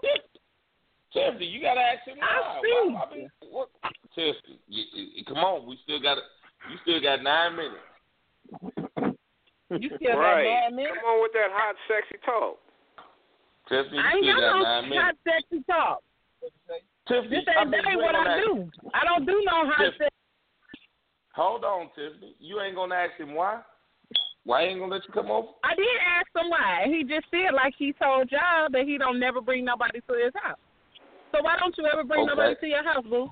[1.16, 2.60] Tiffany, you gotta ask him I why.
[2.62, 2.92] see.
[2.92, 3.70] Why- I mean, what?
[4.14, 4.84] Tiffany, you,
[5.16, 5.66] you, come on.
[5.66, 6.18] We still got
[6.70, 7.86] You still got nine minutes.
[9.80, 10.44] You still right.
[10.44, 10.96] got nine minutes.
[11.00, 12.60] Come on with that hot, sexy talk.
[13.70, 15.04] Tiffany, I you ain't still got got no nine minutes.
[15.06, 16.00] hot sexy talk.
[17.08, 18.72] Tiffany, This ain't, I mean, that ain't what I ask- do.
[18.94, 19.98] I don't do no hot Tiffany.
[20.06, 20.16] sex.
[21.36, 22.36] Hold on, Tiffany.
[22.40, 23.62] You ain't gonna ask him why?
[24.46, 25.48] Why ain't gonna let you come over?
[25.64, 26.86] I did ask him why.
[26.86, 30.34] He just said like he told y'all that he don't never bring nobody to his
[30.42, 30.60] house.
[31.34, 32.30] So why don't you ever bring Okay.
[32.30, 33.32] nobody to your house, boo?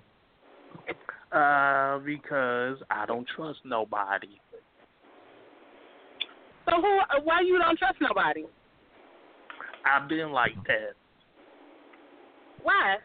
[1.31, 4.39] Uh, because I don't trust nobody.
[6.65, 6.99] So who?
[7.23, 8.45] Why you don't trust nobody?
[9.85, 10.93] I've been like that.
[12.61, 12.97] Why?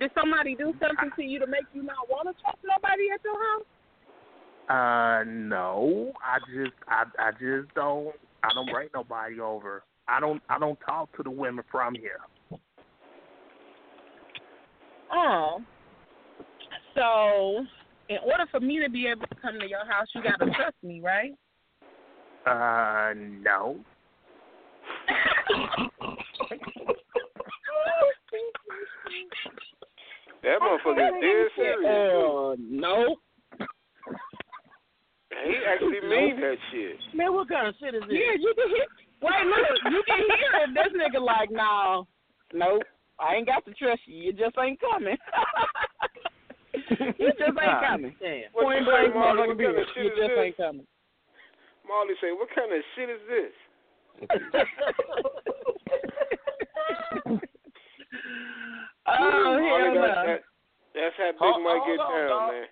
[0.00, 3.20] Did somebody do something to you to make you not want to trust nobody at
[3.24, 3.66] your house?
[4.68, 9.84] Uh, no, I just, I, I just don't, I don't bring nobody over.
[10.08, 12.20] I don't, I don't talk to the women from here.
[15.12, 15.62] Oh.
[16.96, 17.64] So,
[18.08, 20.50] in order for me to be able to come to your house, you got to
[20.52, 21.32] trust me, right?
[22.46, 23.78] Uh, no.
[30.42, 31.84] That motherfucker is dead serious.
[31.84, 33.16] Uh, no.
[35.44, 36.96] He actually mean that shit.
[37.14, 38.12] Man, what kind of shit is this?
[38.16, 38.86] Yeah, you can hear.
[39.22, 40.70] Wait, look, you can hear it.
[40.74, 42.04] This nigga like, nah,
[42.52, 42.82] nope,
[43.18, 44.16] I ain't got to trust you.
[44.24, 45.16] You just ain't coming.
[47.18, 48.14] you just ain't coming.
[48.20, 48.52] Damn.
[48.52, 49.48] Point you blank, Marley?
[49.48, 49.86] motherfucker, What kind of period.
[49.94, 50.38] shit You just this?
[50.38, 50.86] ain't coming.
[51.88, 53.54] Marley say, what kind of shit is this?
[59.08, 60.26] Oh, Marley, hell that, no.
[60.26, 60.40] that,
[60.94, 62.52] that's how Big Hold- Mike hold get on, down, dog.
[62.52, 62.66] man.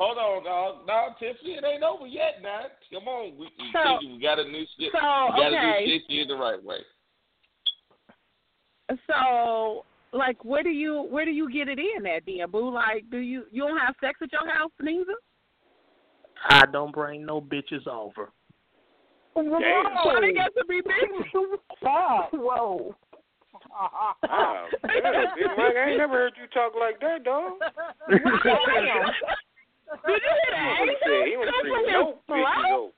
[0.00, 0.86] Hold on, dog.
[0.86, 2.62] No, Tiffany, it ain't over yet, now.
[2.90, 4.92] Come on, we, we, So- we got a new shit.
[4.92, 5.84] so, we got okay.
[5.84, 6.78] to do shit here the right way.
[9.06, 12.72] So, like, where do you where do you get it in at, then, boo?
[12.72, 15.14] Like, do you you don't have sex at your house neither?
[16.48, 18.32] I don't bring no bitches over.
[19.34, 21.26] Why they got to be big?
[21.78, 22.30] Stop.
[22.32, 22.96] Whoa.
[23.70, 27.52] Wow, damn, Mike, I ain't never heard you talk like that, dog.
[30.06, 30.78] Did you hear that?
[30.80, 32.42] Motherfucker said he Come from his bitches throat?
[32.70, 32.92] over.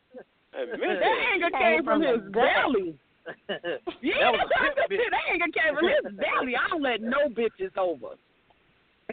[0.52, 1.20] That that.
[1.32, 2.98] anger came from his belly.
[4.02, 6.56] Yeah, That was that's pimp the That anger came from his belly.
[6.56, 8.16] I don't let no bitches over.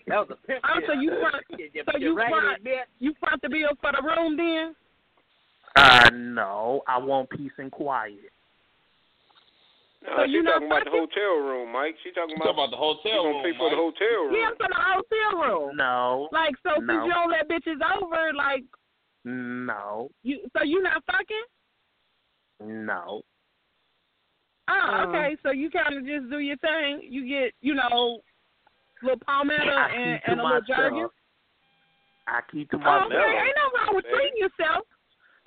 [0.08, 0.64] That was a pimp.
[0.66, 2.62] Oh, so you front, You- so you you front,
[3.00, 4.76] you front the bill for the room then?
[5.76, 8.32] Uh, no, I want peace and quiet.
[10.02, 11.96] No, So she you not talking about the hotel room, Mike.
[12.04, 13.86] She talking about, talking about the hotel you gonna room, pay for the Mike.
[14.00, 14.36] hotel room.
[14.36, 15.76] Yeah, for the hotel room.
[15.76, 18.64] No, Like, so since you don't let bitches over, like,
[19.26, 21.48] no, you, so you not fucking?
[22.86, 23.22] no.
[24.70, 24.74] Oh,
[25.04, 25.36] Um, okay.
[25.44, 27.02] So you kind of just do your thing.
[27.04, 28.22] You get, you know,
[29.02, 30.96] little palmetto I and, keep to and a little jerky.
[30.96, 31.12] myself.
[32.28, 33.12] I keep to Oh, myself.
[33.12, 33.18] okay.
[33.50, 34.86] Ain't no wrong with treating yourself.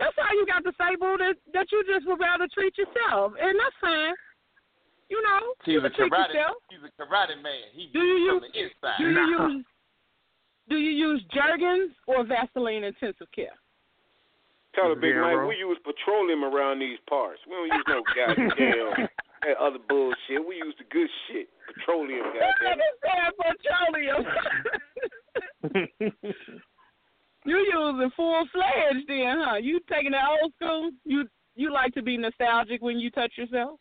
[0.00, 1.14] That's all you got to say, boo.
[1.18, 4.14] That that you just would rather treat yourself, and that's fine.
[5.12, 6.32] You know, He's you a can treat karate.
[6.32, 6.56] yourself.
[6.72, 7.68] He's a karate man.
[7.76, 8.96] He Do you from use- the inside.
[8.96, 9.64] Do you use
[10.70, 13.52] Do you use Jergens or Vaseline intensive care?
[14.74, 15.36] Tell her, Big Zero.
[15.36, 17.40] Mike, we use petroleum around these parts.
[17.46, 19.08] We don't use no goddamn
[19.42, 20.40] that other bullshit.
[20.48, 21.48] We use the good shit.
[21.74, 22.56] Petroleum, That
[23.04, 23.32] goddamn.
[23.36, 24.24] petroleum.
[27.44, 29.56] you using full fledged then, huh?
[29.56, 30.90] You taking that old school?
[31.04, 33.78] You you like to be nostalgic when you touch yourself?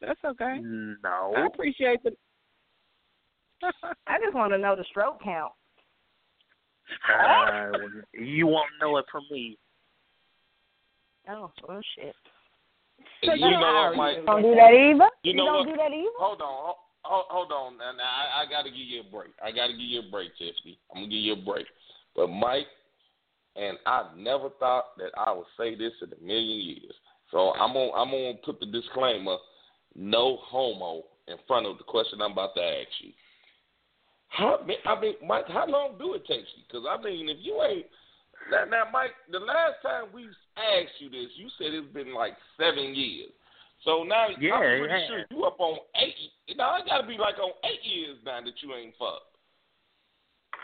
[0.00, 0.58] That's okay.
[0.62, 1.34] No.
[1.36, 2.12] I appreciate the.
[4.06, 5.52] I just want to know the stroke count.
[7.08, 7.72] Uh,
[8.12, 9.58] you won't know it from me.
[11.28, 12.14] Oh, oh shit.
[13.22, 14.24] You know what, Mike?
[14.24, 15.10] Don't do that either.
[15.22, 15.68] You know don't what?
[15.68, 16.18] do that either.
[16.18, 17.78] Hold on, hold, hold on.
[17.78, 19.30] Now, now I, I got to give you a break.
[19.42, 20.78] I got to give you a break, Tiffany.
[20.94, 21.66] I'm gonna give you a break.
[22.14, 22.66] But Mike,
[23.56, 26.94] and I never thought that I would say this in a million years.
[27.30, 29.36] So I'm gonna I'm gonna put the disclaimer,
[29.98, 33.10] no homo, in front of the question I'm about to ask you.
[34.28, 36.62] How I mean, Mike, how long do it take you?
[36.68, 37.86] Because I mean, if you ain't
[38.50, 40.24] now, now, Mike, the last time we
[40.56, 43.30] asked you this, you said it's been like seven years.
[43.84, 45.06] So now Yeah, I'm pretty yeah.
[45.08, 46.56] sure you up on eight.
[46.56, 49.34] Now I got to be like on eight years now that you ain't fucked.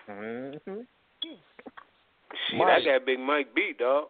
[0.09, 0.81] Mm-hmm.
[2.51, 4.07] Shit, I got Big Mike beat, dog.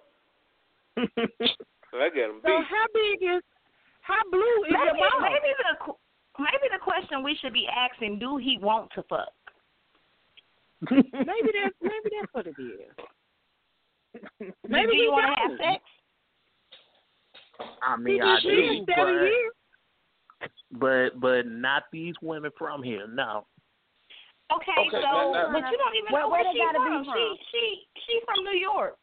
[0.97, 3.43] I got him So how big is
[4.05, 5.21] how blue is Maybe, your ball?
[5.25, 5.73] maybe the
[6.39, 9.33] maybe the question we should be asking: Do he want to fuck?
[10.91, 12.93] maybe that's maybe that's what it is.
[14.69, 15.83] Maybe do he you want to have sex?
[17.83, 19.53] I mean, I do, but, years.
[20.71, 23.07] but but not these women from here.
[23.09, 23.47] No.
[24.55, 26.79] Okay, Okay, so that- that- but you don't even Where- know where where, she gotta
[26.79, 27.05] be from.
[27.07, 27.15] from?
[27.17, 28.97] She she she from New York.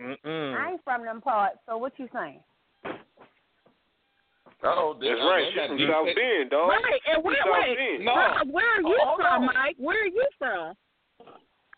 [0.00, 0.56] Mm-mm.
[0.56, 2.42] I ain't from them parts, so what you saying?
[4.62, 5.44] Oh, That's right.
[5.52, 6.68] She's from South Bend, dog.
[6.68, 8.04] Right, and where, She's South wait, Bend.
[8.04, 9.46] where, where are you Oh, from, on.
[9.46, 9.76] Mike?
[9.78, 10.74] Where are you from?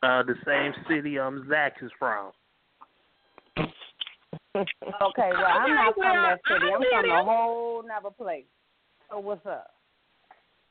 [0.02, 2.32] Uh, the same city um Zach is from.
[4.54, 6.66] Okay, well, I'm Okay, not from that city.
[6.70, 8.44] I I'm from a whole nother place.
[9.10, 9.70] So what's up?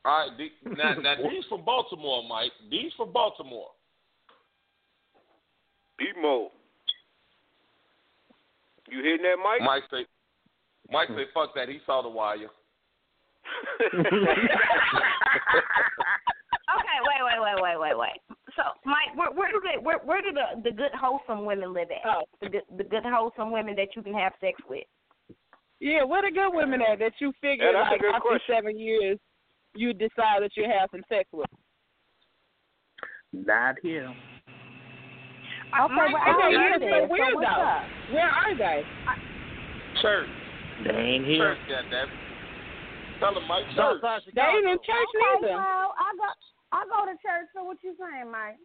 [0.06, 2.52] All right, D- now, now these from Baltimore, Mike.
[2.70, 3.70] These from Baltimore.
[5.98, 6.50] B-Mo.
[8.90, 9.62] You hitting that, Mike?
[9.66, 10.06] Mike say,
[10.92, 11.70] Mike say, fuck that.
[11.70, 12.48] He saw the wire.
[16.72, 18.38] Okay, wait, wait, wait, wait, wait, wait.
[18.56, 21.90] So, Mike, where where do they where where do the the good wholesome women live
[21.92, 22.00] at?
[22.10, 22.22] Oh.
[22.42, 24.86] The good the good wholesome women that you can have sex with.
[25.82, 28.56] Yeah, where the good women at that you figure Yeah, like after question.
[28.56, 29.20] seven years
[29.76, 31.48] you decide that you have some sex with?
[33.34, 34.08] Not here.
[34.08, 34.14] Okay,
[35.74, 37.10] well, I Okay, don't yeah, know so this.
[37.10, 37.64] where so what's though?
[37.64, 37.84] up?
[38.14, 38.84] Where are they?
[40.02, 40.30] Church.
[40.84, 41.56] They ain't here.
[41.56, 42.08] Church, goddamn.
[43.20, 44.02] Tell him, Mike, church.
[44.02, 44.88] Southside They ain't in Chicago.
[44.88, 45.56] church Okay, neither.
[45.62, 46.28] well, I go
[46.72, 47.48] I go to church.
[47.54, 48.58] So what you saying, Mike?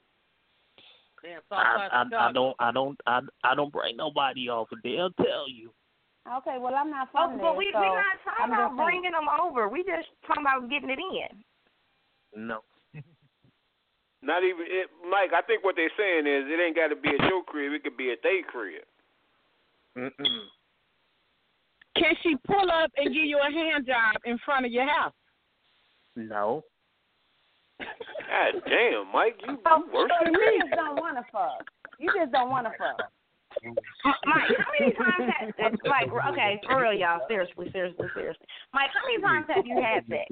[1.23, 4.69] Damn, I, I, I don't I don't I, I don't bring nobody off.
[4.83, 5.73] They'll tell you.
[6.27, 8.77] Okay, well, I'm not Oh, from but we so we're not talking I'm about just
[8.79, 8.87] saying.
[8.87, 9.69] bringing them over.
[9.69, 11.45] We just talking about getting it in.
[12.49, 12.61] No.
[14.23, 15.31] Not even, it, Mike.
[15.33, 17.73] I think what they're saying is it ain't got to be at your crib.
[17.73, 18.83] It could be at their crib.
[19.97, 20.47] Mm-mm.
[21.99, 25.13] Can she pull up and give you a hand job in front of your house?
[26.15, 26.63] No.
[27.79, 30.61] God damn, Mike, you, So, you oh, worse so than you me.
[30.63, 31.65] just don't want to fuck.
[31.99, 33.01] You just don't want to fuck.
[33.65, 38.47] Uh, Mike, how many times have like okay, for real, y'all, seriously, seriously, seriously.
[38.75, 40.29] Mike, how many times have you had sex?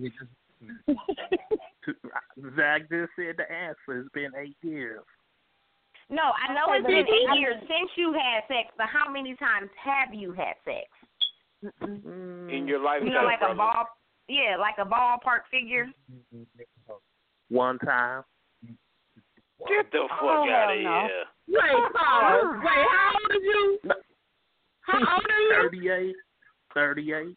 [2.56, 4.00] Zach just said the answer.
[4.00, 5.00] It's been eight years.
[6.10, 9.10] No, I know Okay, it's but been eight years since you had sex, but how
[9.10, 10.84] many times have you had sex?
[11.82, 13.56] In your lifetime, You know, like a brother.
[13.56, 13.86] ball,
[14.28, 15.86] yeah, like a ballpark figure.
[17.48, 18.22] One time.
[19.68, 21.08] Get the oh, fuck Oh, out of no.
[21.08, 21.24] here.
[21.48, 22.56] Wait, pause.
[22.64, 23.78] Wait, how old are you?
[24.82, 25.52] How old are you?
[25.54, 26.16] Thirty-eight.
[26.74, 27.36] Thirty-eight.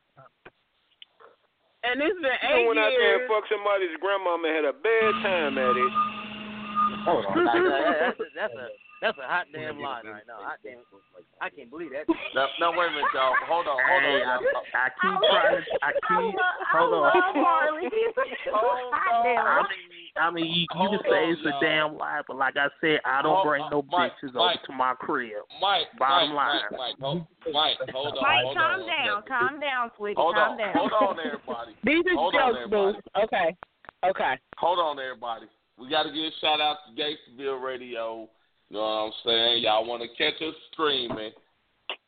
[1.83, 4.73] And it's been You eight went out there and fucked somebody's grandmama and had a
[4.73, 5.91] bad time at it.
[7.05, 7.45] Hold on.
[7.45, 7.53] That-
[8.17, 8.67] that- that's, a
[9.01, 10.41] that's a hot damn lie right now.
[10.41, 10.79] Hot damn.
[11.41, 12.07] I can't believe that.
[12.33, 13.33] no, now, wait a minute, y'all.
[13.47, 14.27] Hold on, hold Hey, on.
[14.27, 14.63] I, y'all.
[14.73, 15.63] I keep trying.
[15.83, 16.35] I keep.
[16.73, 17.41] Hold on.
[17.41, 17.87] Marley.
[18.57, 19.37] I mean,
[20.17, 23.21] I mean, you, you can say it's a damn lie, but like I said, I
[23.21, 24.57] don't Hold bring no Mike, bitches Mike.
[24.57, 25.31] over to my crib.
[25.61, 26.61] Mike, Bottom Mike, line.
[26.71, 27.17] Mike, Mike, hold,
[27.53, 28.87] Mike, hold on, Mike, hold calm on.
[28.87, 30.73] down, calm down, sweetie, Hold calm on, down.
[30.73, 31.71] hold on, everybody.
[31.83, 32.93] These are Hold jokes, boo.
[33.25, 33.55] Okay.
[34.05, 34.33] Okay.
[34.57, 35.45] Hold on, everybody.
[35.77, 38.27] We got to give a shout out to Gatesville Radio.
[38.69, 39.63] You know what I'm saying?
[39.63, 41.31] Y'all want to catch us streaming.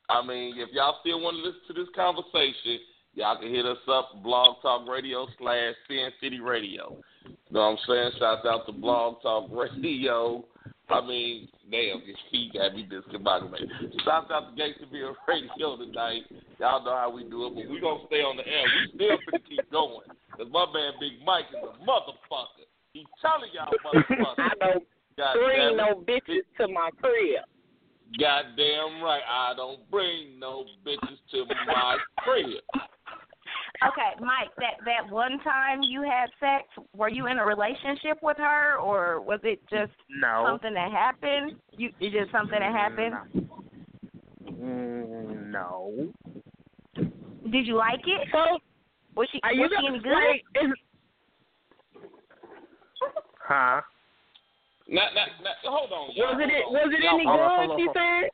[0.10, 2.80] I mean, if y'all still want to listen to this conversation,
[3.14, 6.98] y'all can hit us up, Blog Talk Radio slash Sin City Radio.
[7.26, 8.12] You know what I'm saying?
[8.20, 10.44] Shout out to Blog Talk Radio.
[10.90, 13.70] I mean, damn, feet got me discombobulated.
[14.04, 16.24] Shout out to Gatesville Radio tonight.
[16.60, 18.66] Y'all know how we do it, but we going to stay on the air.
[18.66, 20.10] We still finna keep going.
[20.32, 22.66] Because my man Big Mike is a motherfucker.
[22.94, 24.82] He telling y'all motherfuckers.
[25.20, 27.44] I God bring damn no bitches to my crib.
[28.20, 29.22] Goddamn right.
[29.30, 32.62] I don't bring no bitches to my crib.
[33.82, 38.36] Okay, Mike, that that one time you had sex, were you in a relationship with
[38.36, 40.44] her, or was it just No.
[40.46, 41.56] something that happened?
[41.78, 43.16] You it's just something that happened.
[44.52, 46.12] Mm, no.
[46.96, 48.28] Did you like it?
[48.34, 48.60] So,
[49.16, 50.14] Was she are you was she any good?
[50.14, 50.72] Wait, is,
[53.48, 53.82] Huh?
[54.90, 56.34] Now, now, now, hold on, y'all.
[56.34, 56.82] was it hold on.
[56.82, 57.30] was it any good?
[57.30, 58.26] hold on, She hold said.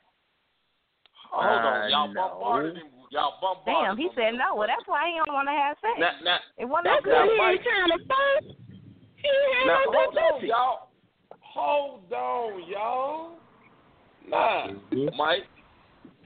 [1.35, 2.87] Hold on, y'all bombarded him.
[3.11, 4.55] Y'all bombarded Damn, he said no.
[4.55, 5.99] Well, that's why he don't want to have sex.
[5.99, 7.35] Now, now, it wasn't That's no because good.
[7.35, 8.43] he ain't trying to fuck.
[9.19, 10.47] He ain't now no hold good on, pussy.
[10.47, 10.79] y'all.
[11.43, 13.35] Hold on, y'all.
[14.27, 15.11] Nah, mm-hmm.
[15.19, 15.47] Mike,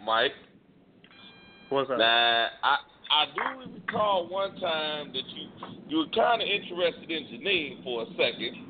[0.05, 0.37] Mike.
[1.69, 1.97] What's up?
[1.97, 2.73] Nah, I
[3.09, 5.49] I do recall one time that you
[5.89, 8.68] you were kind of interested in Janine for a second.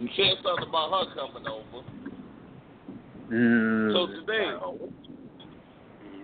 [0.00, 1.84] You said something about her coming over.
[3.32, 4.76] Mm, So today, no.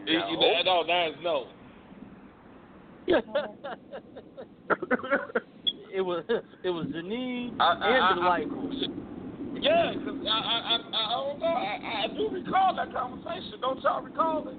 [0.06, 1.46] you, you, no, no, that is no.
[5.92, 6.24] it was
[6.62, 8.70] it was Janine I- I- and I- Delightful.
[9.60, 11.46] Yeah, 'cause I, I, I, I don't know.
[11.46, 13.60] I, I do recall that conversation.
[13.60, 14.56] Don't y'all recall it?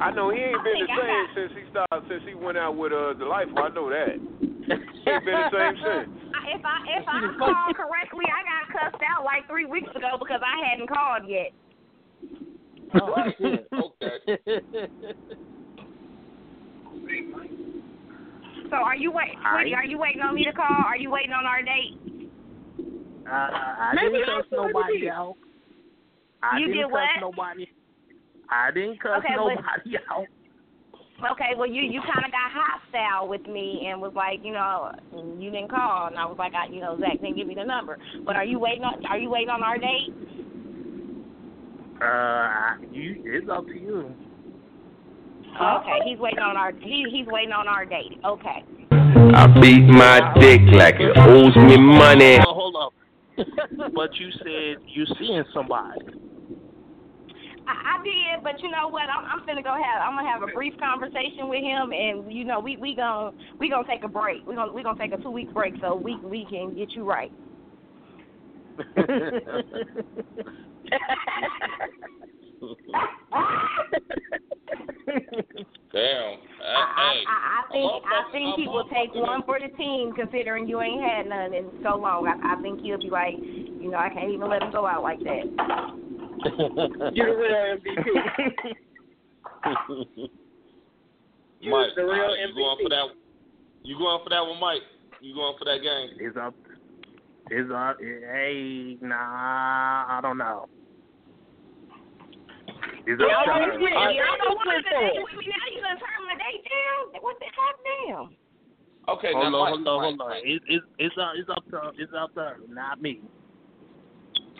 [0.00, 2.76] I know he ain't been the same got- since he started since he went out
[2.76, 3.58] with uh Delightful.
[3.58, 4.18] I know that.
[4.40, 6.10] he ain't been the same since.
[6.54, 10.16] I- If I if I called correctly, I got cussed out like three weeks ago
[10.18, 11.52] because I hadn't called yet.
[12.96, 13.66] Oh, shit.
[13.72, 14.88] Okay.
[18.70, 19.74] So are you wait, sweetie?
[19.74, 20.66] Are you waiting on me to call?
[20.86, 22.30] Are you waiting on our date?
[23.26, 25.34] Uh, I Maybe didn't cuss nobody out.
[26.42, 27.20] I You didn't did cuss what?
[27.20, 27.68] nobody.
[28.50, 30.26] I didn't cuss Okay, but- nobody out.
[31.32, 34.92] Okay, well you you kind of got hostile with me and was like, you know,
[35.38, 37.64] you didn't call, and I was like, I, you know, Zach didn't give me the
[37.64, 37.98] number.
[38.26, 39.04] But are you waiting on?
[39.06, 40.12] Are you waiting on our date?
[42.02, 44.12] Uh, you, it's up to you.
[45.60, 48.18] Okay, he's waiting on our he, he's waiting on our date.
[48.24, 48.64] Okay.
[48.90, 52.38] I beat my dick like it owes me money.
[52.38, 52.92] Well, hold up.
[53.94, 56.00] but you said you seeing somebody.
[57.66, 59.08] I, I did, but you know what?
[59.08, 60.02] I'm, I'm finna go have.
[60.02, 63.70] I'm gonna have a brief conversation with him, and you know, we we gonna we
[63.70, 64.46] gonna take a break.
[64.46, 67.04] We gonna we gonna take a two week break so we we can get you
[67.04, 67.32] right.
[75.92, 76.38] Damn.
[76.60, 80.12] I, I, hey, I, I think I think he will take one for the team,
[80.14, 82.26] considering you ain't had none in so long.
[82.26, 85.02] I, I think he'll be like, you know, I can't even let him go out
[85.02, 85.44] like that.
[87.14, 87.86] You're the real MVP.
[91.60, 93.06] You Mike, the real all right, you going for that?
[93.84, 94.82] You going for that one, Mike?
[95.22, 96.10] You going for that game?
[96.20, 96.54] It's up.
[97.50, 97.96] It's up.
[98.00, 100.68] Hey, nah, I don't know.
[103.06, 103.78] It's up Y'all to don't her.
[103.80, 105.64] want I- y'all don't want to date with me now.
[105.72, 107.16] You done turned my date down.
[107.22, 107.76] What the hell,
[108.28, 108.36] damn?
[109.16, 110.28] Okay, hold now on, Mike, hold on, Mike, hold on.
[110.28, 110.44] Mike.
[110.44, 113.20] It, it, it's up, it's up to, it's up to her, not me.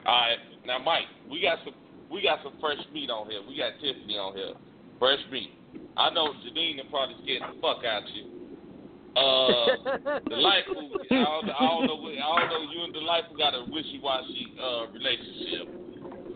[0.06, 1.74] All right, now Mike, we got some
[2.10, 3.40] we got some fresh meat on here.
[3.48, 4.52] We got Tiffany on here,
[4.98, 5.50] fresh meat.
[5.96, 8.30] I know Janine will probably scared the fuck out you.
[9.14, 10.90] Uh, delightful.
[11.10, 11.96] I don't, I don't know.
[12.02, 12.62] what- I don't know.
[12.70, 15.68] You and delightful got a wishy washy uh relationship.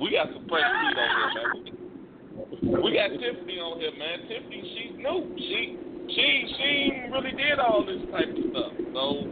[0.00, 2.82] We got some fresh meat on here, man.
[2.82, 4.28] We got Tiffany on here, man.
[4.30, 5.34] Tiffany, she's new.
[5.38, 5.76] She
[6.14, 6.26] she
[6.56, 8.72] she really did all this type of stuff.
[8.94, 9.26] So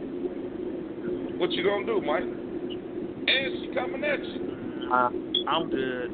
[1.39, 2.23] what you gonna do, Mike?
[2.23, 4.46] And she coming at you.
[4.91, 5.09] Uh,
[5.47, 6.09] I'm good.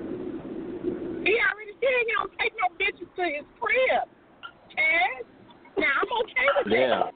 [1.23, 4.09] He already said he don't take no bitches to his crib.
[4.73, 5.25] Chad.
[5.77, 7.03] Now I'm okay with Yeah.
[7.03, 7.13] that.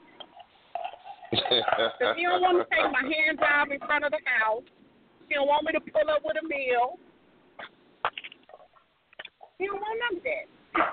[2.00, 4.62] If he don't want to take my hand job in front of the house,
[5.28, 6.98] he don't want me to pull up with a meal.
[9.58, 10.46] He don't want none of that.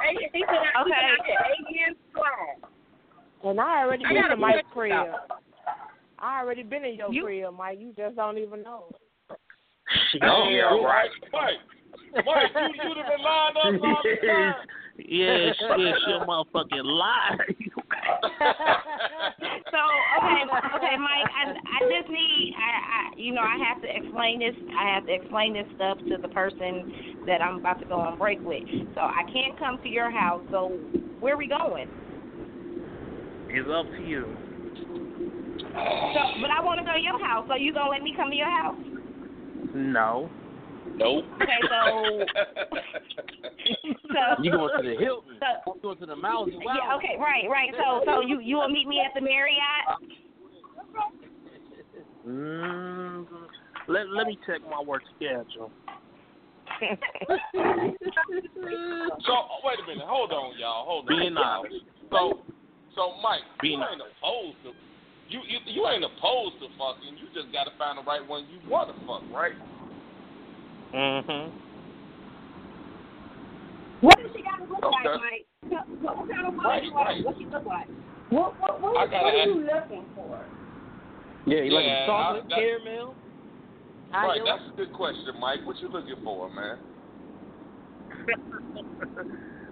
[0.10, 2.58] He, he been out, he been out here eight years strong.
[3.44, 5.16] And I already I been gotta to Mike's crib.
[6.20, 7.80] I already been in your crib, Mike.
[7.80, 8.92] You just don't even know.
[10.24, 11.10] Oh, yeah, right.
[11.34, 11.60] Mike,
[12.26, 14.56] Mike, you, you'd have been lined up all the time.
[14.98, 17.36] Yeah, shit, she a motherfucking lie.
[19.76, 19.82] So
[20.24, 20.44] okay,
[20.78, 21.28] okay, Mike.
[21.36, 24.56] I I just need I, I you know I have to explain this.
[24.80, 26.88] I have to explain this stuff to the person
[27.28, 28.64] that I'm about to go on break with.
[28.96, 30.46] So I can't come to your house.
[30.50, 30.80] So
[31.20, 31.88] where are we going?
[33.50, 34.32] it's up to you.
[34.86, 37.46] So, but I want to go to your house.
[37.48, 38.80] So you gonna let me come to your house?
[39.74, 40.30] No.
[40.98, 41.26] Nope.
[41.42, 42.26] Okay, so
[44.14, 45.36] so You going to the Hilton?
[45.66, 46.50] So, You going to the Mouse?
[46.52, 47.74] yeah, okay, right, right.
[47.78, 49.86] So so you you will meet me at the Marriott.
[52.26, 53.26] Mm,
[53.88, 55.72] let Let me check my work schedule.
[59.26, 59.34] So
[59.64, 61.18] wait a minute, hold on, y'all, hold on.
[61.18, 61.66] Being y'all.
[61.66, 61.76] honest.
[62.12, 62.40] So,
[62.96, 64.72] so Mike, Being you ain't opposed to
[65.30, 67.18] you, you you ain't opposed to fucking.
[67.18, 69.54] You just gotta find the right one you want to fuck, right?
[70.94, 71.52] Mhm.
[74.02, 75.10] What does she got to look Okay.
[75.10, 75.46] like, Mike?
[76.02, 77.26] What, what kind of woman Right, you right.
[77.26, 77.88] What she look like?
[78.30, 80.40] What what what, I what are ask- you looking for?
[81.48, 83.16] Yeah, you like Yeah, a chocolate I- that- caramel?
[84.12, 84.58] High Right, yellow?
[84.58, 85.60] that's a good question, Mike.
[85.66, 86.78] What you looking for, man?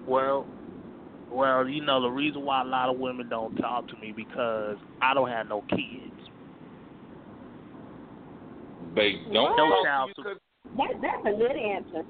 [0.08, 0.46] Well,
[1.34, 4.78] well, you know the reason why a lot of women don't talk to me because
[5.02, 6.12] I don't have no kids.
[8.96, 10.38] They don't No talk child to you 'cause-
[10.78, 12.04] That, that's a good answer.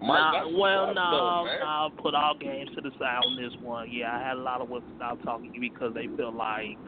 [0.00, 1.62] Mike, Nah, well, what's no, up, though, man.
[1.66, 3.90] I'll put all games to the side on this one.
[3.90, 6.78] Yeah, I had a lot of women stop talking to me because they feel like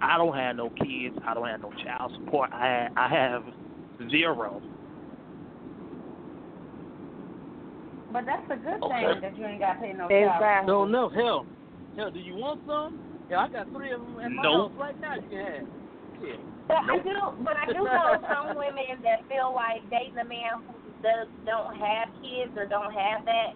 [0.00, 2.50] I don't have no kids, I don't have no child support.
[2.52, 3.44] I I have
[4.10, 4.62] zero.
[8.10, 9.04] But that's a good Okay.
[9.04, 10.46] thing that you ain't got to pay no Exactly.
[10.46, 10.66] child.
[10.66, 11.46] No, no, hell.
[11.96, 13.00] Hell, do you want some?
[13.28, 14.72] Yeah, I got three of them at my Nope.
[14.72, 15.14] house right now.
[15.20, 15.66] You can have.
[16.24, 16.40] Yeah.
[16.68, 17.12] But I do,
[17.44, 20.72] but I do know some women that feel like dating a man who
[21.02, 23.52] does don't have kids or don't have that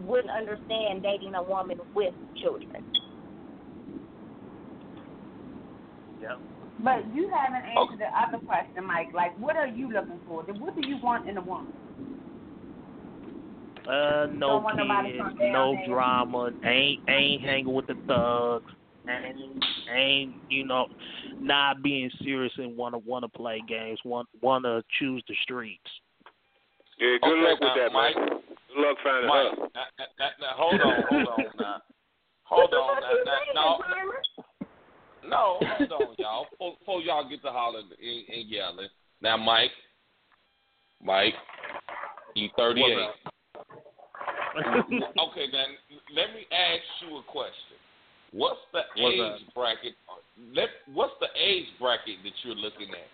[0.00, 2.84] wouldn't understand dating a woman with children.
[6.20, 6.40] Yep.
[6.82, 9.08] But you haven't answered the other question, Mike.
[9.14, 10.42] Like, what are you looking for?
[10.42, 11.72] What do you want in a woman?
[13.88, 16.50] Uh, no Don't want nobody kids, no drama.
[16.64, 18.72] Ain't ain't hanging with the thugs.
[19.08, 19.62] Ain't
[19.92, 20.86] ain't you know,
[21.38, 23.98] not being serious and wanna wanna play games.
[24.04, 25.82] Want wanna choose the streets.
[26.98, 28.16] Yeah, good Okay, luck with that, Mike.
[28.16, 28.28] man.
[28.28, 29.68] Good luck finding Mike, her.
[29.74, 31.82] now, now, now, now, hold on, hold on now.
[32.44, 33.10] Hold on now,
[33.54, 35.28] now, no.
[35.28, 36.46] No, hold on, y'all.
[36.50, 38.88] Before, before y'all get to hollering and, and yelling.
[39.20, 39.70] Now, Mike,
[41.02, 41.34] Mike,
[42.34, 42.96] you 38.
[45.28, 45.76] okay, then
[46.14, 47.78] let me ask you a question.
[48.32, 49.94] What's the What's age bracket?
[50.54, 53.08] Let what's the age bracket that you're looking at?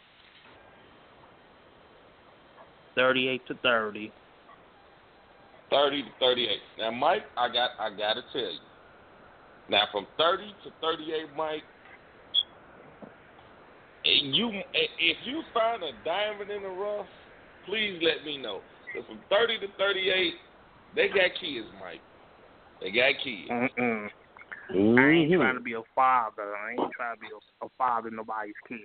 [2.94, 4.12] Thirty eight to thirty.
[5.70, 6.48] 30 to 38.
[6.78, 8.58] Now, Mike, I got I got to tell you.
[9.68, 11.62] Now, from 30 to 38, Mike,
[14.04, 17.06] and you if you find a diamond in the rough,
[17.66, 18.42] please let me know.
[18.42, 18.62] know.
[18.92, 20.34] 'Cause from 30 to 38,
[20.94, 22.00] they got kids, Mike.
[22.80, 23.50] They got kids.
[23.50, 24.08] Mm-mm.
[24.70, 25.34] I ain't mm-hmm.
[25.34, 26.54] trying to be a father.
[26.54, 28.78] I ain't trying to be a, a father to nobody's kid.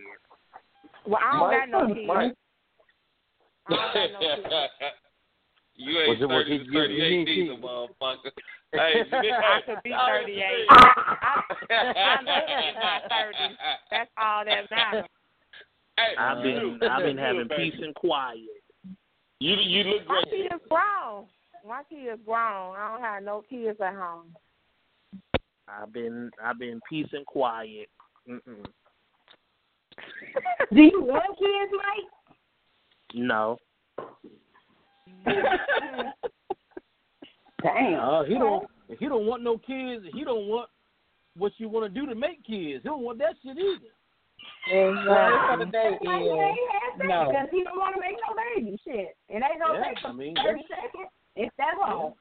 [1.05, 2.07] Well, I don't got no kids.
[2.07, 2.33] Mike.
[3.67, 4.47] I don't got no kids.
[5.75, 7.37] you ain't Was it- was 30 he to 38 kids?
[7.37, 8.31] either, motherfucker.
[8.73, 10.67] Hey, I could be 38.
[10.67, 11.95] understand.
[11.95, 13.55] I, I'm in my 30s.
[13.89, 15.05] That's all that matters.
[15.97, 18.39] Hey, I've been I've been having peace and quiet.
[19.39, 20.49] You you look My great.
[20.49, 21.25] kid is grown.
[21.67, 22.75] My kid is grown.
[22.75, 24.35] I don't have no kids at home.
[25.67, 27.89] I've been I've been peace and quiet.
[28.29, 28.65] Mm-mm.
[30.73, 32.09] Do you want kids, Mike?
[33.15, 33.57] No.
[37.63, 37.99] Damn.
[37.99, 38.67] Uh, he don't.
[38.87, 40.69] If he don't want no kids, he don't want
[41.35, 42.83] what you want to do to make kids.
[42.83, 43.89] He don't want that shit either.
[44.71, 47.25] Word for the day Mike is ain't had sex no.
[47.29, 48.79] because he don't want to make no baby.
[48.83, 49.17] Shit.
[49.29, 51.09] It ain't gonna Yeah, take I mean, 30 seconds.
[51.35, 52.13] It's that long.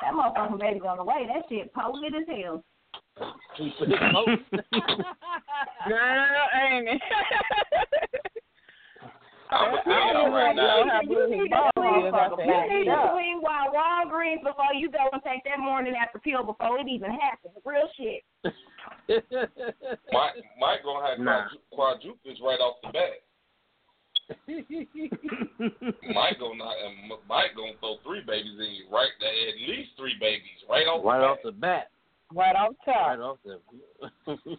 [0.00, 1.26] That motherfucking baby's on the way.
[1.28, 2.64] That shit potent as hell.
[3.56, 3.98] He put Girl,
[6.58, 7.02] ain't it?
[9.50, 10.78] I'm gonna tell y'all right now.
[11.02, 13.12] You need to swing, after you need to that.
[13.12, 17.10] swing while Walgreens before you go and take that morning after pill before it even
[17.12, 17.54] happens.
[17.64, 18.24] Real shit.
[20.12, 21.44] Mike Mike gonna have Nah.
[21.46, 23.22] quadru- quadruples right off the bat.
[24.48, 29.56] Mike gonna not, and M- Mike gonna throw three babies in you right there, at
[29.68, 31.14] least three babies right off the bat.
[31.14, 31.44] right the off bat.
[31.44, 31.90] the bat.
[32.32, 33.08] Right off top.
[33.08, 33.60] Right off the.
[34.26, 34.58] Bat.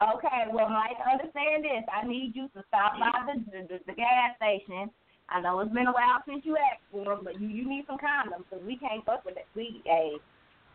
[0.00, 1.82] Okay, well, Mike, understand this.
[1.90, 4.90] I need you to stop by the the, the, the gas station.
[5.28, 7.84] I know it's been a while since you asked for them, but you you need
[7.88, 9.46] some condoms because we can't fuck with that.
[9.56, 10.18] We, hey,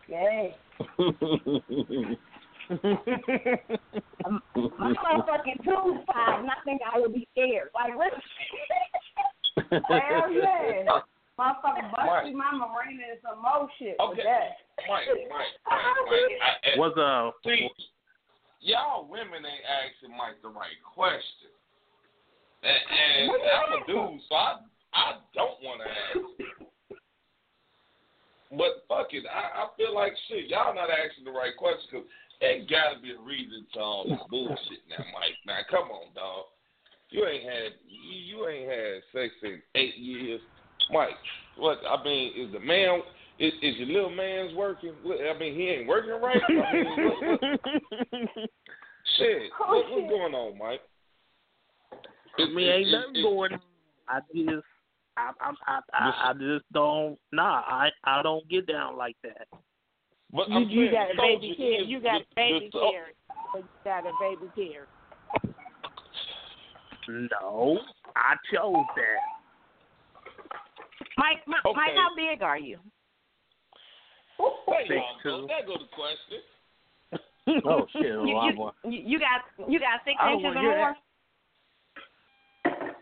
[0.07, 0.55] hey,
[2.69, 2.79] my
[4.55, 7.69] motherfucking tube tied, and I think I would be scared.
[7.73, 8.13] Like, what?
[9.71, 11.01] Hell yeah.
[11.39, 14.61] Motherfucking bust through my marina and some more shit with Okay, that.
[14.87, 15.49] Mike, Mike, Mike,
[16.05, 16.37] Mike.
[16.37, 17.69] I, I, What's uh see,
[18.61, 21.49] y'all women ain't asking Mike the right question,
[22.61, 24.61] and, and I'm a dude, so I
[24.93, 26.53] I don't want to ask.
[28.53, 30.45] But fuck it, I, I feel like shit.
[30.53, 32.05] Y'all not asking the right question because
[32.43, 35.39] there got to be a reason to all this bullshit now, Mike.
[35.47, 36.45] Now come on, dog.
[37.09, 40.41] You ain't had you, you ain't had sex in eight years,
[40.91, 41.15] Mike.
[41.57, 42.99] What I mean is the man
[43.39, 44.91] is, is your little man's working?
[45.05, 46.41] I mean he ain't working right.
[46.49, 48.49] I mean, what, what,
[49.17, 50.81] shit, what, oh, what's going on, Mike?
[52.39, 53.51] I mean, ain't It- it- nothing it- going.
[54.09, 54.65] I just,
[55.15, 57.17] I, I, I, I, I just don't.
[57.31, 59.47] Nah, I, I don't get down like that.
[60.33, 61.87] But You, I'm you saying got a baby kid.
[61.89, 63.13] You got a baby the- carrier.
[63.55, 64.87] You got a baby carrier.
[67.07, 67.79] No,
[68.15, 69.19] I chose that.
[71.17, 71.75] Mike, Mike, Okay.
[71.75, 72.79] Mike, how big are you?
[74.39, 75.41] There Six y'all go.
[75.41, 75.47] two.
[75.47, 77.61] There go the question.
[77.67, 78.01] oh shit!
[78.03, 80.95] You, Oh, you, you, you got you got six inches or more.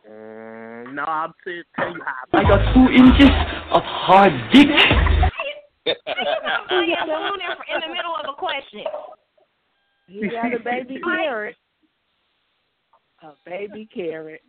[0.10, 2.38] Mm, no, I'm to tell you how.
[2.38, 3.30] I got two inches
[3.72, 4.68] of hard dick.
[5.88, 8.84] I'm playing a in, in the middle of a question.
[10.08, 11.56] He got a baby carrot.
[13.24, 14.41] A baby carrot.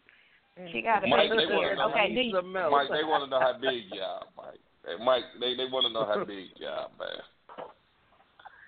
[0.70, 1.78] She got a Mike, baby they carrot.
[1.78, 4.60] Okay, do you, Mike, they want to know how big you are, Mike.
[4.84, 7.22] Hey, Mike, they they want to know how big you are, man.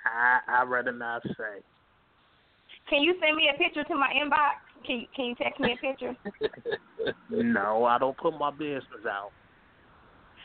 [0.06, 1.60] I I rather not say.
[2.88, 4.60] can you send me a picture to my inbox?
[4.86, 6.14] Can you, can you text me a picture?
[7.30, 9.30] no, I don't put my business out.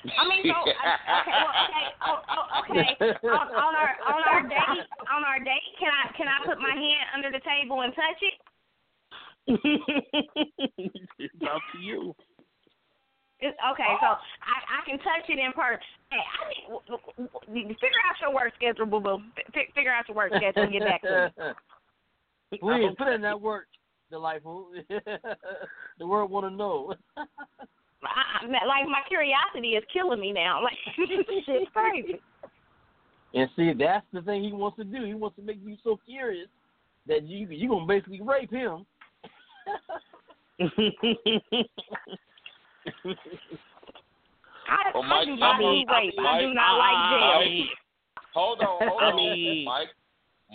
[0.06, 0.76] I mean, so okay,
[1.28, 2.88] well, okay, oh, oh, okay.
[3.28, 6.72] On, on our on our date, on our date, can I can I put my
[6.72, 8.36] hand under the table and touch it?
[10.78, 12.16] it's up to you.
[13.42, 15.84] It's, okay, so I I can touch it in person.
[16.12, 19.20] Hey, I mean, w- w- w- figure out your work schedule, boo boo.
[19.38, 21.32] F- figure out your work schedule and get back to
[22.52, 22.60] me.
[22.60, 23.68] Please put in that work,
[24.12, 24.72] delightful.
[26.00, 26.94] the world want to know.
[28.04, 30.62] I, I, like my curiosity is killing me now.
[30.64, 32.20] Like it's crazy.
[33.34, 35.04] And see, that's the thing he wants to do.
[35.06, 36.48] He wants to make you so curious
[37.08, 38.86] that you you gonna basically rape him.
[44.68, 46.14] I, Well, I Mike, do I not mean, do rape.
[46.20, 47.50] I do Mike, not like I jail.
[47.50, 47.68] mean,
[48.34, 49.88] hold on, hold I on, mean- Mike.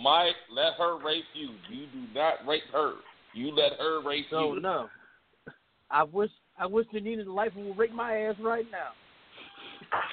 [0.02, 1.50] Mike, let her rape you.
[1.70, 2.94] You do not rape her.
[3.32, 4.60] You let her rape So you.
[4.60, 4.88] no,
[5.90, 8.92] I wish I wish Janina Delightful would rape my ass right now.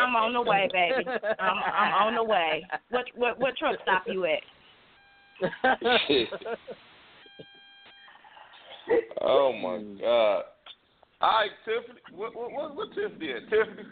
[0.00, 1.08] I'm on the way, baby.
[1.38, 2.66] I'm I'm on the way.
[2.90, 4.40] What what what truck stop you at?
[9.20, 10.42] oh my God.
[11.20, 12.00] All right, Tiffany.
[12.12, 13.42] What what what, what Tiffany at?
[13.48, 13.82] Tiffany,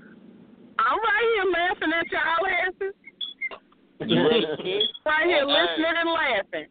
[0.79, 2.95] I'm right here laughing at y'all asses.
[4.01, 4.83] you ready for this?
[5.05, 6.69] Right here listening and laughing.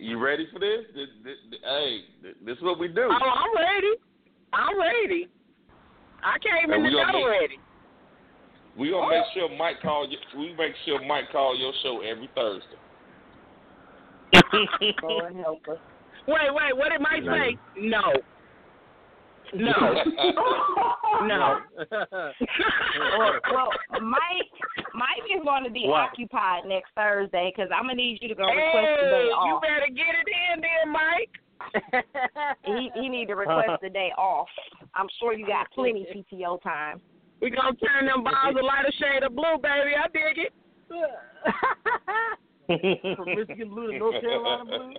[0.00, 0.88] You ready for this?
[0.94, 3.02] This, this, this- hey, this, this is what we do.
[3.04, 3.94] Oh, I'm ready.
[4.52, 5.28] I'm ready.
[6.24, 7.58] I came And in the gonna door ready.
[8.78, 9.30] We gonna make oh.
[9.34, 10.16] sure Mike call you.
[10.38, 12.80] We make sure Mike call your show every Thursday.
[15.02, 15.78] Lord help us.
[16.26, 17.58] Wait, wait, what did Mike say?
[17.78, 18.00] No.
[19.56, 20.04] No.
[21.26, 21.58] no.
[23.18, 23.70] well, well,
[24.00, 24.52] Mike
[24.94, 26.10] Mike is going to be What?
[26.10, 29.60] occupied next Thursday because I'm gonna need you to go request the Hey, day you
[29.60, 31.34] better get it in there, Mike.
[32.64, 34.48] He he need to request the day off.
[34.94, 37.00] I'm sure you got plenty PTO time.
[37.42, 39.94] We gonna turn them balls a lighter shade of blue, baby.
[39.96, 40.52] I dig it.
[43.16, 44.94] From Michigan blue to North Carolina blue.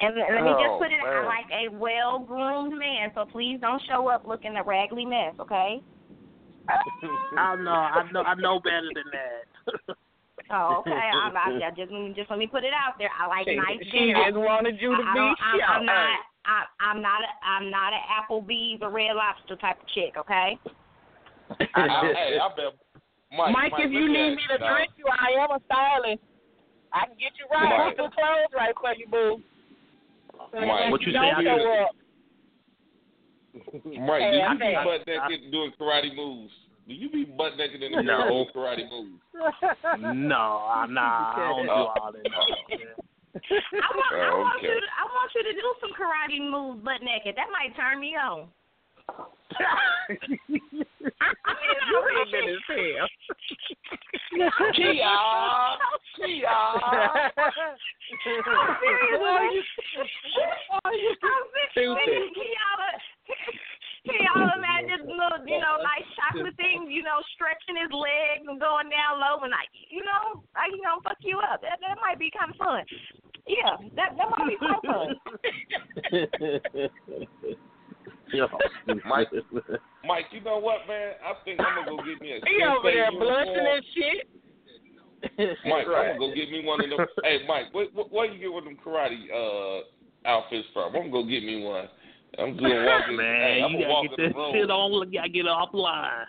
[0.00, 1.24] And let me just Oh, put it I man.
[1.26, 5.80] like a well groomed man, so please don't show up looking a raggedy mess, okay?
[7.38, 9.96] I know, I know, I know better than that.
[10.50, 10.90] Oh, okay.
[10.92, 13.08] I'm, I, I just just let me put it out there.
[13.08, 14.28] I like She- nice she dinner.
[14.28, 16.18] just wanted you to I, I be don't, I'm, I'm not.
[16.44, 17.20] I, I'm not.
[17.24, 20.18] A, I'm not an Applebee's or Red Lobster type of chick.
[20.18, 20.58] Okay.
[21.48, 22.76] I, I, hey, I bet
[23.32, 23.56] Mike.
[23.56, 24.68] Mike, if you need me to now.
[24.74, 26.20] dress you, I am a stylist.
[26.92, 27.96] I can get you right Mike.
[27.96, 29.40] with some clothes right for you, boo.
[30.54, 31.86] Mike, What you Don't say I show.
[33.84, 36.52] Mike, do you be butt naked doing karate moves?
[36.86, 38.18] Do you be butt naked in the No.
[38.18, 39.20] mirror doing karate moves?
[40.14, 41.34] no, I'm not.
[41.36, 42.26] I don't do all that.
[42.26, 42.54] Oh.
[43.34, 43.38] I
[43.96, 44.14] want.
[44.14, 44.68] I Oh, want you.
[44.70, 47.34] To, I want you to do some karate moves butt naked.
[47.36, 48.48] That might turn me on.
[49.08, 50.10] I
[51.88, 52.96] You ain't been shit.
[52.96, 53.08] hell.
[54.74, 55.04] Kia,
[56.16, 56.58] Kia.
[58.54, 59.70] Serious.
[61.22, 61.44] I'm
[61.74, 61.98] serious.
[62.34, 62.90] Kiara,
[64.06, 68.60] Kiara, man, just little, you know, nice chocolate things, you know, stretching his legs and
[68.60, 71.62] going down low and like, you know, like, you know, fuck you up.
[71.62, 72.84] That that might be kind of fun.
[73.46, 75.16] Yeah, that that might be quite fun.
[79.06, 79.28] Mike,
[80.04, 81.12] Mike, you know what, man?
[81.24, 84.28] I think I'm gonna go get me a He over there blushing and shit.
[85.66, 86.12] Mike, Right.
[86.12, 87.06] I'm gonna go get me one of them.
[87.24, 89.84] hey, Mike, where, where, where you get one of them karate uh
[90.28, 90.94] outfits from?
[90.94, 91.88] I'm gonna go get me one.
[92.38, 93.16] I'm gonna walk in.
[93.16, 95.12] Man, hey, I'm you gonna walk gotta get in that shit on.
[95.12, 96.24] You gotta get offline.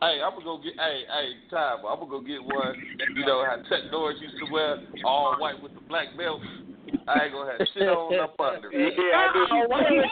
[0.00, 0.74] Hey, I'm gonna go get.
[0.78, 1.78] Hey, hey, time.
[1.88, 2.74] I'm gonna go get one.
[3.14, 6.40] You know how Chuck Norris used to wear all white with the black belt.
[7.06, 8.70] I ain't gonna have shit on up under.
[8.72, 9.46] Yeah, I do.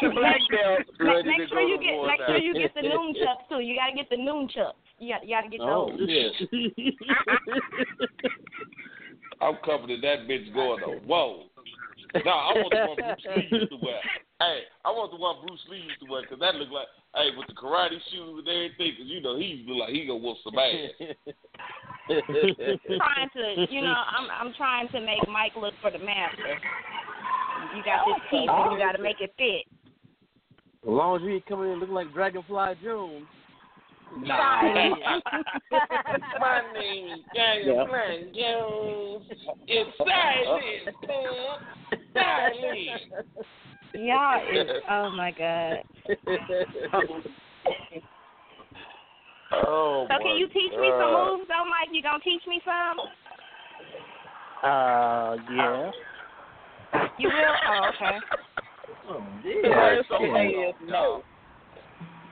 [0.09, 0.81] The black belt?
[0.98, 2.27] Make, Ready make to sure you get make now.
[2.27, 3.61] sure you get the nunchucks too.
[3.61, 4.73] You gotta get the nunchucks.
[4.98, 6.09] You got you gotta get Oh, those.
[6.09, 6.31] yeah.
[9.40, 10.98] I'm covered to that bitch going on.
[11.07, 11.43] whoa.
[12.15, 14.01] No, I want the one Bruce Lee used to wear.
[14.39, 17.31] Hey, I want the one Bruce Lee used to wear because that looked like, hey,
[17.37, 20.39] with the karate shoes and everything, because you know he look like he gonna whoop
[20.45, 20.93] some ass.
[22.07, 26.59] trying to, you know, I'm I'm trying to make Mike look for the master.
[27.74, 29.66] You got this piece, and you got to make it fit.
[30.87, 33.27] As long as you ain't coming in looking like Dragonfly Jones.
[34.19, 34.62] Nah.
[36.41, 39.24] My name is Dragonfly Jones.
[39.66, 40.97] It's silent.
[42.15, 43.03] Silent.
[43.95, 44.41] Y'all
[44.91, 45.83] oh my god.
[49.53, 51.89] Oh, So can you teach me some moves though, Mike?
[51.93, 52.99] You gonna teach me some?
[54.62, 55.91] Uh, yeah.
[57.19, 57.57] You will?
[57.70, 58.19] Oh, okay.
[59.45, 60.74] Yeah, so hold.
[60.85, 61.23] No.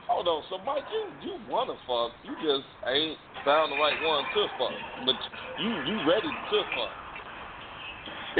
[0.07, 0.43] Hold on.
[0.49, 2.13] So, Mike, you you want to fuck?
[2.21, 4.75] You just ain't found the right one to fuck.
[5.05, 5.17] But
[5.61, 6.93] you you ready to fuck?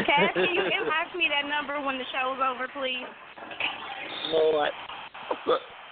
[0.05, 3.07] Cass, can you inbox me that number when the show's over, please?
[4.31, 4.69] Lord.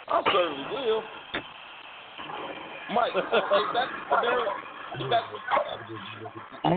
[0.08, 1.04] I certainly will.
[2.94, 3.88] Mike, is that
[5.00, 5.24] is that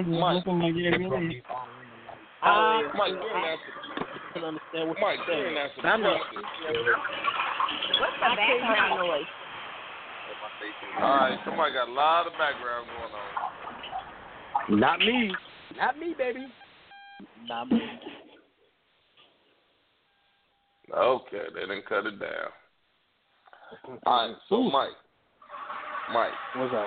[0.09, 0.45] Mike?
[2.43, 3.73] Uh, Mike, you're an answer.
[3.87, 5.57] I can understand what Mike, you're you're saying.
[5.57, 5.87] answer.
[5.89, 6.21] I'm not.
[6.21, 9.25] What's the background noise?
[11.01, 14.81] All right, somebody got a lot of background going on.
[14.81, 15.33] Not me.
[15.77, 16.47] Not me, baby.
[17.49, 17.81] Not me.
[20.97, 22.51] Okay, they didn't cut it down.
[24.07, 24.91] All right, so Mike,
[26.13, 26.87] Mike, What's up?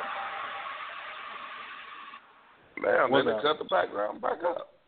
[2.82, 4.79] damn, they didn't cut the background back up.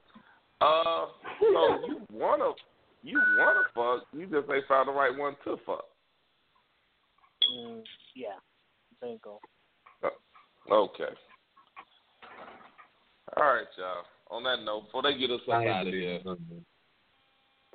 [0.62, 1.08] Uh,
[1.40, 2.52] so you wanna
[3.04, 5.86] you wanna fuck, you just ain't found the right one to fuck.
[7.52, 7.82] Mm,
[8.16, 8.38] yeah.
[9.02, 9.40] Bingo.
[10.72, 11.14] Okay.
[13.36, 14.06] All right, y'all.
[14.30, 16.20] On that note, before they get us up out of here,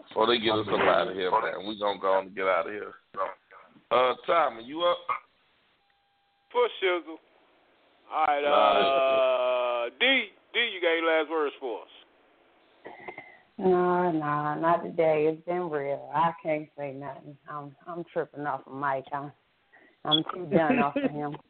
[0.09, 2.47] before they get us up out of here, man, we gonna go on and get
[2.47, 2.95] out of here.
[3.91, 4.99] Uh, Tommy, you up?
[6.53, 7.19] For shizzle.
[8.13, 11.89] All right, uh, D, D, you got any last words for us?
[13.59, 15.29] No, no, not today.
[15.33, 16.11] It's been real.
[16.15, 17.37] I can't say nothing.
[17.49, 19.07] I'm I'm tripping off of Mike.
[19.13, 19.33] I'm
[20.05, 21.37] I'm too done off of him.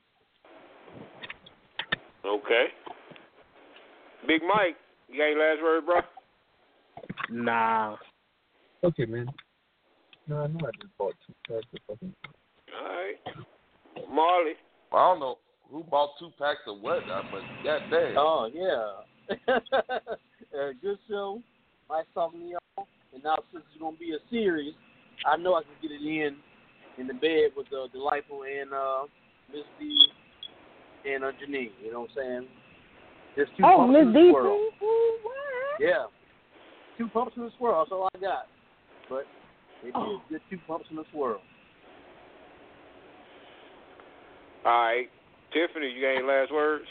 [2.27, 2.67] Okay.
[4.27, 4.75] Big Mike,
[5.09, 6.01] you got any last words, bro?
[7.31, 7.97] Nah.
[8.83, 9.29] Okay, man.
[10.27, 12.13] No, I know I just bought two packs of fucking.
[12.77, 14.11] All right.
[14.13, 14.55] Marley.
[14.93, 15.39] I don't know
[15.71, 18.17] who bought two packs of what, but goddamn.
[18.19, 19.37] Oh yeah.
[19.55, 21.41] uh, good show.
[21.91, 22.87] Nice talking to y'all.
[23.15, 24.75] And now since it's gonna be a series,
[25.25, 26.37] I know I can get it in
[26.99, 29.05] in the bed with uh, delightful and uh,
[29.53, 30.07] Miss D
[31.09, 31.71] and uh, Janine.
[31.85, 32.47] You know what I'm saying?
[33.37, 34.45] There's two Oh, pumps Miss in the D swirl.
[34.81, 34.85] too?
[34.85, 35.35] Ooh, what?
[35.81, 36.07] Yeah.
[36.99, 37.81] Two pumps in the swirl.
[37.85, 38.47] That's all I got.
[39.09, 39.27] But
[39.85, 40.23] it is Oh.
[40.29, 41.41] good two pumps in the swirl.
[44.65, 45.09] All right.
[45.53, 46.85] Tiffany, you got any last words?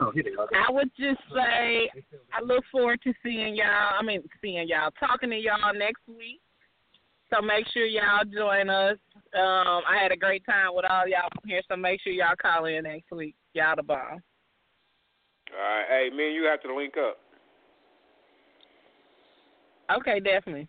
[0.00, 0.48] Oh, here they are.
[0.54, 1.90] I would just say
[2.32, 3.98] I look forward to seeing y'all.
[3.98, 6.40] I mean, seeing y'all, talking to y'all next week.
[7.32, 8.96] So make sure y'all join us.
[9.34, 11.60] Um, I had a great time with all y'all here.
[11.68, 13.36] So make sure y'all call in next week.
[13.54, 13.98] Y'all the bomb.
[13.98, 15.84] All right.
[15.88, 17.18] Hey, me and you have to link up.
[19.96, 20.68] Okay, definitely.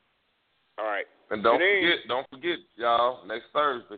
[0.78, 1.06] All right.
[1.30, 1.82] And don't Janine.
[1.82, 3.96] forget, don't forget, y'all, next Thursday,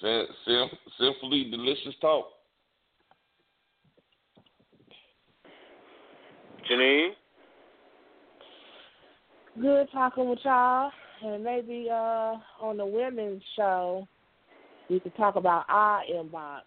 [0.00, 2.26] Sim, Sim, Sinfully Delicious Talk.
[6.70, 7.10] Janine.
[9.60, 10.90] Good talking with y'all,
[11.24, 14.06] and maybe uh on the women's show
[14.88, 16.60] we could talk about our inbox.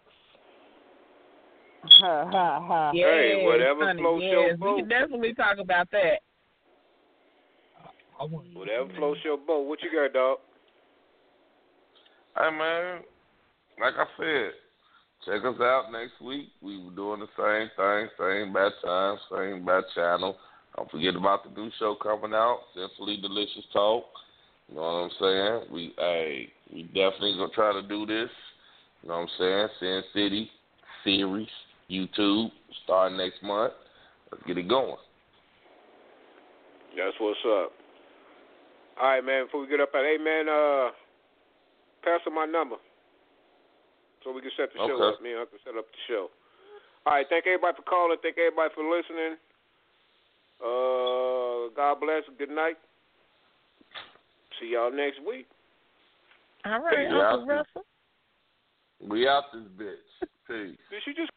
[1.84, 2.90] Ha ha ha.
[2.94, 4.32] Yes, Hey, whatever honey, floats yes.
[4.32, 6.20] your We can definitely talk about that.
[8.52, 9.66] Whatever floats your boat.
[9.66, 10.38] What you got, dog?
[12.38, 13.00] Hey man,
[13.80, 14.52] like I said,
[15.24, 16.48] check us out next week.
[16.60, 20.36] We were doing the same thing, same bad time, same bad channel.
[20.76, 24.04] Don't forget about the new show coming out, Sinfully Delicious Talk.
[24.68, 25.72] You know what I'm saying?
[25.72, 28.30] We hey, we definitely gonna try to do this.
[29.02, 29.68] You know what I'm saying?
[29.80, 30.50] Sin City
[31.04, 31.48] series,
[31.90, 32.50] YouTube,
[32.84, 33.72] starting next month.
[34.30, 34.96] Let's get it going.
[36.96, 37.72] That's what's up.
[39.00, 39.46] All right, man.
[39.46, 40.90] Before we get up out, hey man, uh,
[42.02, 42.76] pass on my number
[44.24, 45.20] so we can set the show up.
[45.20, 46.30] Me and I can set up the show.
[47.06, 47.26] All right.
[47.28, 48.18] Thank everybody for calling.
[48.22, 49.36] Thank everybody for listening.
[50.62, 52.22] Uh, God bless.
[52.38, 52.78] Good night.
[54.60, 55.46] See y'all next week.
[56.64, 57.84] All right, Uncle Russell.
[59.00, 60.28] We out this bitch.
[60.46, 60.78] Peace.
[60.90, 61.30] Did she just